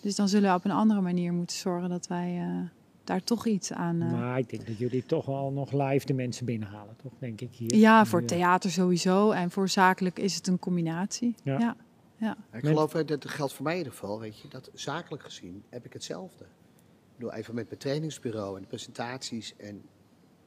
Dus 0.01 0.14
dan 0.14 0.29
zullen 0.29 0.51
we 0.51 0.57
op 0.57 0.64
een 0.64 0.70
andere 0.70 1.01
manier 1.01 1.33
moeten 1.33 1.57
zorgen 1.57 1.88
dat 1.88 2.07
wij 2.07 2.38
eh, 2.40 2.68
daar 3.05 3.23
toch 3.25 3.47
iets 3.47 3.73
aan. 3.73 4.01
eh, 4.03 4.12
Maar 4.12 4.38
ik 4.38 4.51
denk 4.51 4.67
dat 4.67 4.79
jullie 4.79 5.07
toch 5.07 5.27
wel 5.27 5.51
nog 5.51 5.73
live 5.73 6.07
de 6.07 6.14
mensen 6.14 6.47
binnenhalen, 6.47 6.97
toch? 6.97 7.12
Denk 7.19 7.40
ik 7.40 7.55
hier. 7.55 7.75
Ja, 7.75 8.05
voor 8.07 8.21
Ja. 8.21 8.27
theater 8.27 8.71
sowieso. 8.71 9.31
En 9.31 9.51
voor 9.51 9.69
zakelijk 9.69 10.19
is 10.19 10.35
het 10.35 10.47
een 10.47 10.59
combinatie. 10.59 11.35
Ja. 11.43 11.59
Ja. 11.59 11.77
ja. 12.17 12.37
Ik 12.53 12.64
geloof 12.67 12.95
eh, 12.95 13.07
dat 13.07 13.23
dat 13.23 13.29
geldt 13.31 13.53
voor 13.53 13.64
mij 13.64 13.73
in 13.73 13.79
ieder 13.79 13.93
geval, 13.93 14.21
weet 14.21 14.38
je, 14.40 14.49
dat 14.49 14.71
zakelijk 14.75 15.23
gezien 15.23 15.62
heb 15.69 15.85
ik 15.85 15.93
hetzelfde. 15.93 16.45
Ik 16.45 17.21
bedoel, 17.21 17.33
even 17.33 17.55
met 17.55 17.67
mijn 17.69 17.79
trainingsbureau 17.81 18.57
en 18.57 18.62
de 18.62 18.69
presentaties 18.69 19.57
en 19.57 19.83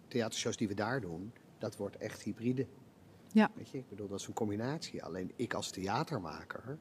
theatershows 0.08 0.58
die 0.58 0.68
we 0.68 0.74
daar 0.74 1.02
doen, 1.02 1.32
dat 1.58 1.78
wordt 1.78 1.98
echt 1.98 2.22
hybride. 2.22 2.66
Ja. 3.32 3.52
Weet 3.56 3.70
je, 3.70 3.78
ik 3.78 3.90
bedoel, 3.90 4.08
dat 4.08 4.20
is 4.20 4.28
een 4.28 4.34
combinatie. 4.34 5.04
Alleen 5.04 5.32
ik 5.36 5.54
als 5.54 5.70
theatermaker 5.72 6.78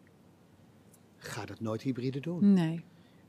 ga 1.16 1.44
dat 1.46 1.60
nooit 1.60 1.82
hybride 1.82 2.20
doen. 2.20 2.52
Nee. 2.52 2.84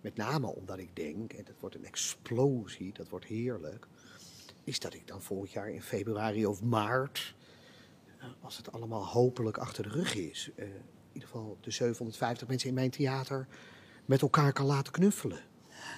Met 0.08 0.17
name 0.17 0.56
omdat 0.56 0.78
ik 0.78 0.96
denk, 0.96 1.34
en 1.34 1.43
dat 1.43 1.56
wordt 1.60 1.76
een 1.76 1.86
explosie, 1.86 2.93
dat 2.93 3.10
wordt 3.10 3.26
heerlijk, 3.26 3.88
is 4.63 4.80
dat 4.80 4.93
ik 4.93 5.08
dan 5.08 5.22
volgend 5.22 5.52
jaar 5.52 5.70
in 5.70 5.82
februari 5.82 6.46
of 6.46 6.63
maart, 6.63 7.36
als 8.41 8.58
het 8.58 8.72
allemaal 8.72 9.06
hopelijk 9.06 9.58
achter 9.58 9.84
de 9.84 9.89
rug 9.89 10.15
is, 10.15 10.50
eh, 10.56 10.65
in 10.65 10.74
ieder 11.13 11.30
geval 11.30 11.58
de 11.62 11.72
750 11.72 12.48
mensen 12.48 12.70
in 12.70 12.76
mijn 12.76 12.89
theater 12.89 13.48
met 14.06 14.22
elkaar 14.22 14.54
kan 14.54 14.65
laten 14.65 14.93
knuffelen. 14.93 15.39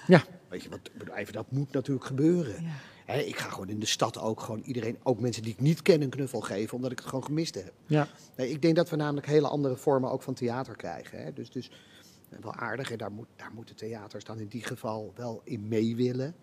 Ja. 0.06 0.24
Weet 0.48 0.62
je, 0.62 0.68
bedoel, 0.68 1.14
even, 1.14 1.32
dat 1.32 1.50
moet 1.50 1.72
natuurlijk 1.72 2.06
gebeuren. 2.06 2.62
Ja. 3.06 3.14
Ik 3.14 3.36
ga 3.36 3.48
gewoon 3.48 3.68
in 3.68 3.80
de 3.80 3.86
stad 3.86 4.18
ook 4.18 4.40
gewoon 4.40 4.60
iedereen, 4.60 4.98
ook 5.02 5.20
mensen 5.20 5.42
die 5.42 5.52
ik 5.52 5.60
niet 5.60 5.82
ken, 5.82 6.02
een 6.02 6.10
knuffel 6.10 6.40
geven, 6.40 6.76
omdat 6.76 6.90
ik 6.90 6.98
het 6.98 7.08
gewoon 7.08 7.24
gemist 7.24 7.54
heb. 7.54 7.72
Ja. 7.86 8.08
Nee, 8.36 8.50
ik 8.50 8.62
denk 8.62 8.76
dat 8.76 8.90
we 8.90 8.96
namelijk 8.96 9.26
hele 9.26 9.48
andere 9.48 9.76
vormen 9.76 10.10
ook 10.10 10.22
van 10.22 10.34
theater 10.34 10.76
krijgen. 10.76 11.22
Hè? 11.22 11.32
Dus, 11.32 11.50
dus 11.50 11.70
wel 12.40 12.54
aardig. 12.54 12.90
En 12.90 12.98
daar, 12.98 13.12
moet, 13.12 13.26
daar 13.36 13.50
moeten 13.54 13.76
theaters 13.76 14.24
dan 14.24 14.38
in 14.38 14.46
die 14.48 14.64
geval 14.64 15.12
wel 15.16 15.40
in 15.44 15.68
mee 15.68 15.96
willen. 15.96 16.34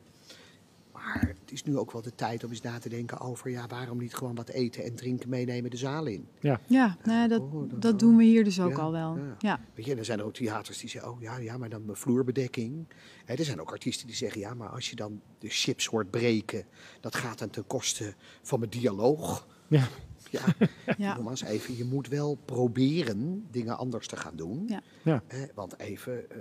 Maar 0.93 1.35
het 1.41 1.51
is 1.51 1.63
nu 1.63 1.77
ook 1.77 1.91
wel 1.91 2.01
de 2.01 2.15
tijd 2.15 2.43
om 2.43 2.49
eens 2.49 2.61
na 2.61 2.79
te 2.79 2.89
denken 2.89 3.19
over... 3.19 3.49
ja, 3.49 3.67
waarom 3.67 3.97
niet 3.97 4.15
gewoon 4.15 4.35
wat 4.35 4.49
eten 4.49 4.83
en 4.83 4.95
drinken 4.95 5.29
meenemen 5.29 5.69
de 5.69 5.77
zaal 5.77 6.05
in? 6.05 6.27
Ja. 6.39 6.59
Ja, 6.67 6.97
nee, 7.03 7.27
dat, 7.27 7.41
oh, 7.41 7.69
dat- 7.69 7.81
dat 7.81 7.99
doen 7.99 8.17
we 8.17 8.23
hier 8.23 8.43
dus 8.43 8.59
ook 8.59 8.71
Ja, 8.71 8.77
al 8.77 8.91
wel. 8.91 9.17
ja. 9.17 9.35
Ja. 9.39 9.59
Weet 9.75 9.85
je, 9.85 9.91
en 9.91 9.97
er 9.97 10.05
zijn 10.05 10.19
er 10.19 10.25
ook 10.25 10.33
theaters 10.33 10.77
die 10.77 10.89
zeggen... 10.89 11.11
oh 11.11 11.21
ja, 11.21 11.37
ja 11.37 11.57
maar 11.57 11.69
dan 11.69 11.85
mijn 11.85 11.97
vloerbedekking. 11.97 12.87
Hè, 13.25 13.33
er 13.33 13.45
zijn 13.45 13.61
ook 13.61 13.71
artiesten 13.71 14.07
die 14.07 14.15
zeggen... 14.15 14.39
ja, 14.39 14.53
maar 14.53 14.69
als 14.69 14.89
je 14.89 14.95
dan 14.95 15.21
de 15.39 15.49
chips 15.49 15.85
hoort 15.85 16.09
breken... 16.11 16.65
dat 16.99 17.15
gaat 17.15 17.39
dan 17.39 17.49
ten 17.49 17.67
koste 17.67 18.13
van 18.41 18.59
mijn 18.59 18.71
dialoog. 18.71 19.47
Ja. 19.67 19.87
Ja, 20.31 20.41
Ja. 20.97 21.15
nogmaals 21.15 21.43
even, 21.43 21.77
je 21.77 21.85
moet 21.85 22.07
wel 22.07 22.37
proberen 22.45 23.45
dingen 23.51 23.77
anders 23.77 24.07
te 24.07 24.15
gaan 24.17 24.35
doen. 24.35 24.63
Ja. 24.67 24.81
Ja. 25.03 25.21
Hè, 25.27 25.45
want 25.55 25.79
even, 25.79 26.29
eh, 26.31 26.37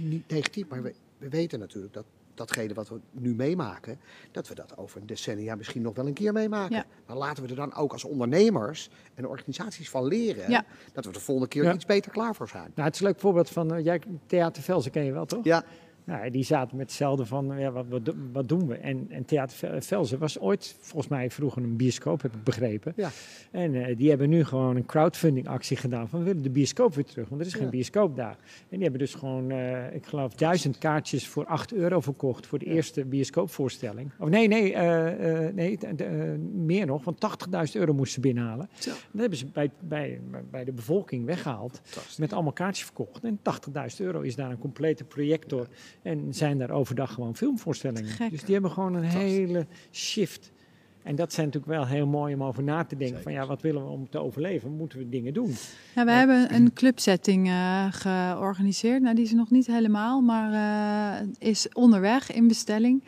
niet 0.00 0.28
negatief, 0.30 0.68
maar 0.68 0.82
we, 0.82 0.94
we 1.18 1.28
weten 1.28 1.58
natuurlijk 1.58 1.94
dat 1.94 2.04
datgene 2.34 2.74
wat 2.74 2.88
we 2.88 3.00
nu 3.10 3.34
meemaken, 3.34 3.98
dat 4.32 4.48
we 4.48 4.54
dat 4.54 4.76
over 4.76 5.00
een 5.00 5.06
decennia 5.06 5.54
misschien 5.54 5.82
nog 5.82 5.94
wel 5.94 6.06
een 6.06 6.12
keer 6.12 6.32
meemaken. 6.32 6.76
Ja. 6.76 6.84
Maar 7.06 7.16
laten 7.16 7.42
we 7.42 7.48
er 7.48 7.54
dan 7.56 7.74
ook 7.74 7.92
als 7.92 8.04
ondernemers 8.04 8.90
en 9.14 9.26
organisaties 9.28 9.90
van 9.90 10.06
leren, 10.06 10.50
Ja. 10.50 10.64
dat 10.92 11.04
we 11.04 11.12
de 11.12 11.20
volgende 11.20 11.48
keer 11.50 11.62
Ja. 11.64 11.74
iets 11.74 11.86
beter 11.86 12.10
klaar 12.12 12.34
voor 12.34 12.48
zijn. 12.48 12.70
Nou, 12.74 12.86
het 12.86 12.94
is 12.94 13.00
een 13.00 13.06
leuk 13.06 13.20
voorbeeld 13.20 13.50
van, 13.50 13.74
eh, 13.74 13.84
jij, 13.84 14.00
Theater 14.26 14.62
Velsen 14.62 14.90
ken 14.90 15.04
je 15.04 15.12
wel, 15.12 15.26
toch? 15.26 15.44
Ja, 15.44 15.64
Nou, 16.04 16.30
die 16.30 16.44
zaten 16.44 16.76
met 16.76 16.86
hetzelfde 16.86 17.26
van, 17.26 17.54
ja, 17.58 17.70
wat, 17.70 17.84
wat, 17.88 18.04
do- 18.04 18.14
wat 18.32 18.48
doen 18.48 18.66
we? 18.66 18.74
En, 18.74 19.06
en 19.10 19.24
Theater 19.24 19.56
Ve- 19.56 19.80
Velsen 19.82 20.18
was 20.18 20.38
ooit, 20.38 20.76
volgens 20.80 21.08
mij 21.08 21.30
vroeger 21.30 21.62
een 21.62 21.76
bioscoop, 21.76 22.22
heb 22.22 22.34
ik 22.34 22.44
begrepen. 22.44 22.92
Ja. 22.96 23.10
En 23.50 23.74
eh, 23.84 23.96
die 23.96 24.08
hebben 24.08 24.28
nu 24.28 24.44
gewoon 24.44 24.76
een 24.76 24.86
crowdfunding 24.86 25.48
actie 25.48 25.76
gedaan 25.76 26.08
van, 26.08 26.18
we 26.18 26.24
willen 26.24 26.42
de 26.42 26.50
bioscoop 26.50 26.94
weer 26.94 27.04
terug, 27.04 27.28
want 27.28 27.40
er 27.40 27.46
is 27.46 27.54
geen 27.54 27.64
Ja. 27.64 27.70
bioscoop 27.70 28.16
daar. 28.16 28.36
En 28.58 28.66
die 28.68 28.82
hebben 28.82 28.98
dus 29.00 29.14
gewoon, 29.14 29.50
eh, 29.50 29.94
ik 29.94 30.06
geloof, 30.06 30.34
duizend 30.34 30.78
kaartjes 30.78 31.26
voor 31.28 31.46
8 31.46 31.72
euro 31.72 32.00
verkocht 32.00 32.46
voor 32.46 32.58
de 32.58 32.64
eerste 32.64 33.04
bioscoopvoorstelling. 33.04 34.10
Of 34.18 34.28
nee, 34.28 34.48
nee, 34.48 34.74
eh, 34.74 35.54
nee 35.54 35.78
meer 36.54 36.86
nog, 36.86 37.04
want 37.04 37.20
80.000 37.20 37.76
euro 37.80 37.92
moesten 37.92 38.14
ze 38.14 38.20
binnenhalen. 38.20 38.68
Dat 38.84 39.20
hebben 39.20 39.38
ze 39.38 39.46
bij, 39.46 39.70
bij, 39.80 40.20
bij 40.50 40.64
de 40.64 40.72
bevolking 40.72 41.24
weggehaald. 41.24 41.80
Met 42.18 42.32
allemaal 42.32 42.52
kaartjes 42.52 42.84
verkocht. 42.84 43.24
En 43.24 43.38
80.000 43.42 44.00
euro 44.00 44.20
is 44.20 44.34
daar 44.34 44.50
een 44.50 44.58
complete 44.58 45.04
projector. 45.04 45.66
En 46.02 46.34
zijn 46.34 46.58
daar 46.58 46.70
overdag 46.70 47.12
gewoon 47.12 47.36
filmvoorstellingen. 47.36 48.10
Gek. 48.10 48.30
Dus 48.30 48.42
die 48.44 48.52
hebben 48.52 48.70
gewoon 48.70 48.94
een 48.94 49.04
hele 49.04 49.66
shift. 49.92 50.52
En 51.02 51.16
dat 51.16 51.32
zijn 51.32 51.46
natuurlijk 51.46 51.72
wel 51.72 51.86
heel 51.86 52.06
mooi 52.06 52.34
om 52.34 52.42
over 52.42 52.62
na 52.62 52.84
te 52.84 52.96
denken. 52.96 53.06
Zeker. 53.06 53.22
Van 53.22 53.32
ja, 53.32 53.46
wat 53.46 53.62
willen 53.62 53.82
we 53.84 53.90
om 53.90 54.08
te 54.10 54.18
overleven? 54.18 54.76
Moeten 54.76 54.98
we 54.98 55.08
dingen 55.08 55.34
doen? 55.34 55.54
Ja, 55.94 56.04
we 56.04 56.10
Ja. 56.10 56.16
hebben 56.16 56.54
een 56.54 56.72
clubsetting 56.72 57.48
eh, 57.48 57.86
georganiseerd. 57.90 59.02
Nou, 59.02 59.14
die 59.14 59.24
is 59.24 59.30
er 59.30 59.36
nog 59.36 59.50
niet 59.50 59.66
helemaal, 59.66 60.20
maar 60.20 60.52
eh, 61.20 61.26
is 61.38 61.68
onderweg 61.72 62.32
in 62.32 62.48
bestelling. 62.48 63.02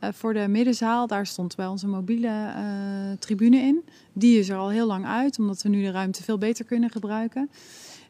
Eh, 0.00 0.12
voor 0.12 0.34
de 0.34 0.48
middenzaal, 0.48 1.06
daar 1.06 1.26
stond 1.26 1.56
bij 1.56 1.66
ons 1.66 1.82
een 1.82 1.90
mobiele 1.90 2.28
eh, 2.56 2.64
tribune 3.18 3.56
in. 3.56 3.84
Die 4.12 4.38
is 4.38 4.48
er 4.48 4.56
al 4.56 4.68
heel 4.70 4.86
lang 4.86 5.06
uit, 5.06 5.38
omdat 5.38 5.62
we 5.62 5.68
nu 5.68 5.82
de 5.82 5.90
ruimte 5.90 6.22
veel 6.22 6.38
beter 6.38 6.64
kunnen 6.64 6.90
gebruiken. 6.90 7.50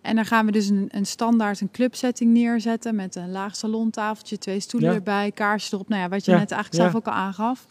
En 0.07 0.17
daar 0.17 0.25
gaan 0.27 0.47
we 0.47 0.53
dus 0.53 0.69
een, 0.69 0.89
een 0.91 1.07
standaard 1.07 1.61
een 1.61 1.71
clubsetting 1.71 2.33
neerzetten 2.33 2.95
met 2.95 3.15
een 3.15 3.31
laag 3.31 3.57
salontafeltje, 3.57 4.39
twee 4.39 4.61
stoelen 4.61 4.91
Ja. 4.91 4.95
erbij, 4.97 5.33
kaarsjes 5.33 5.73
erop. 5.73 5.89
Nou 5.89 6.03
ja, 6.03 6.09
wat 6.09 6.25
je 6.25 6.31
Ja, 6.31 6.39
net 6.39 6.51
eigenlijk 6.51 6.83
ja. 6.83 6.91
zelf 6.91 7.03
ook 7.07 7.15
al 7.15 7.21
aangaf. 7.21 7.67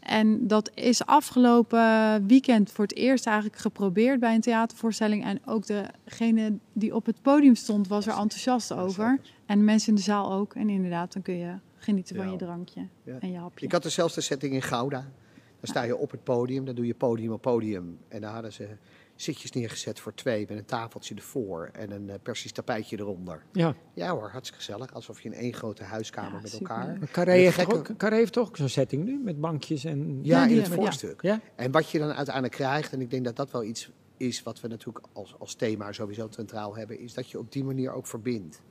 En 0.00 0.46
dat 0.46 0.70
is 0.74 1.06
afgelopen 1.06 2.26
weekend 2.26 2.72
voor 2.72 2.84
het 2.84 2.96
eerst 2.96 3.26
eigenlijk 3.26 3.56
geprobeerd 3.56 4.20
bij 4.20 4.34
een 4.34 4.40
theatervoorstelling. 4.40 5.24
En 5.24 5.40
ook 5.46 5.64
degene 5.66 6.52
die 6.72 6.94
op 6.94 7.06
het 7.06 7.22
podium 7.22 7.54
stond 7.54 7.88
was 7.88 8.06
er 8.06 8.12
enthousiast 8.18 8.72
over. 8.72 9.20
En 9.46 9.58
de 9.58 9.64
mensen 9.64 9.88
in 9.88 9.94
de 9.94 10.00
zaal 10.00 10.32
ook. 10.32 10.54
En 10.54 10.68
inderdaad, 10.68 11.12
dan 11.12 11.22
kun 11.22 11.36
je 11.36 11.52
genieten 11.76 12.16
van 12.16 12.24
Ja. 12.24 12.30
je 12.32 12.38
drankje 12.38 12.86
Ja. 13.04 13.16
en 13.20 13.30
je 13.32 13.38
hapje. 13.38 13.66
Ik 13.66 13.72
had 13.72 13.82
dezelfde 13.82 14.20
setting 14.20 14.52
in 14.54 14.62
Gouda. 14.62 14.98
Dan 15.60 15.70
sta 15.70 15.82
je 15.82 15.96
op 15.96 16.10
het 16.10 16.24
podium, 16.24 16.64
dan 16.64 16.74
doe 16.74 16.86
je 16.86 16.94
podium 16.94 17.32
op 17.32 17.42
podium. 17.42 17.98
En 18.08 18.20
daar 18.20 18.32
hadden 18.32 18.52
ze 18.52 18.68
zitjes 19.22 19.50
neergezet 19.50 20.00
voor 20.00 20.14
twee 20.14 20.46
met 20.48 20.58
een 20.58 20.64
tafeltje 20.64 21.14
ervoor 21.14 21.70
en 21.72 21.90
een 21.90 22.10
eh, 22.10 22.16
persisch 22.22 22.52
tapijtje 22.52 22.98
eronder. 22.98 23.42
Ja, 23.52 23.74
Ja 23.94 24.10
hoor, 24.10 24.28
hartstikke 24.30 24.64
gezellig. 24.64 24.94
Alsof 24.94 25.20
je 25.20 25.28
in 25.28 25.34
één 25.34 25.52
grote 25.52 25.84
huiskamer 25.84 26.32
Ja, 26.32 26.40
met 26.40 26.52
elkaar... 26.52 26.98
Carré 27.12 27.32
heeft, 27.32 27.56
toch 27.58 27.64
gekke- 27.64 27.90
ook, 27.92 27.98
Carré 27.98 28.16
heeft 28.16 28.32
toch 28.32 28.50
zo'n 28.52 28.68
setting 28.68 29.04
nu? 29.04 29.20
Met 29.24 29.40
bankjes 29.40 29.84
en... 29.84 30.18
Ja, 30.22 30.46
in 30.46 30.56
het 30.56 30.68
voorstuk. 30.68 31.22
Ja? 31.22 31.40
En 31.56 31.70
wat 31.70 31.90
je 31.90 31.98
dan 31.98 32.12
uiteindelijk 32.12 32.54
krijgt, 32.54 32.92
en 32.92 33.00
ik 33.00 33.10
denk 33.10 33.24
dat 33.24 33.36
dat 33.36 33.50
wel 33.50 33.64
iets 33.64 33.90
is 34.16 34.42
wat 34.42 34.60
we 34.60 34.68
natuurlijk 34.68 35.06
als, 35.12 35.34
als 35.38 35.54
thema 35.54 35.92
sowieso 35.92 36.26
centraal 36.30 36.76
hebben, 36.76 36.98
is 36.98 37.14
dat 37.14 37.30
je 37.30 37.38
op 37.38 37.52
die 37.52 37.64
manier 37.64 37.92
ook 37.92 38.06
verbindt. 38.06 38.62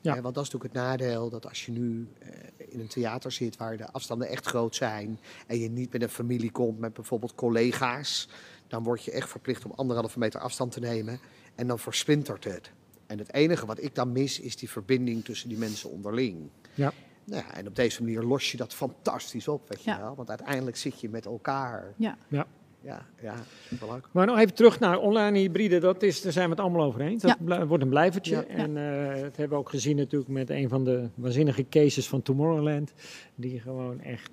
Ja. 0.00 0.14
Hè, 0.14 0.20
want 0.20 0.34
dat 0.34 0.44
is 0.44 0.50
natuurlijk 0.50 0.74
het 0.80 0.98
nadeel 0.98 1.30
dat 1.30 1.48
als 1.48 1.66
je 1.66 1.72
nu 1.72 2.08
eh, 2.18 2.28
in 2.68 2.80
een 2.80 2.86
theater 2.86 3.32
zit 3.32 3.56
waar 3.56 3.76
de 3.76 3.92
afstanden 3.92 4.28
echt 4.28 4.46
groot 4.46 4.74
zijn 4.74 5.20
en 5.46 5.58
je 5.58 5.68
niet 5.70 5.92
met 5.92 6.02
een 6.02 6.08
familie 6.08 6.50
komt 6.50 6.78
met 6.78 6.92
bijvoorbeeld 6.92 7.34
collega's, 7.34 8.28
dan 8.68 8.82
word 8.82 9.04
je 9.04 9.10
echt 9.10 9.28
verplicht 9.28 9.64
om 9.64 9.72
anderhalve 9.76 10.18
meter 10.18 10.40
afstand 10.40 10.72
te 10.72 10.80
nemen 10.80 11.20
en 11.54 11.66
dan 11.66 11.78
versplintert 11.78 12.44
het. 12.44 12.70
En 13.06 13.18
het 13.18 13.32
enige 13.32 13.66
wat 13.66 13.82
ik 13.82 13.94
dan 13.94 14.12
mis 14.12 14.40
is 14.40 14.56
die 14.56 14.70
verbinding 14.70 15.24
tussen 15.24 15.48
die 15.48 15.58
mensen 15.58 15.90
onderling. 15.90 16.48
Ja. 16.74 16.92
Nou 17.24 17.42
ja, 17.46 17.54
en 17.54 17.66
op 17.66 17.76
deze 17.76 18.02
manier 18.02 18.22
los 18.22 18.50
je 18.50 18.56
dat 18.56 18.74
fantastisch 18.74 19.48
op, 19.48 19.68
weet 19.68 19.84
je 19.84 19.90
Ja. 19.90 20.00
wel. 20.00 20.14
Want 20.14 20.28
uiteindelijk 20.28 20.76
zit 20.76 21.00
je 21.00 21.08
met 21.08 21.24
elkaar. 21.26 21.94
Ja. 21.96 22.16
Ja. 22.28 22.46
Ja, 22.80 23.06
ja, 23.22 23.34
superleuk. 23.68 24.08
Maar 24.12 24.26
nog 24.26 24.38
even 24.38 24.54
terug 24.54 24.80
naar 24.80 24.98
online 24.98 25.38
hybride. 25.38 25.78
Dat 25.78 26.02
is, 26.02 26.22
daar 26.22 26.32
zijn 26.32 26.44
we 26.44 26.50
het 26.50 26.60
allemaal 26.60 26.86
over 26.86 27.00
eens. 27.00 27.22
Dat 27.22 27.36
Ja. 27.46 27.66
wordt 27.66 27.82
een 27.82 27.88
blijvertje. 27.88 28.34
Ja. 28.34 28.44
En 28.54 28.76
eh, 28.76 29.22
dat 29.22 29.36
hebben 29.36 29.48
we 29.48 29.54
ook 29.64 29.68
gezien 29.68 29.96
natuurlijk 29.96 30.30
met 30.30 30.50
een 30.50 30.68
van 30.68 30.84
de 30.84 31.08
waanzinnige 31.14 31.66
cases 31.70 32.08
van 32.08 32.22
Tomorrowland. 32.22 32.92
Die 33.34 33.60
gewoon 33.60 34.00
echt 34.00 34.30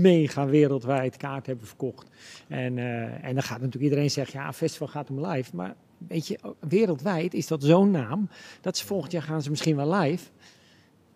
mega 0.00 0.46
wereldwijd 0.46 1.16
kaart 1.16 1.46
hebben 1.46 1.66
verkocht. 1.66 2.08
En, 2.48 2.78
eh, 2.78 3.24
en 3.24 3.34
dan 3.34 3.42
gaat 3.42 3.60
natuurlijk 3.60 3.84
iedereen 3.84 4.10
zeggen, 4.10 4.40
ja, 4.40 4.52
festival 4.52 4.88
gaat 4.88 5.10
om 5.10 5.26
live. 5.26 5.56
Maar 5.56 5.74
weet 6.08 6.26
je, 6.26 6.38
wereldwijd 6.68 7.34
is 7.34 7.46
dat 7.46 7.62
zo'n 7.62 7.90
naam. 7.90 8.28
Dat 8.60 8.76
ze 8.76 8.86
volgend 8.86 9.12
jaar 9.12 9.22
gaan 9.22 9.42
ze 9.42 9.50
misschien 9.50 9.76
wel 9.76 9.94
live. 9.94 10.24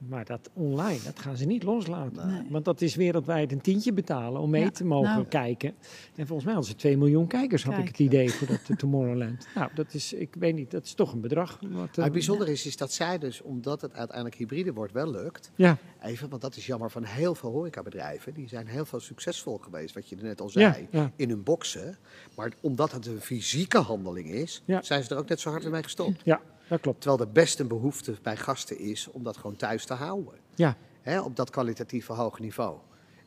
Maar 0.08 0.24
dat 0.24 0.50
online, 0.52 0.98
dat 1.04 1.18
gaan 1.18 1.36
ze 1.36 1.44
niet 1.44 1.62
loslaten. 1.62 2.26
Nee. 2.28 2.42
Want 2.50 2.64
dat 2.64 2.80
is 2.80 2.94
wereldwijd 2.94 3.52
een 3.52 3.60
tientje 3.60 3.92
betalen 3.92 4.40
om 4.40 4.50
mee 4.50 4.62
Ja, 4.62 4.70
te 4.70 4.84
mogen 4.84 5.10
nou. 5.12 5.24
kijken. 5.26 5.74
En 6.16 6.26
volgens 6.26 6.44
mij 6.44 6.54
hadden 6.54 6.72
ze 6.72 6.76
2 6.76 6.96
miljoen 6.96 7.26
kijkers, 7.26 7.64
had 7.64 7.78
ik 7.78 7.86
het 7.86 7.98
idee, 7.98 8.30
voor 8.32 8.46
dat 8.46 8.60
eh, 8.68 8.76
Tomorrowland. 8.76 9.46
Nou, 9.54 9.70
dat 9.74 9.94
is, 9.94 10.12
ik 10.12 10.34
weet 10.38 10.54
niet, 10.54 10.70
dat 10.70 10.84
is 10.84 10.94
toch 10.94 11.12
een 11.12 11.20
bedrag. 11.20 11.58
Wat, 11.60 11.70
Maar 11.70 11.88
eh, 11.94 12.02
het 12.04 12.12
bijzondere 12.12 12.52
is, 12.52 12.66
is 12.66 12.76
dat 12.76 12.92
zij 12.92 13.18
dus, 13.18 13.42
omdat 13.42 13.80
het 13.80 13.94
uiteindelijk 13.94 14.36
hybride 14.36 14.72
wordt, 14.72 14.92
wel 14.92 15.10
lukt. 15.10 15.50
Ja, 15.54 15.76
even, 16.02 16.28
want 16.28 16.42
dat 16.42 16.56
is 16.56 16.66
jammer 16.66 16.90
van 16.90 17.04
heel 17.04 17.34
veel 17.34 17.50
horecabedrijven. 17.50 18.34
Die 18.34 18.48
zijn 18.48 18.66
heel 18.66 18.84
veel 18.84 19.00
succesvol 19.00 19.58
geweest, 19.58 19.94
wat 19.94 20.08
je 20.08 20.16
net 20.16 20.40
al 20.40 20.48
zei, 20.48 20.64
Ja, 20.90 21.00
ja. 21.00 21.12
in 21.16 21.28
hun 21.28 21.42
boksen. 21.42 21.96
Maar 22.36 22.52
omdat 22.60 22.92
het 22.92 23.06
een 23.06 23.20
fysieke 23.20 23.78
handeling 23.78 24.30
is, 24.30 24.62
Ja. 24.64 24.82
zijn 24.82 25.04
ze 25.04 25.10
er 25.10 25.16
ook 25.20 25.28
net 25.28 25.40
zo 25.40 25.50
hard 25.50 25.70
mee 25.70 25.82
gestopt. 25.82 26.20
Ja, 26.24 26.40
dat 26.68 26.80
klopt. 26.80 27.00
Terwijl 27.00 27.22
er 27.22 27.32
best 27.32 27.58
een 27.60 27.68
behoefte 27.68 28.14
bij 28.22 28.36
gasten 28.36 28.78
is 28.78 29.08
om 29.10 29.22
dat 29.22 29.36
gewoon 29.36 29.56
thuis 29.56 29.84
te 29.84 29.94
houden. 29.94 30.34
Ja, 30.54 30.76
Hè, 31.00 31.20
op 31.20 31.36
dat 31.36 31.50
kwalitatieve 31.50 32.12
hoge 32.12 32.40
niveau. 32.40 32.78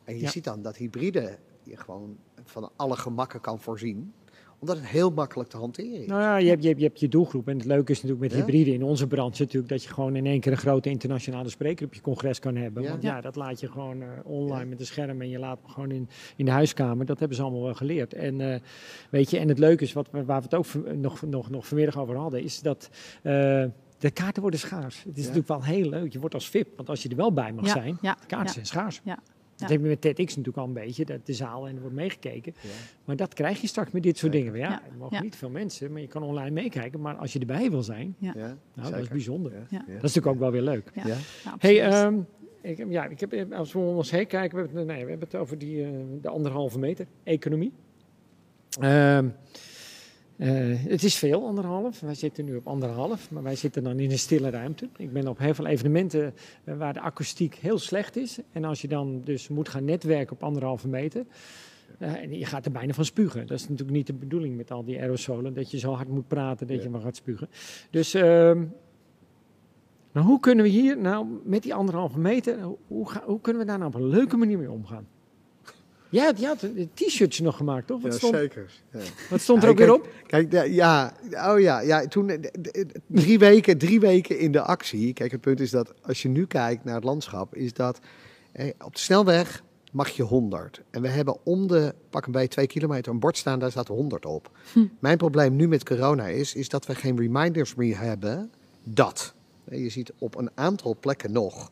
En 0.04 0.14
je 0.16 0.20
Ja. 0.22 0.30
ziet 0.30 0.44
dan 0.44 0.62
dat 0.62 0.76
hybride 0.76 1.38
je 1.62 1.76
gewoon 1.76 2.16
van 2.44 2.70
alle 2.76 2.96
gemakken 2.96 3.40
kan 3.40 3.60
voorzien. 3.60 4.14
Omdat 4.68 4.82
het 4.82 4.90
heel 4.92 5.10
makkelijk 5.10 5.48
te 5.48 5.56
hanteren 5.56 5.92
is. 6.00 6.06
nou 6.06 6.20
ja, 6.20 6.36
je 6.36 6.48
hebt, 6.48 6.62
je, 6.62 6.68
hebt, 6.68 6.80
je 6.80 6.86
hebt 6.86 7.00
je 7.00 7.08
doelgroep. 7.08 7.48
En 7.48 7.56
het 7.56 7.66
leuke 7.66 7.92
is 7.92 8.02
natuurlijk 8.02 8.32
met 8.32 8.38
Ja. 8.40 8.44
hybride 8.46 8.72
in 8.72 8.82
onze 8.82 9.06
branche 9.06 9.42
natuurlijk 9.42 9.72
dat 9.72 9.82
je 9.82 9.88
gewoon 9.88 10.16
in 10.16 10.26
één 10.26 10.40
keer 10.40 10.52
een 10.52 10.58
grote 10.58 10.88
internationale 10.90 11.48
spreker 11.48 11.86
op 11.86 11.94
je 11.94 12.00
congres 12.00 12.38
kan 12.38 12.56
hebben. 12.56 12.82
Ja. 12.82 12.90
Want 12.90 13.02
Ja. 13.02 13.20
dat 13.20 13.36
laat 13.36 13.60
je 13.60 13.68
gewoon 13.70 14.02
eh, 14.02 14.08
online 14.24 14.60
Ja. 14.62 14.66
met 14.68 14.80
een 14.80 14.86
scherm 14.86 15.20
en 15.20 15.28
je 15.28 15.38
laat 15.38 15.58
hem 15.62 15.70
gewoon 15.70 15.90
in, 15.90 16.08
in 16.36 16.44
de 16.44 16.50
huiskamer. 16.50 17.06
Dat 17.06 17.18
hebben 17.18 17.36
ze 17.36 17.42
allemaal 17.42 17.62
wel 17.62 17.74
geleerd. 17.74 18.14
En 18.14 18.40
eh, 18.52 18.60
weet 19.10 19.30
je, 19.30 19.38
en 19.38 19.48
het 19.48 19.58
leuke 19.58 19.84
is, 19.84 19.92
wat, 19.92 20.08
we- 20.10 20.24
waar 20.24 20.38
we 20.38 20.44
het 20.44 20.54
ook 20.54 20.64
van- 20.64 21.00
nog, 21.00 21.22
nog, 21.22 21.50
nog 21.50 21.66
vanmiddag 21.66 21.98
over 21.98 22.16
hadden, 22.16 22.42
is 22.42 22.60
dat 22.60 22.90
eh, 23.22 23.32
de 23.98 24.10
kaarten 24.12 24.42
worden 24.42 24.60
schaars. 24.60 24.96
Het 25.04 25.16
is 25.18 25.22
Ja. 25.26 25.28
natuurlijk 25.32 25.48
wel 25.48 25.64
heel 25.76 25.88
leuk. 25.88 26.12
Je 26.12 26.18
wordt 26.20 26.34
als 26.34 26.48
VIP, 26.48 26.68
want 26.76 26.88
als 26.88 27.02
je 27.02 27.08
er 27.08 27.16
wel 27.16 27.32
bij 27.32 27.52
mag 27.52 27.64
Ja, 27.66 27.72
zijn, 27.72 27.98
ja, 28.00 28.12
de 28.20 28.26
kaarten 28.26 28.46
ja. 28.46 28.52
zijn 28.52 28.66
schaars. 28.66 29.00
Ja, 29.04 29.18
Dat 29.56 29.68
ja. 29.68 29.74
heb 29.74 29.82
je 29.82 29.88
met 29.88 30.00
TEDx 30.00 30.36
natuurlijk 30.36 30.56
al 30.56 30.64
een 30.66 30.72
beetje, 30.72 31.04
de, 31.04 31.20
de 31.24 31.32
zaal 31.32 31.68
en 31.68 31.74
er 31.74 31.80
wordt 31.80 31.96
meegekeken. 31.96 32.54
Ja. 32.60 32.68
Maar 33.04 33.16
dat 33.16 33.34
krijg 33.34 33.60
je 33.60 33.66
straks 33.66 33.90
met 33.90 34.02
dit 34.02 34.18
soort 34.18 34.32
Zeker. 34.32 34.52
dingen. 34.52 34.68
Ja, 34.68 34.74
Ja, 34.74 34.82
er 34.90 34.96
mogen 34.98 35.16
ja. 35.16 35.22
niet 35.22 35.36
veel 35.36 35.50
mensen, 35.50 35.92
maar 35.92 36.00
je 36.00 36.06
kan 36.06 36.22
online 36.22 36.50
meekijken. 36.50 37.00
Maar 37.00 37.14
als 37.14 37.32
je 37.32 37.38
erbij 37.38 37.70
wil 37.70 37.82
zijn, 37.82 38.14
Ja. 38.18 38.32
Ja, 38.36 38.56
nou, 38.74 38.90
dat 38.90 39.00
is 39.00 39.08
bijzonder. 39.08 39.52
Ja. 39.52 39.58
Ja. 39.58 39.66
Ja. 39.70 39.78
Dat 39.78 39.86
is 39.88 40.00
natuurlijk 40.14 40.26
ook 40.26 40.38
wel 40.38 40.50
weer 40.50 40.62
leuk. 40.62 40.90
Ja. 40.94 41.06
Ja. 41.06 41.16
Ja, 41.44 41.54
Hey, 41.58 41.82
ehm, 41.82 42.18
ik, 42.60 42.84
ja, 42.88 43.04
ik 43.06 43.20
heb, 43.20 43.52
als 43.52 43.72
we 43.72 43.78
om 43.78 43.96
ons 43.96 44.10
heen 44.10 44.26
kijken, 44.26 44.56
we 44.58 44.64
hebben, 44.64 44.86
nee, 44.86 45.04
we 45.04 45.10
hebben 45.10 45.28
het 45.30 45.36
over 45.38 45.58
die, 45.58 45.84
eh, 45.84 45.90
de 46.20 46.28
anderhalve 46.28 46.78
meter 46.78 47.06
economie. 47.24 47.72
Ehm, 48.80 49.28
eh, 50.36 50.48
het 50.84 51.02
is 51.02 51.16
veel, 51.16 51.46
anderhalf. 51.46 52.00
Wij 52.00 52.14
zitten 52.14 52.44
nu 52.44 52.56
op 52.56 52.66
anderhalf, 52.66 53.30
maar 53.30 53.42
wij 53.42 53.56
zitten 53.56 53.82
dan 53.82 53.98
in 53.98 54.10
een 54.10 54.18
stille 54.18 54.50
ruimte. 54.50 54.88
Ik 54.96 55.12
ben 55.12 55.28
op 55.28 55.38
heel 55.38 55.54
veel 55.54 55.66
evenementen 55.66 56.34
eh, 56.64 56.76
waar 56.76 56.92
de 56.92 57.00
akoestiek 57.00 57.54
heel 57.54 57.78
slecht 57.78 58.16
is. 58.16 58.38
En 58.52 58.64
als 58.64 58.80
je 58.80 58.88
dan 58.88 59.20
dus 59.24 59.48
moet 59.48 59.68
gaan 59.68 59.84
netwerken 59.84 60.32
op 60.34 60.42
anderhalve 60.42 60.88
meter, 60.88 61.24
eh, 61.98 62.14
en 62.14 62.38
je 62.38 62.44
gaat 62.44 62.64
er 62.66 62.72
bijna 62.72 62.92
van 62.92 63.04
spugen. 63.04 63.46
Dat 63.46 63.58
is 63.58 63.68
natuurlijk 63.68 63.96
niet 63.96 64.06
de 64.06 64.12
bedoeling 64.12 64.56
met 64.56 64.70
al 64.70 64.84
die 64.84 65.00
aerosolen, 65.00 65.54
dat 65.54 65.70
je 65.70 65.78
zo 65.78 65.92
hard 65.92 66.08
moet 66.08 66.28
praten 66.28 66.66
dat 66.66 66.76
Ja. 66.76 66.82
je 66.82 66.88
maar 66.88 67.00
gaat 67.00 67.16
spugen. 67.16 67.48
Dus 67.90 68.12
nou, 70.12 70.28
hoe 70.28 70.40
kunnen 70.40 70.64
we 70.64 70.70
hier 70.70 70.98
nou 70.98 71.26
met 71.44 71.62
die 71.62 71.74
anderhalve 71.74 72.18
meter, 72.18 72.58
hoe, 72.86 73.08
hoe 73.24 73.40
kunnen 73.40 73.62
we 73.62 73.68
daar 73.68 73.78
nou 73.78 73.94
op 73.94 74.00
een 74.00 74.08
leuke 74.08 74.36
manier 74.36 74.58
mee 74.58 74.70
omgaan? 74.70 75.06
Ja, 76.08 76.24
had, 76.24 76.38
je 76.40 76.46
had 76.46 76.62
een 76.62 76.90
t-shirtje 76.94 77.42
nog 77.42 77.56
gemaakt, 77.56 77.86
toch? 77.86 78.02
Wat, 78.02 78.12
Ja, 78.12 78.18
stond, 78.18 78.34
zeker. 78.34 78.70
Ja. 78.92 78.98
wat 79.30 79.40
stond 79.40 79.58
er 79.62 79.64
Ja, 79.64 79.70
ook 79.72 79.78
weer 79.78 79.92
op? 79.92 80.08
Kijk, 80.26 80.52
ja, 80.68 81.12
oh 81.32 81.60
ja, 81.60 81.80
ja 81.80 82.06
toen 82.06 82.28
eh, 82.28 82.50
drie 83.06 83.38
weken, 83.38 83.78
drie 83.78 84.00
weken 84.00 84.38
in 84.38 84.52
de 84.52 84.60
actie. 84.60 85.12
Kijk, 85.12 85.30
het 85.32 85.40
punt 85.40 85.60
is 85.60 85.70
dat 85.70 85.94
als 86.02 86.22
je 86.22 86.28
nu 86.28 86.46
kijkt 86.46 86.84
naar 86.84 86.94
het 86.94 87.04
landschap, 87.04 87.54
is 87.54 87.72
dat 87.72 87.98
eh, 88.52 88.70
op 88.84 88.94
de 88.94 89.00
snelweg 89.00 89.62
mag 89.92 90.08
je 90.08 90.22
100. 90.22 90.82
En 90.90 91.02
we 91.02 91.08
hebben 91.08 91.36
om 91.44 91.66
de, 91.66 91.94
pak 92.10 92.26
een 92.26 92.32
bij 92.32 92.48
twee 92.48 92.66
kilometer, 92.66 93.12
een 93.12 93.18
bord 93.20 93.36
staan, 93.36 93.58
daar 93.58 93.70
staat 93.70 93.88
100 93.88 94.26
op. 94.26 94.50
Mijn 94.98 95.16
probleem 95.18 95.56
nu 95.56 95.68
met 95.68 95.84
corona 95.84 96.26
is, 96.26 96.54
is 96.54 96.68
dat 96.68 96.86
we 96.86 96.94
geen 96.94 97.16
reminders 97.18 97.74
meer 97.74 97.98
hebben 98.00 98.50
dat. 98.84 99.34
Eh, 99.64 99.82
Je 99.82 99.88
ziet 99.88 100.12
op 100.18 100.36
een 100.36 100.50
aantal 100.54 100.96
plekken 101.00 101.32
nog 101.32 101.70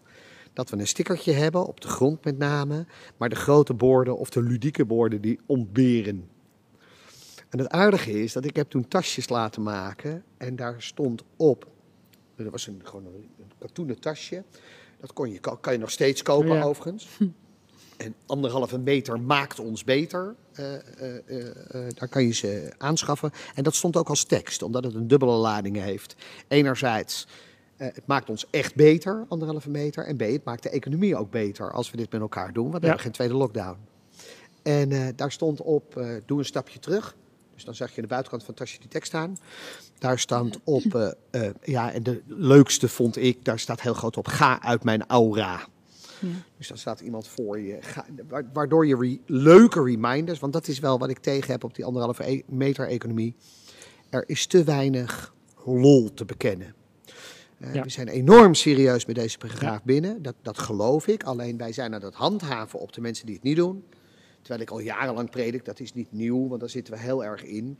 dat 0.55 0.71
we 0.71 0.77
een 0.77 0.87
stickertje 0.87 1.33
hebben, 1.33 1.67
op 1.67 1.81
de 1.81 1.89
grond 1.89 2.25
met 2.25 2.39
name. 2.39 2.87
Maar 3.17 3.29
de 3.29 3.37
grote 3.37 3.75
borden 3.75 4.19
of 4.19 4.31
de 4.31 4.43
ludieke 4.43 4.85
borden 4.85 5.21
die 5.21 5.41
ontberen. 5.47 6.29
En 7.49 7.59
het 7.59 7.69
aardige 7.69 8.23
is 8.23 8.33
dat 8.33 8.45
ik 8.45 8.57
heb 8.57 8.71
toen 8.71 8.89
tasjes 8.89 9.29
laten 9.29 9.63
maken 9.63 10.25
en 10.37 10.57
daar 10.57 10.83
stond 10.83 11.23
op, 11.37 11.67
dat 12.37 12.51
was 12.51 12.67
een, 12.67 12.81
gewoon 12.85 13.07
een, 13.07 13.29
een 13.39 13.53
katoenen 13.59 14.01
tasje. 14.01 14.45
Dat 15.01 15.13
kon 15.13 15.31
je, 15.31 15.41
kan 15.61 15.73
je 15.73 15.79
nog 15.79 15.91
steeds 15.91 16.23
kopen 16.23 16.55
Ja. 16.55 16.63
overigens. 16.63 17.09
En 17.97 18.15
anderhalve 18.27 18.79
meter 18.79 19.21
maakt 19.21 19.59
ons 19.59 19.85
beter. 19.85 20.35
Eh, 20.53 20.75
eh, 20.75 21.17
eh, 21.27 21.95
daar 21.95 22.09
kan 22.09 22.25
je 22.27 22.33
ze 22.33 22.73
aanschaffen. 22.79 23.31
En 23.55 23.63
dat 23.63 23.75
stond 23.75 23.97
ook 23.97 24.09
als 24.09 24.25
tekst, 24.25 24.63
omdat 24.63 24.85
het 24.85 24.95
een 24.95 25.09
dubbele 25.09 25.33
lading 25.33 25.77
heeft. 25.77 26.17
Enerzijds, 26.49 27.27
eh, 27.77 27.87
het 27.93 28.07
maakt 28.07 28.31
ons 28.31 28.47
echt 28.51 28.75
beter, 28.75 29.25
anderhalve 29.29 29.70
meter. 29.70 30.07
En 30.07 30.16
B, 30.16 30.20
het 30.20 30.45
maakt 30.45 30.62
de 30.62 30.68
economie 30.70 31.16
ook 31.16 31.31
beter 31.31 31.72
als 31.72 31.91
we 31.91 31.97
dit 31.97 32.12
met 32.12 32.20
elkaar 32.20 32.53
doen. 32.53 32.62
Want 32.70 32.75
we 32.75 32.81
Ja. 32.81 32.87
hebben 32.87 33.03
geen 33.03 33.12
tweede 33.12 33.35
lockdown. 33.35 33.77
En 34.62 34.93
eh, 34.93 35.07
daar 35.16 35.33
stond 35.33 35.61
op, 35.61 35.97
eh, 35.97 36.09
doe 36.27 36.39
een 36.39 36.45
stapje 36.45 36.79
terug. 36.79 37.16
Dus 37.55 37.64
dan 37.64 37.75
zag 37.75 37.89
je 37.91 37.97
aan 37.97 38.03
de 38.03 38.09
buitenkant 38.09 38.45
van 38.45 38.55
het 38.55 38.62
tasje 38.64 38.79
die 38.81 38.89
tekst 38.89 39.09
staan. 39.09 39.37
Daar 39.99 40.18
staat 40.18 40.61
op, 40.64 41.14
ja, 41.62 41.93
en 41.93 42.03
de 42.03 42.22
leukste 42.27 42.89
vond 42.89 43.16
ik, 43.16 43.45
daar 43.45 43.59
staat 43.59 43.81
heel 43.81 43.95
groot 43.95 44.16
op, 44.16 44.27
ga 44.27 44.62
uit 44.62 44.85
mijn 44.85 45.07
aura. 45.07 45.66
Ja. 46.20 46.29
Dus 46.59 46.68
dan 46.68 46.77
staat 46.79 47.01
iemand 47.01 47.29
voor 47.29 47.61
je, 47.61 47.77
ga- 47.81 48.07
wa- 48.29 48.43
waardoor 48.53 48.87
je 48.87 48.97
re- 48.97 49.18
leuke 49.27 49.83
reminders, 49.83 50.39
want 50.39 50.53
dat 50.53 50.68
is 50.68 50.79
wel 50.79 50.99
wat 50.99 51.09
ik 51.09 51.18
tegen 51.18 51.51
heb 51.53 51.64
op 51.64 51.75
die 51.75 51.85
anderhalve 51.85 52.31
e- 52.31 52.43
meter 52.47 52.89
economie. 52.89 53.35
Er 54.11 54.25
is 54.29 54.47
te 54.47 54.64
weinig 54.64 55.35
lol 55.64 56.14
te 56.14 56.25
bekennen. 56.25 56.75
Eh, 57.65 57.75
Ja. 57.75 57.83
We 57.83 57.91
zijn 57.91 58.09
enorm 58.09 58.55
serieus 58.55 59.07
met 59.07 59.17
deze 59.17 59.39
paragraaf 59.39 59.83
binnen, 59.83 60.23
dat, 60.23 60.35
dat 60.43 60.59
geloof 60.59 61.07
ik. 61.07 61.23
Alleen 61.23 61.57
wij 61.57 61.73
zijn 61.73 61.95
aan 61.95 62.03
het 62.03 62.15
handhaven 62.15 62.79
op 62.79 62.93
de 62.93 63.01
mensen 63.01 63.27
die 63.27 63.35
het 63.35 63.45
niet 63.45 63.57
doen. 63.57 63.85
Terwijl 64.41 64.61
ik 64.62 64.71
al 64.71 64.79
jarenlang 64.79 65.31
predik, 65.31 65.65
dat 65.65 65.81
is 65.81 65.93
niet 65.93 66.12
nieuw, 66.12 66.49
want 66.49 66.61
daar 66.61 66.71
zitten 66.71 66.95
we 66.95 67.01
heel 67.01 67.25
erg 67.25 67.45
in. 67.45 67.79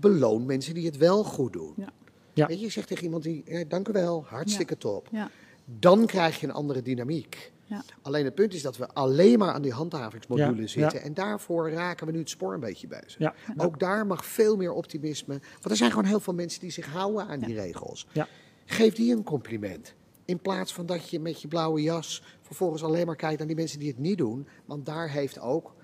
Beloon 0.00 0.46
mensen 0.46 0.74
die 0.74 0.86
het 0.86 0.96
wel 0.96 1.24
goed 1.24 1.52
doen. 1.52 1.72
Ja. 1.76 1.88
Ja. 2.32 2.46
Weet 2.46 2.58
je, 2.58 2.64
je 2.64 2.70
zegt 2.70 2.88
tegen 2.88 3.04
iemand 3.04 3.22
die, 3.22 3.42
eh, 3.44 3.64
dank 3.68 3.88
u 3.88 3.92
wel, 3.92 4.24
hartstikke 4.26 4.76
top. 4.76 5.08
Ja. 5.12 5.30
Dan 5.64 6.06
krijg 6.06 6.40
je 6.40 6.46
een 6.46 6.52
andere 6.52 6.82
dynamiek. 6.82 7.52
Ja. 7.64 7.82
Alleen 8.02 8.24
het 8.24 8.34
punt 8.34 8.54
is 8.54 8.62
dat 8.62 8.76
we 8.76 8.88
alleen 8.88 9.38
maar 9.38 9.52
aan 9.52 9.62
die 9.62 9.72
handhavingsmodule 9.72 10.60
Ja, 10.60 10.66
zitten. 10.66 11.02
En 11.02 11.14
daarvoor 11.14 11.70
raken 11.70 12.06
we 12.06 12.12
nu 12.12 12.18
het 12.18 12.30
spoor 12.30 12.54
een 12.54 12.60
beetje 12.60 12.86
bezig. 12.86 13.18
Ja. 13.18 13.34
Ook 13.56 13.78
daar 13.78 14.06
mag 14.06 14.24
veel 14.26 14.56
meer 14.56 14.72
optimisme. 14.72 15.32
Want 15.52 15.64
er 15.70 15.76
zijn 15.76 15.90
gewoon 15.90 16.04
heel 16.04 16.20
veel 16.20 16.34
mensen 16.34 16.60
die 16.60 16.70
zich 16.70 16.86
houden 16.86 17.26
aan 17.26 17.38
die 17.40 17.54
regels. 17.54 18.06
Ja. 18.12 18.28
Geef 18.66 18.94
die 18.94 19.14
een 19.16 19.22
compliment. 19.22 19.94
In 20.24 20.38
plaats 20.38 20.74
van 20.74 20.86
dat 20.86 21.08
je 21.10 21.20
met 21.20 21.42
je 21.42 21.48
blauwe 21.48 21.82
jas 21.82 22.22
vervolgens 22.40 22.82
alleen 22.84 23.06
maar 23.06 23.16
kijkt 23.16 23.38
naar 23.38 23.46
die 23.46 23.56
mensen 23.56 23.78
die 23.78 23.88
het 23.88 23.98
niet 23.98 24.18
doen. 24.18 24.46
Want 24.64 24.86
daar 24.86 25.10
heeft 25.10 25.38
ook, 25.40 25.74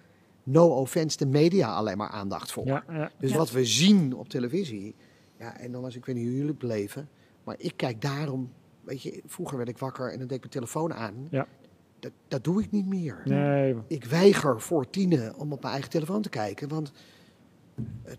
no 0.42 0.66
offense, 0.68 1.16
de 1.16 1.26
media 1.26 1.74
alleen 1.74 1.96
maar 1.96 2.08
aandacht 2.08 2.52
voor. 2.52 2.66
Ja, 2.66 2.84
ja. 2.88 3.10
Dus 3.18 3.30
Ja. 3.30 3.36
wat 3.36 3.50
we 3.50 3.64
zien 3.64 4.14
op 4.14 4.28
televisie. 4.28 4.94
Ja, 5.38 5.58
en 5.58 5.72
dan 5.72 5.84
als 5.84 5.96
ik 5.96 6.04
weet 6.04 6.16
niet 6.16 6.26
hoe 6.26 6.36
jullie 6.36 6.54
beleven. 6.54 7.08
Maar 7.44 7.54
ik 7.58 7.72
kijk 7.76 8.00
daarom. 8.00 8.52
Weet 8.84 9.02
je, 9.02 9.22
vroeger 9.26 9.56
werd 9.56 9.68
ik 9.68 9.78
wakker 9.78 10.12
en 10.12 10.18
dan 10.18 10.26
deed 10.26 10.36
ik 10.36 10.40
mijn 10.40 10.52
telefoon 10.52 10.94
aan. 10.94 11.26
Ja. 11.30 11.46
Dat, 12.00 12.12
dat 12.28 12.44
doe 12.44 12.62
ik 12.62 12.70
niet 12.70 12.86
meer. 12.86 13.20
Nee, 13.24 13.76
Ik 13.86 14.04
weiger 14.04 14.60
voor 14.60 14.90
tienen 14.90 15.34
om 15.36 15.52
op 15.52 15.60
mijn 15.60 15.72
eigen 15.72 15.90
telefoon 15.90 16.22
te 16.22 16.28
kijken. 16.28 16.68
Want 16.68 16.92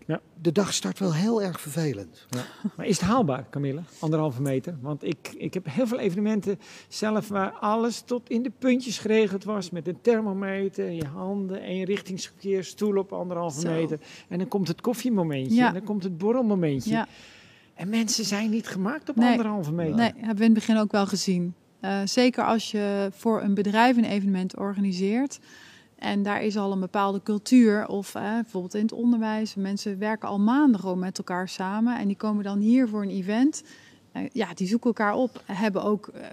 Ja. 0.06 0.20
de 0.42 0.52
dag 0.52 0.74
start 0.74 0.98
wel 0.98 1.14
heel 1.14 1.42
erg 1.42 1.60
vervelend. 1.60 2.26
Maar 2.76 2.86
is 2.86 3.00
het 3.00 3.08
haalbaar, 3.08 3.46
Camille? 3.50 3.80
Anderhalve 3.98 4.42
meter? 4.42 4.76
Want 4.80 5.04
ik, 5.04 5.34
ik 5.36 5.54
heb 5.54 5.66
heel 5.70 5.86
veel 5.86 5.98
evenementen 5.98 6.58
zelf 6.88 7.28
waar 7.28 7.50
alles 7.52 8.00
tot 8.00 8.30
in 8.30 8.42
de 8.42 8.52
puntjes 8.58 8.98
geregeld 8.98 9.44
was. 9.44 9.70
Met 9.70 9.88
een 9.88 10.00
thermometer, 10.00 10.90
je 10.90 11.04
handen, 11.06 11.60
eenrichtingsverkeer, 11.60 12.64
stoel 12.64 12.96
op 12.96 13.12
anderhalve 13.12 13.60
Zo. 13.60 13.70
meter. 13.70 13.98
En 14.28 14.38
dan 14.38 14.48
komt 14.48 14.68
het 14.68 14.80
koffiemomentje, 14.80 15.54
Ja. 15.54 15.66
en 15.66 15.72
dan 15.74 15.84
komt 15.84 16.02
het 16.02 16.18
borrelmomentje. 16.18 16.90
Ja. 16.90 17.06
En 17.74 17.88
mensen 17.88 18.24
zijn 18.24 18.50
niet 18.50 18.66
gemaakt 18.68 19.08
op 19.08 19.16
Nee. 19.16 19.30
anderhalve 19.30 19.72
meter. 19.72 19.94
Nee, 19.96 20.12
hebben 20.16 20.36
we 20.36 20.44
in 20.44 20.50
het 20.50 20.54
begin 20.66 20.76
ook 20.76 20.92
wel 20.92 21.06
gezien. 21.06 21.54
Eh, 21.80 22.00
zeker 22.04 22.44
als 22.44 22.70
je 22.70 23.08
voor 23.12 23.42
een 23.42 23.54
bedrijf 23.54 23.96
een 23.96 24.04
evenement 24.04 24.56
organiseert. 24.56 25.38
En 26.04 26.22
daar 26.22 26.42
is 26.42 26.56
al 26.56 26.72
een 26.72 26.80
bepaalde 26.80 27.22
cultuur. 27.22 27.86
Of 27.86 28.14
eh, 28.14 28.22
bijvoorbeeld 28.22 28.74
in 28.74 28.82
het 28.82 28.92
onderwijs. 28.92 29.54
Mensen 29.54 29.98
werken 29.98 30.28
al 30.28 30.40
maanden 30.40 30.80
gewoon 30.80 30.98
met 30.98 31.18
elkaar 31.18 31.48
samen. 31.48 31.98
En 31.98 32.06
die 32.06 32.16
komen 32.16 32.44
dan 32.44 32.58
hier 32.58 32.88
voor 32.88 33.02
een 33.02 33.10
event. 33.10 33.62
Eh, 34.12 34.22
ja, 34.32 34.54
die 34.54 34.66
zoeken 34.66 34.86
elkaar 34.88 35.14
op. 35.14 35.42
Hebben 35.44 35.82
ook, 35.82 36.06
eh, 36.06 36.26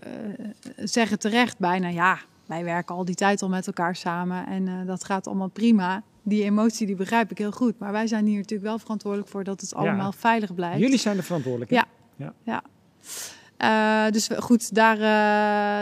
zeggen 0.76 1.19
terecht 1.19 1.57
bijna, 1.59 1.88
ja, 1.88 2.19
wij 2.45 2.63
werken 2.63 2.95
al 2.95 3.05
die 3.05 3.15
tijd 3.15 3.41
al 3.41 3.49
met 3.49 3.67
elkaar 3.67 3.95
samen. 3.95 4.47
En 4.47 4.67
eh, 4.67 4.74
dat 4.86 5.03
gaat 5.03 5.28
allemaal 5.28 5.47
prima. 5.47 6.03
Die 6.24 6.43
emotie 6.43 6.88
die 6.88 6.95
begrijp 6.95 7.32
ik 7.32 7.38
heel 7.38 7.51
goed. 7.51 7.80
Maar 7.80 7.91
wij 7.91 8.07
zijn 8.07 8.26
hier 8.26 8.38
natuurlijk 8.38 8.69
wel 8.69 8.80
verantwoordelijk 8.80 9.30
voor 9.30 9.43
dat 9.43 9.61
het 9.61 9.74
allemaal 9.74 10.11
veilig 10.11 10.53
blijft. 10.55 10.80
Jullie 10.80 10.97
zijn 10.97 11.17
er 11.17 11.24
verantwoordelijk. 11.24 11.72
hè? 11.72 12.26
Ja. 12.43 12.63
Eh, 13.62 14.05
dus 14.12 14.30
goed, 14.38 14.76
daar 14.76 14.97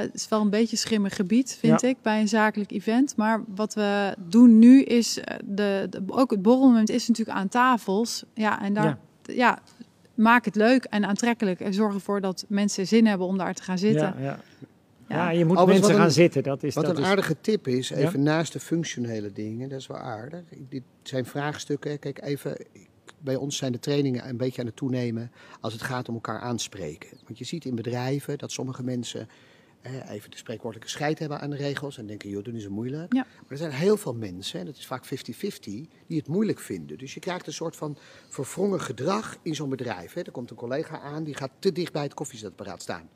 eh, 0.03 0.09
is 0.13 0.27
wel 0.27 0.41
een 0.41 0.49
beetje 0.49 0.77
schimmig 0.77 1.15
gebied, 1.15 1.57
vind 1.59 1.81
Ja. 1.81 1.87
ik, 1.87 1.97
bij 2.01 2.19
een 2.21 2.27
zakelijk 2.27 2.71
event. 2.71 3.13
Maar 3.15 3.41
wat 3.55 3.73
we 3.73 4.15
doen 4.17 4.59
nu 4.59 4.81
is, 4.83 5.19
eh, 5.19 5.35
de, 5.45 5.87
de- 5.89 6.01
ook 6.07 6.31
het 6.31 6.41
borrelmoment 6.41 6.89
is 6.89 7.07
natuurlijk 7.07 7.37
aan 7.37 7.47
tafels. 7.47 8.23
Ja, 8.33 8.61
en 8.61 8.73
daar, 8.73 8.97
ja. 9.21 9.59
maak 10.15 10.45
het 10.45 10.55
leuk 10.55 10.83
en 10.83 11.05
aantrekkelijk. 11.05 11.59
En 11.59 11.73
zorg 11.73 11.93
ervoor 11.93 12.21
dat 12.21 12.45
mensen 12.47 12.87
zin 12.87 13.05
hebben 13.07 13.27
om 13.27 13.37
daar 13.37 13.53
te 13.53 13.63
gaan 13.63 13.77
zitten. 13.77 14.13
Ja, 14.17 14.23
ja. 14.23 14.39
Ja, 15.07 15.29
je 15.29 15.45
moet 15.45 15.57
Overigens, 15.57 15.67
mensen 15.67 15.87
wat 15.87 15.97
gaan 15.97 16.05
een- 16.05 16.11
zitten. 16.11 16.43
Dat 16.43 16.63
is, 16.63 16.75
Wat 16.75 16.85
dat 16.85 16.97
een 16.97 17.03
is, 17.03 17.09
aardige 17.09 17.35
tip 17.41 17.67
is, 17.67 17.87
Ja. 17.89 17.95
even 17.95 18.23
naast 18.23 18.53
de 18.53 18.59
functionele 18.59 19.31
dingen, 19.33 19.69
dat 19.69 19.79
is 19.79 19.87
wel 19.87 19.97
aardig. 19.97 20.41
Dit 20.69 20.83
zijn 21.03 21.25
vraagstukken. 21.25 21.99
Kijk, 21.99 22.21
even, 22.21 22.57
bij 23.21 23.35
ons 23.35 23.57
zijn 23.57 23.71
de 23.71 23.79
trainingen 23.79 24.29
een 24.29 24.37
beetje 24.37 24.61
aan 24.61 24.67
het 24.67 24.75
toenemen 24.75 25.31
als 25.61 25.73
het 25.73 25.81
gaat 25.81 26.09
om 26.09 26.13
elkaar 26.13 26.39
aanspreken. 26.39 27.17
Want 27.25 27.37
je 27.37 27.45
ziet 27.45 27.65
in 27.65 27.75
bedrijven 27.75 28.37
dat 28.37 28.51
sommige 28.51 28.83
mensen 28.83 29.27
eh, 29.81 30.09
even 30.09 30.31
de 30.31 30.37
spreekwoordelijke 30.37 30.91
scheid 30.91 31.19
hebben 31.19 31.39
aan 31.39 31.49
de 31.49 31.55
regels 31.55 31.97
en 31.97 32.05
denken, 32.05 32.29
joh, 32.29 32.43
doen 32.43 32.55
is 32.55 32.63
zo 32.63 32.69
moeilijk. 32.69 33.13
Ja. 33.13 33.25
Maar 33.41 33.51
er 33.51 33.57
zijn 33.57 33.71
heel 33.71 33.97
veel 33.97 34.13
mensen, 34.13 34.59
en 34.59 34.65
dat 34.65 34.75
is 34.75 34.87
vaak 34.87 35.05
50-50, 35.05 35.09
die 35.59 35.89
het 36.07 36.27
moeilijk 36.27 36.59
vinden. 36.59 36.97
Dus 36.97 37.13
je 37.13 37.19
krijgt 37.19 37.47
een 37.47 37.53
soort 37.53 37.75
van 37.75 37.97
verwrongen 38.29 38.81
gedrag 38.81 39.37
in 39.41 39.55
zo'n 39.55 39.69
bedrijf. 39.69 40.13
Hè. 40.13 40.21
Er 40.21 40.31
komt 40.31 40.49
een 40.49 40.55
collega 40.55 40.99
aan, 40.99 41.23
die 41.23 41.35
gaat 41.35 41.51
te 41.59 41.71
dicht 41.71 41.93
bij 41.93 42.03
het 42.03 42.13
koffiezetapparaat 42.13 42.81
staan. 42.81 43.09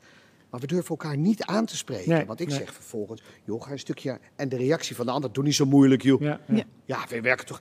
Maar 0.50 0.60
we 0.60 0.66
durven 0.66 0.90
elkaar 0.90 1.16
niet 1.16 1.44
aan 1.44 1.66
te 1.66 1.76
spreken. 1.76 2.10
Nee, 2.10 2.24
want 2.24 2.40
ik 2.40 2.48
nee. 2.48 2.56
zeg 2.56 2.72
vervolgens, 2.72 3.22
joh, 3.44 3.62
ga 3.62 3.70
een 3.70 3.78
stukje... 3.78 4.20
En 4.36 4.48
de 4.48 4.56
reactie 4.56 4.96
van 4.96 5.06
de 5.06 5.12
ander, 5.12 5.32
doe 5.32 5.44
niet 5.44 5.54
zo 5.54 5.66
moeilijk, 5.66 6.02
joh. 6.02 6.20
Ja, 6.20 6.40
ja, 6.48 6.54
ja. 6.54 6.64
Ja. 6.84 7.06
we 7.08 7.20
werken 7.20 7.46
toch... 7.46 7.60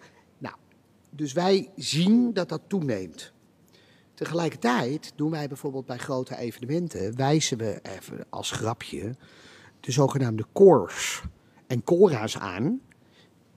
Dus 1.16 1.34
wij 1.34 1.70
zien 1.76 2.34
dat 2.34 2.50
dat 2.50 2.62
toeneemt. 2.68 3.34
Tegelijkertijd 4.14 5.14
doen 5.16 5.32
wij 5.32 5.48
bijvoorbeeld 5.48 5.86
bij 5.86 5.98
grote 5.98 6.38
evenementen... 6.38 7.16
wijzen 7.16 7.58
we 7.58 7.80
even 7.82 8.26
als 8.30 8.52
grapje 8.52 9.16
de 9.80 9.92
zogenaamde 9.92 10.46
cores 10.54 11.22
en 11.68 11.84
cora's 11.84 12.38
aan. 12.38 12.82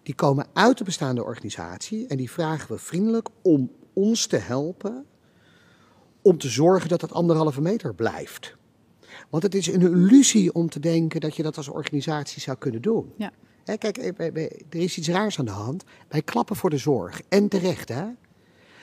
Die 0.03 0.15
komen 0.15 0.47
uit 0.53 0.79
de 0.79 0.85
bestaande 0.85 1.25
organisatie... 1.25 2.07
en 2.07 2.17
die 2.17 2.31
vragen 2.31 2.75
we 2.75 2.79
vriendelijk 2.79 3.29
om 3.43 3.71
ons 3.93 4.27
te 4.27 4.37
helpen... 4.37 5.07
om 6.23 6.39
te 6.39 6.49
zorgen 6.49 6.89
dat 6.89 7.01
dat 7.01 7.13
anderhalve 7.13 7.61
meter 7.61 7.95
blijft. 7.95 8.57
Want 9.31 9.43
het 9.43 9.55
is 9.55 9.67
een 9.67 9.81
illusie 9.81 10.53
om 10.53 10.69
te 10.69 10.81
denken 10.81 11.21
dat 11.21 11.37
je 11.37 11.43
dat 11.43 11.57
als 11.57 11.69
organisatie 11.69 12.41
zou 12.41 12.57
kunnen 12.57 12.83
doen. 12.83 13.13
Ja. 13.17 13.33
Hè, 13.67 13.77
kijk, 13.77 13.97
eh, 13.99 14.29
er 14.71 14.77
is 14.77 14.99
iets 14.99 15.09
raars 15.09 15.39
aan 15.39 15.45
de 15.45 15.51
hand. 15.51 15.85
Wij 16.09 16.23
klappen 16.23 16.57
voor 16.57 16.71
de 16.71 16.79
zorg. 16.79 17.21
En 17.29 17.49
terecht, 17.49 17.89
hè? 17.89 18.05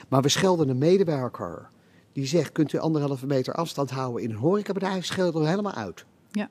Maar 0.08 0.22
we 0.22 0.28
schelden 0.28 0.68
een 0.68 0.78
medewerker 0.78 1.68
die 2.12 2.26
zegt: 2.26 2.52
kunt 2.52 2.72
u 2.72 2.78
anderhalve 2.78 3.26
meter 3.26 3.54
afstand 3.54 3.90
houden 3.90 4.22
in 4.22 4.30
een 4.30 4.36
horecabedrijf? 4.36 5.04
Schelden 5.04 5.40
we 5.42 5.48
helemaal 5.48 5.72
uit. 5.74 6.04
Ja. 6.30 6.50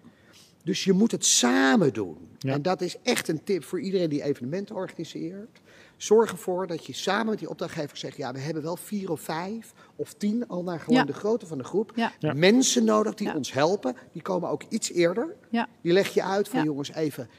Dus 0.63 0.83
je 0.83 0.93
moet 0.93 1.11
het 1.11 1.25
samen 1.25 1.93
doen. 1.93 2.17
Ja. 2.37 2.53
En 2.53 2.61
dat 2.61 2.81
is 2.81 2.95
echt 3.03 3.27
een 3.27 3.43
tip 3.43 3.63
voor 3.63 3.79
iedereen 3.81 4.09
die 4.09 4.23
evenementen 4.23 4.75
organiseert. 4.75 5.61
Zorg 5.97 6.31
ervoor 6.31 6.67
dat 6.67 6.85
je 6.85 6.93
samen 6.93 7.25
met 7.25 7.39
die 7.39 7.49
opdrachtgever 7.49 7.97
zegt: 7.97 8.17
ja, 8.17 8.31
we 8.33 8.39
hebben 8.39 8.63
wel 8.63 8.75
vier 8.77 9.11
of 9.11 9.21
vijf 9.21 9.73
of 9.95 10.13
tien, 10.13 10.47
al 10.47 10.63
naar 10.63 10.79
gewoon 10.79 10.99
Ja. 10.99 11.05
de 11.05 11.13
grootte 11.13 11.45
van 11.47 11.57
de 11.57 11.63
groep. 11.63 11.91
Ja. 11.95 12.11
Ja. 12.19 12.33
Mensen 12.33 12.83
nodig 12.83 13.13
die 13.13 13.27
Ja. 13.27 13.35
ons 13.35 13.53
helpen. 13.53 13.95
Die 14.11 14.21
komen 14.21 14.49
ook 14.49 14.63
iets 14.69 14.91
eerder. 14.91 15.35
Ja. 15.49 15.67
Die 15.81 15.93
leg 15.93 16.13
je 16.13 16.23
uit 16.23 16.47
van 16.49 16.59
Ja. 16.59 16.65
jongens 16.65 16.93
even. 16.93 17.29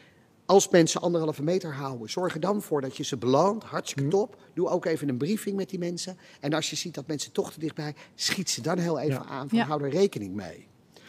Als 0.47 0.68
mensen 0.68 1.01
anderhalve 1.01 1.42
meter 1.42 1.74
houden, 1.74 2.11
zorg 2.11 2.34
er 2.34 2.40
dan 2.40 2.62
voor 2.62 2.80
dat 2.80 2.97
je 2.97 3.05
ze 3.05 3.16
beloont. 3.16 3.62
Hm. 3.62 3.68
Hartstikke 3.68 4.09
top. 4.11 4.36
Doe 4.55 4.68
ook 4.68 4.84
even 4.84 5.09
een 5.09 5.16
briefing 5.16 5.57
met 5.57 5.70
die 5.70 5.78
mensen. 5.78 6.18
En 6.40 6.53
als 6.53 6.70
je 6.70 6.76
ziet 6.76 6.95
dat 6.95 7.07
mensen 7.07 7.32
toch 7.32 7.53
te 7.53 7.61
dichtbij, 7.61 7.95
schiet 8.14 8.51
ze 8.51 8.62
dan 8.62 8.78
heel 8.78 8.99
even 8.99 9.14
Ja. 9.14 9.24
aan 9.28 9.49
van 9.49 9.59
Ja. 9.59 9.64
hou 9.64 9.82
er 9.84 9.90
rekening 9.90 10.34
mee. 10.34 10.66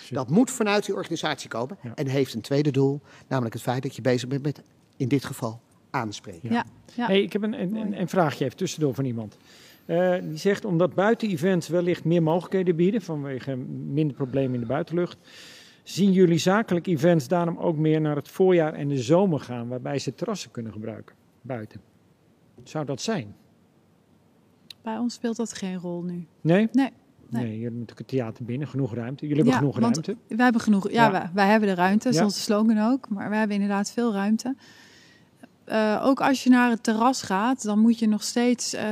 Dat 0.09 0.29
moet 0.29 0.51
vanuit 0.51 0.86
die 0.86 0.95
organisatie 0.95 1.49
komen. 1.49 1.77
Ja. 1.81 1.91
En 1.95 2.07
heeft 2.07 2.33
een 2.33 2.41
tweede 2.41 2.71
doel, 2.71 3.01
namelijk 3.27 3.53
het 3.53 3.63
feit 3.63 3.83
dat 3.83 3.95
je 3.95 4.01
bezig 4.01 4.29
bent 4.29 4.43
met, 4.43 4.61
in 4.97 5.07
dit 5.07 5.25
geval, 5.25 5.61
aanspreken. 5.89 6.51
Ja. 6.51 6.65
Ja. 6.95 7.05
Hey, 7.07 7.21
ik 7.21 7.33
heb 7.33 7.43
een, 7.43 7.61
een, 7.61 7.75
een, 7.75 7.99
een 7.99 8.07
vraagje 8.09 8.45
even 8.45 8.57
tussendoor 8.57 8.93
van 8.93 9.05
iemand. 9.05 9.38
Eh, 9.86 10.15
die 10.21 10.38
zegt, 10.38 10.65
omdat 10.65 10.93
buiten-events 10.93 11.67
wellicht 11.67 12.03
meer 12.03 12.23
mogelijkheden 12.23 12.75
bieden 12.75 13.01
vanwege 13.01 13.55
minder 13.55 14.15
problemen 14.15 14.53
in 14.53 14.59
de 14.59 14.65
buitenlucht, 14.65 15.17
zien 15.86 16.11
jullie 16.11 16.38
zakelijke 16.38 16.89
events 16.89 17.27
daarom 17.27 17.57
ook 17.57 17.77
meer 17.77 18.01
naar 18.01 18.15
het 18.15 18.27
voorjaar 18.29 18.73
en 18.73 18.88
de 18.88 18.97
zomer 19.01 19.39
gaan, 19.39 19.67
waarbij 19.67 19.99
ze 19.99 20.15
terrassen 20.15 20.51
kunnen 20.51 20.71
gebruiken 20.71 21.15
buiten? 21.41 21.81
Zou 22.63 22.86
dat 22.86 23.01
zijn? 23.01 23.36
Bij 24.81 24.97
ons 24.97 25.13
speelt 25.13 25.36
dat 25.36 25.53
geen 25.53 25.77
rol 25.77 26.01
nu. 26.03 26.11
Nee? 26.13 26.27
Nee. 26.41 26.69
Nee, 26.71 26.91
Nee. 27.29 27.43
jullie 27.43 27.61
hebben 27.63 27.79
natuurlijk 27.79 28.09
het 28.09 28.17
theater 28.17 28.45
binnen, 28.45 28.67
genoeg 28.67 28.93
ruimte. 28.93 29.27
Jullie 29.27 29.36
hebben 29.43 29.53
Ja, 29.53 29.59
genoeg 29.59 29.79
ruimte. 29.79 30.17
Wij 30.27 30.43
hebben 30.43 30.61
genoeg. 30.61 30.91
Ja, 30.91 31.03
Ja. 31.05 31.11
Wij, 31.11 31.29
wij 31.33 31.47
hebben 31.47 31.69
de 31.69 31.75
ruimte. 31.75 32.13
Ja. 32.13 32.23
onze 32.23 32.39
slogan 32.39 32.77
ook. 32.91 33.09
Maar 33.09 33.29
we 33.29 33.36
hebben 33.36 33.55
inderdaad 33.55 33.91
veel 33.91 34.13
ruimte. 34.13 34.55
Eh, 35.63 36.01
ook 36.05 36.21
als 36.21 36.43
je 36.43 36.49
naar 36.49 36.69
het 36.69 36.83
terras 36.83 37.21
gaat, 37.21 37.63
dan 37.63 37.79
moet 37.79 37.99
je 37.99 38.07
nog 38.07 38.23
steeds 38.23 38.73
eh, 38.73 38.86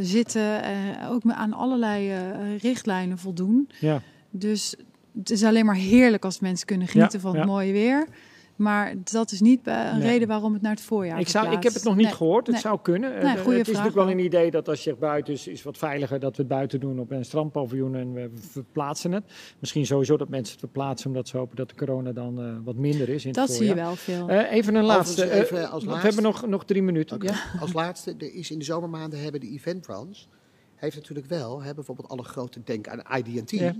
zitten. 0.00 0.62
eh, 0.62 1.10
ook 1.10 1.22
aan 1.26 1.52
allerlei 1.52 2.12
richtlijnen 2.56 3.18
voldoen. 3.18 3.68
Ja. 3.80 4.02
Dus 4.30 4.76
het 5.18 5.30
is 5.30 5.44
alleen 5.44 5.66
maar 5.66 5.74
heerlijk 5.74 6.24
als 6.24 6.40
mensen 6.40 6.66
kunnen 6.66 6.88
genieten 6.88 7.18
Ja, 7.18 7.24
van 7.24 7.34
het 7.34 7.44
ja. 7.44 7.50
mooie 7.50 7.72
weer. 7.72 8.06
Maar 8.56 8.94
dat 9.12 9.32
is 9.32 9.40
niet 9.40 9.66
eh, 9.66 9.88
een 9.92 9.98
Nee. 9.98 10.08
reden 10.08 10.28
waarom 10.28 10.52
het 10.52 10.62
naar 10.62 10.70
het 10.72 10.80
voorjaar 10.80 11.20
Ik, 11.20 11.28
zou, 11.28 11.46
ik 11.52 11.62
heb 11.62 11.72
het 11.74 11.84
nog 11.84 11.96
niet 11.96 12.04
Nee. 12.06 12.14
gehoord. 12.14 12.46
Het 12.46 12.52
Nee. 12.54 12.60
zou 12.64 12.78
kunnen. 12.82 13.16
Eh, 13.20 13.34
het 13.34 13.46
is 13.46 13.66
natuurlijk 13.66 13.94
wel 13.94 14.10
een 14.10 14.18
idee 14.18 14.50
dat 14.50 14.68
als 14.68 14.78
je 14.78 14.82
zegt 14.84 14.98
buiten 14.98 15.32
is, 15.32 15.46
is 15.48 15.62
wat 15.62 15.78
veiliger 15.78 16.20
dat 16.20 16.36
we 16.36 16.42
het 16.42 16.50
buiten 16.50 16.80
doen 16.80 16.98
op 17.00 17.10
een 17.10 17.24
strandpaviljoen 17.24 17.94
en 17.94 18.12
we 18.12 18.30
verplaatsen 18.50 19.12
het. 19.12 19.24
Misschien 19.58 19.86
sowieso 19.86 20.16
dat 20.16 20.28
mensen 20.28 20.50
het 20.52 20.60
verplaatsen 20.60 21.08
omdat 21.08 21.28
ze 21.28 21.36
hopen 21.36 21.56
dat 21.56 21.68
de 21.68 21.74
corona 21.74 22.12
dan 22.12 22.40
eh, 22.42 22.54
wat 22.64 22.74
minder 22.76 23.08
is 23.08 23.24
in 23.24 23.32
Dat 23.32 23.48
het 23.48 23.56
zie 23.56 23.66
je 23.66 23.70
voorjaar. 23.70 23.86
wel 23.86 23.96
veel. 23.96 24.28
Eh, 24.28 24.52
even 24.52 24.74
een 24.74 24.84
laatste. 24.84 25.24
Eh, 25.24 25.38
even 25.38 25.70
als 25.70 25.84
we 25.84 25.96
hebben 25.96 26.22
nog, 26.22 26.46
nog 26.46 26.64
drie 26.64 26.82
minuten. 26.82 27.18
Ja? 27.22 27.34
Als 27.60 27.72
laatste, 27.72 28.14
er 28.18 28.34
is 28.34 28.50
in 28.50 28.58
de 28.58 28.64
zomermaanden 28.64 29.22
hebben 29.22 29.40
de 29.40 29.48
eventbranche, 29.50 30.24
heeft 30.74 30.96
natuurlijk 30.96 31.26
wel, 31.26 31.62
hè, 31.62 31.74
bijvoorbeeld 31.74 32.08
alle 32.08 32.22
grote, 32.22 32.60
denk 32.64 32.88
aan 32.88 33.18
IDT, 33.18 33.50
Ja. 33.50 33.74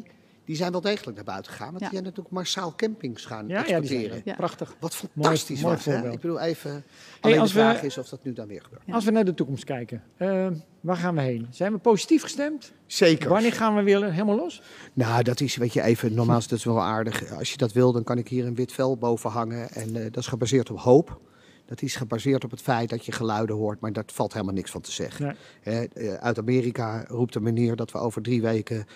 Die 0.49 0.57
zijn 0.57 0.73
wel 0.73 0.81
degelijk 0.81 1.17
naar 1.17 1.25
buiten 1.25 1.53
gegaan. 1.53 1.67
Want 1.67 1.79
Ja. 1.81 1.89
die 1.89 1.99
zijn 1.99 2.05
natuurlijk 2.09 2.35
massaal 2.35 2.75
campings 2.77 3.25
gaan 3.25 3.51
exporteren. 3.51 4.17
er. 4.17 4.23
Ja. 4.25 4.35
prachtig. 4.35 4.77
Wat 4.81 4.95
fantastisch 4.95 5.61
mooi 5.61 5.75
was, 5.75 5.85
hè? 5.85 5.93
voorbeeld. 5.93 6.15
Ik 6.15 6.21
bedoel 6.21 6.41
even, 6.41 6.85
alleen 7.21 7.39
als 7.39 7.53
de 7.53 7.59
we- 7.59 7.65
vraag 7.65 7.83
is 7.83 7.99
of 7.99 8.09
dat 8.09 8.25
nu 8.25 8.33
dan 8.33 8.47
weer 8.47 8.63
gebeurt. 8.63 8.83
Ja. 8.87 8.95
Als 8.95 9.05
we 9.05 9.11
naar 9.11 9.25
de 9.25 9.35
toekomst 9.35 9.65
kijken, 9.65 10.03
eh, 10.17 10.47
waar 10.81 10.97
gaan 10.97 11.15
we 11.15 11.21
heen? 11.21 11.47
Zijn 11.51 11.73
we 11.73 11.79
positief 11.79 12.23
gestemd? 12.23 12.73
Zeker. 12.87 13.29
Wanneer 13.29 13.53
gaan 13.53 13.77
we 13.77 13.83
weer 13.83 14.13
helemaal 14.13 14.37
los? 14.37 14.63
Nou, 14.93 15.23
dat 15.23 15.41
is, 15.41 15.57
weet 15.57 15.73
je, 15.73 15.83
even, 15.83 16.15
normaal 16.15 16.39
is 16.39 16.49
dat 16.49 16.63
wel 16.63 16.81
aardig. 16.83 17.31
Als 17.33 17.51
je 17.51 17.57
dat 17.57 17.73
wil, 17.73 17.93
dan 17.93 18.05
kan 18.05 18.19
ik 18.19 18.29
hier 18.29 18.47
een 18.47 18.55
wit 18.55 18.73
vel 18.73 18.97
boven 18.97 19.31
hangen. 19.31 19.71
En 19.71 19.97
eh, 19.97 20.03
dat 20.05 20.17
is 20.17 20.27
gebaseerd 20.27 20.71
op 20.71 20.79
hoop. 20.79 21.21
Dat 21.67 21.83
is 21.83 21.97
gebaseerd 21.97 22.45
op 22.45 22.51
het 22.51 22.63
feit 22.63 22.89
dat 22.91 23.05
je 23.07 23.13
geluiden 23.13 23.57
hoort, 23.57 23.81
maar 23.81 23.93
daar 23.93 24.05
valt 24.07 24.33
helemaal 24.33 24.55
niks 24.55 24.71
van 24.71 24.81
te 24.81 24.93
zeggen. 24.93 25.37
Nee. 25.65 25.89
Eh, 25.89 26.15
uit 26.15 26.39
Amerika 26.39 27.05
roept 27.09 27.35
een 27.35 27.43
meneer 27.43 27.77
dat 27.77 27.93
we 27.93 27.99
over 27.99 28.23
drie 28.23 28.43
weken, 28.43 28.87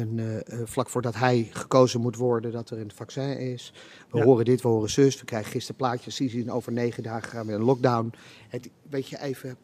een, 0.00 0.18
eh, 0.18 0.60
eh, 0.60 0.66
vlak 0.66 0.88
voordat 0.88 1.14
hij 1.14 1.48
gekozen 1.52 2.00
moet 2.00 2.16
worden, 2.16 2.52
dat 2.52 2.70
er 2.70 2.78
een 2.78 2.92
vaccin 2.94 3.38
is. 3.38 3.72
We 4.10 4.18
Ja. 4.18 4.24
horen 4.24 4.44
dit, 4.44 4.60
we 4.62 4.68
horen 4.68 4.90
zus. 4.90 5.18
We 5.18 5.24
krijgen 5.24 5.50
gisteren 5.50 5.76
plaatjes, 5.76 6.16
zie 6.16 6.30
zien 6.30 6.50
over 6.50 6.72
negen 6.72 7.02
dagen 7.02 7.28
gaan 7.30 7.46
we 7.46 7.52
in 7.52 7.58
een 7.58 7.64
lockdown. 7.64 8.12
Het, 8.48 8.68
weet 8.90 9.08
je, 9.08 9.20
even... 9.20 9.56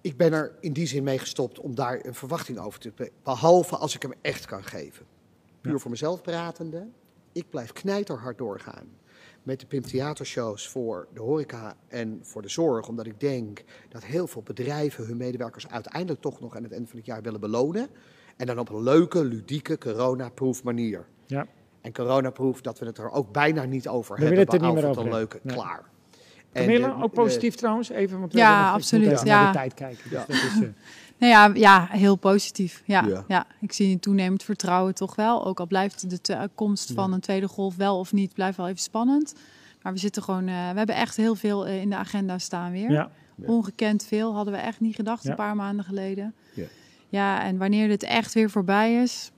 Ik 0.00 0.16
ben 0.16 0.32
er 0.32 0.56
in 0.60 0.72
die 0.72 0.86
zin 0.86 1.04
mee 1.04 1.18
gestopt 1.18 1.58
om 1.58 1.74
daar 1.74 2.04
een 2.04 2.14
verwachting 2.14 2.58
over 2.58 2.80
te... 2.80 3.12
Behalve 3.22 3.76
als 3.76 3.94
ik 3.94 4.02
hem 4.02 4.12
echt 4.20 4.46
kan 4.46 4.64
geven. 4.64 5.06
Puur 5.60 5.72
Ja. 5.72 5.78
voor 5.78 5.90
mezelf 5.90 6.22
pratende. 6.22 6.86
Ik 7.32 7.50
blijf 7.50 7.72
knijterhard 7.72 8.38
doorgaan 8.38 8.88
met 9.42 9.60
de 9.60 9.66
Pimp 9.66 9.84
Theatershows 9.84 10.68
voor 10.68 11.08
de 11.14 11.20
horeca 11.20 11.76
en 11.88 12.18
voor 12.22 12.42
de 12.42 12.48
zorg. 12.48 12.88
Omdat 12.88 13.06
ik 13.06 13.20
denk 13.20 13.64
dat 13.88 14.04
heel 14.04 14.26
veel 14.26 14.42
bedrijven 14.42 15.06
hun 15.06 15.16
medewerkers 15.16 15.68
uiteindelijk 15.68 16.20
toch 16.20 16.40
nog 16.40 16.56
aan 16.56 16.62
het 16.62 16.72
eind 16.72 16.88
van 16.88 16.96
het 16.98 17.06
jaar 17.06 17.22
willen 17.22 17.40
belonen. 17.40 17.88
En 18.36 18.46
dan 18.46 18.58
op 18.58 18.68
een 18.68 18.82
leuke, 18.82 19.24
ludieke, 19.24 19.78
corona-proof 19.78 20.62
manier. 20.62 21.04
Ja. 21.26 21.46
En 21.80 21.92
corona-proof 21.92 22.60
dat 22.60 22.78
we 22.78 22.86
het 22.86 22.98
er 22.98 23.10
ook 23.10 23.32
bijna 23.32 23.64
niet 23.64 23.88
over 23.88 24.14
We 24.16 24.20
hebben. 24.22 24.38
willen 24.38 24.52
het 24.52 24.62
er 24.62 24.68
niet 24.68 24.80
meer 24.80 24.90
over 24.90 25.02
een 25.06 25.12
leuke. 25.12 25.40
Nee. 25.42 25.56
klaar. 25.56 25.82
En 26.52 26.62
Camilla, 26.66 26.88
de- 26.96 27.02
ook 27.02 27.12
positief 27.12 27.54
trouwens? 27.54 27.88
Even, 27.88 28.18
want 28.20 28.32
we 28.32 28.38
Ja, 28.38 28.70
absoluut, 28.72 29.10
even 29.10 29.26
naar 29.26 29.40
ja. 29.42 29.46
de 29.46 29.52
tijd 29.58 29.74
kijken. 29.74 30.02
Dus 30.10 30.12
Ja. 30.12 30.24
dat 30.26 30.36
is, 30.36 30.60
eh, 30.62 30.68
Nou 31.18 31.32
ja, 31.32 31.50
ja, 31.54 31.86
heel 31.90 32.16
positief. 32.16 32.82
Ja, 32.84 33.04
Ja. 33.06 33.24
ja. 33.28 33.46
ik 33.60 33.72
zie 33.72 33.92
een 33.92 34.00
toenemend 34.00 34.42
vertrouwen 34.42 34.94
toch 34.94 35.14
wel. 35.14 35.46
Ook 35.46 35.60
al 35.60 35.66
blijft 35.66 36.10
de 36.10 36.20
te- 36.20 36.48
komst 36.54 36.92
van 36.92 37.12
een 37.12 37.20
tweede 37.20 37.48
golf 37.48 37.76
wel 37.76 37.98
of 37.98 38.12
niet, 38.12 38.34
blijft 38.34 38.56
wel 38.56 38.66
even 38.68 38.80
spannend. 38.80 39.34
Maar 39.82 39.92
we 39.92 39.98
zitten 39.98 40.22
gewoon, 40.22 40.48
eh, 40.48 40.70
we 40.70 40.76
hebben 40.78 40.94
echt 40.94 41.16
heel 41.16 41.34
veel 41.34 41.66
eh, 41.66 41.80
in 41.80 41.90
de 41.90 41.96
agenda 41.96 42.38
staan 42.38 42.72
weer. 42.72 43.08
Ongekend 43.46 44.04
veel, 44.04 44.34
hadden 44.34 44.54
we 44.54 44.60
echt 44.60 44.80
niet 44.80 44.94
gedacht 44.94 45.22
Ja. 45.22 45.30
een 45.30 45.36
paar 45.36 45.56
maanden 45.56 45.84
geleden. 45.84 46.34
Ja. 46.54 46.64
Ja, 47.08 47.42
en 47.42 47.58
wanneer 47.58 47.88
dit 47.88 48.02
echt 48.02 48.34
weer 48.34 48.50
voorbij 48.50 49.02
is, 49.02 49.30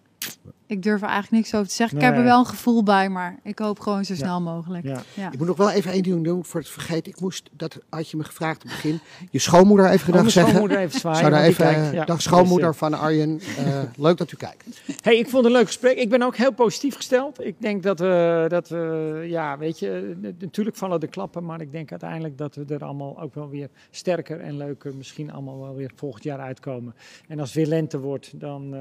ik 0.66 0.82
durf 0.82 1.00
er 1.02 1.08
eigenlijk 1.08 1.42
niks 1.42 1.54
over 1.54 1.68
te 1.68 1.74
zeggen. 1.74 1.98
Ik 1.98 2.04
heb 2.04 2.16
er 2.16 2.22
wel 2.22 2.38
een 2.38 2.46
gevoel 2.46 2.82
bij, 2.82 3.08
maar 3.08 3.38
ik 3.42 3.58
hoop 3.58 3.80
gewoon 3.80 4.04
zo 4.04 4.12
Ja. 4.12 4.18
snel 4.18 4.40
mogelijk. 4.40 4.84
Ja. 4.84 5.02
Ja. 5.14 5.32
Ik 5.32 5.38
moet 5.38 5.46
nog 5.46 5.56
wel 5.56 5.70
even 5.70 5.92
één 5.92 6.02
ding 6.02 6.24
doen 6.24 6.44
voor 6.44 6.60
het 6.60 6.68
vergeten. 6.68 7.12
Ik 7.12 7.20
moest, 7.20 7.50
dat 7.52 7.78
had 7.88 8.10
je 8.10 8.16
me 8.16 8.24
gevraagd 8.24 8.56
op 8.56 8.62
het 8.62 8.70
begin, 8.70 9.00
je 9.30 9.38
schoonmoeder 9.38 9.86
even 9.86 9.98
Oh, 9.98 10.04
gedag 10.04 10.30
zeggen. 10.30 10.52
schoonmoeder 10.52 10.78
even 10.78 11.00
zwaaien. 11.00 11.18
Zou 11.18 11.30
daar 11.30 11.42
even, 11.42 12.06
dag 12.06 12.22
schoonmoeder 12.22 12.74
van 12.74 12.94
Arjen, 12.94 13.40
eh, 13.58 13.82
leuk 13.96 14.16
dat 14.16 14.32
u 14.32 14.36
kijkt. 14.36 14.64
hey, 15.02 15.16
ik 15.18 15.28
vond 15.28 15.36
het 15.44 15.44
een 15.52 15.58
leuk 15.58 15.66
gesprek. 15.66 15.96
Ik 15.98 16.08
ben 16.08 16.22
ook 16.22 16.36
heel 16.36 16.52
positief 16.52 16.94
gesteld. 16.94 17.44
Ik 17.44 17.54
denk 17.58 17.82
dat 17.82 17.98
we, 17.98 18.44
dat 18.48 18.68
we 18.68 19.24
ja, 19.28 19.58
weet 19.58 19.78
je, 19.78 20.16
natuurlijk 20.38 20.76
vallen 20.76 21.00
de 21.00 21.06
klappen, 21.08 21.44
maar 21.44 21.60
ik 21.60 21.72
denk 21.72 21.90
uiteindelijk 21.90 22.38
dat 22.38 22.54
we 22.54 22.64
er 22.68 22.84
allemaal 22.84 23.20
ook 23.20 23.34
wel 23.34 23.48
weer 23.48 23.68
sterker 23.90 24.40
en 24.40 24.56
leuker, 24.56 24.94
misschien 24.96 25.32
allemaal 25.32 25.60
wel 25.60 25.74
weer 25.74 25.90
volgend 25.94 26.24
jaar 26.24 26.40
uitkomen. 26.40 26.94
En 27.28 27.38
als 27.40 27.48
het 27.48 27.56
weer 27.58 27.66
lente 27.66 27.98
wordt, 28.00 28.40
dan, 28.40 28.74
eh, 28.74 28.80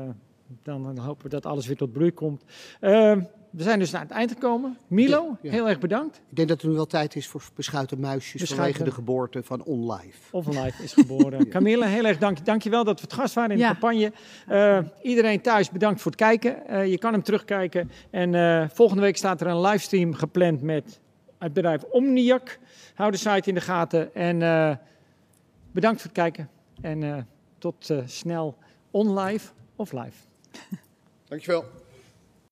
dan 0.64 0.98
hopen 0.98 1.24
we 1.24 1.30
dat 1.30 1.46
alles 1.46 1.68
weer 1.68 1.76
tot 1.78 1.92
bloei 1.92 2.12
komt. 2.14 2.44
Ehm, 2.80 3.22
we 3.50 3.64
zijn 3.64 3.80
dus 3.80 3.92
naar 3.92 4.02
het 4.02 4.12
eind 4.12 4.32
gekomen. 4.32 4.78
Milo, 4.88 5.38
Ja. 5.42 5.52
heel 5.52 5.70
erg 5.70 5.80
bedankt. 5.80 6.22
Ik 6.30 6.36
denk 6.36 6.48
dat 6.48 6.62
het 6.62 6.70
nu 6.70 6.76
wel 6.76 6.86
tijd 6.86 7.16
is 7.16 7.28
voor 7.28 7.44
beschuiten 7.56 8.00
muisjes 8.00 8.42
Beschuiten. 8.42 8.58
vanwege 8.58 8.84
de 8.84 8.92
geboorte 8.96 9.44
van 9.44 9.64
OnLive. 9.64 10.18
Offenlife 10.32 10.84
is 10.84 10.94
geboren. 10.94 11.48
Camille, 11.50 11.86
heel 11.86 12.06
erg 12.06 12.18
dank, 12.18 12.46
dankjewel 12.46 12.84
dat 12.84 12.96
we 13.00 13.06
het 13.06 13.14
gast 13.14 13.34
waren 13.34 13.52
in 13.52 13.58
Ja. 13.58 13.68
de 13.74 13.80
campagne. 13.80 14.12
Eh, 14.48 14.80
iedereen 15.02 15.42
thuis 15.42 15.70
bedankt 15.70 16.02
voor 16.02 16.12
het 16.12 16.20
kijken. 16.20 16.68
Eh, 16.68 16.86
je 16.88 16.98
kan 16.98 17.14
hem 17.14 17.24
terugkijken. 17.24 17.92
En 18.10 18.36
eh, 18.36 18.70
volgende 18.70 19.02
week 19.02 19.18
staat 19.18 19.42
er 19.42 19.48
een 19.48 19.62
livestream 19.62 20.14
gepland 20.14 20.62
met 20.62 21.00
het 21.38 21.54
bedrijf 21.54 21.84
Omniac. 21.84 22.60
Hou 22.96 23.12
de 23.12 23.18
site 23.18 23.50
in 23.50 23.56
de 23.56 23.62
gaten. 23.62 24.16
En 24.16 24.42
eh, 24.42 24.76
bedankt 25.72 26.02
voor 26.02 26.10
het 26.10 26.20
kijken. 26.20 26.50
En 26.82 27.04
eh, 27.04 27.18
tot 27.58 27.94
snel 28.06 28.58
on 28.92 29.20
live 29.20 29.52
of 29.76 29.92
live. 29.92 30.26
Dankjewel. 31.30 31.66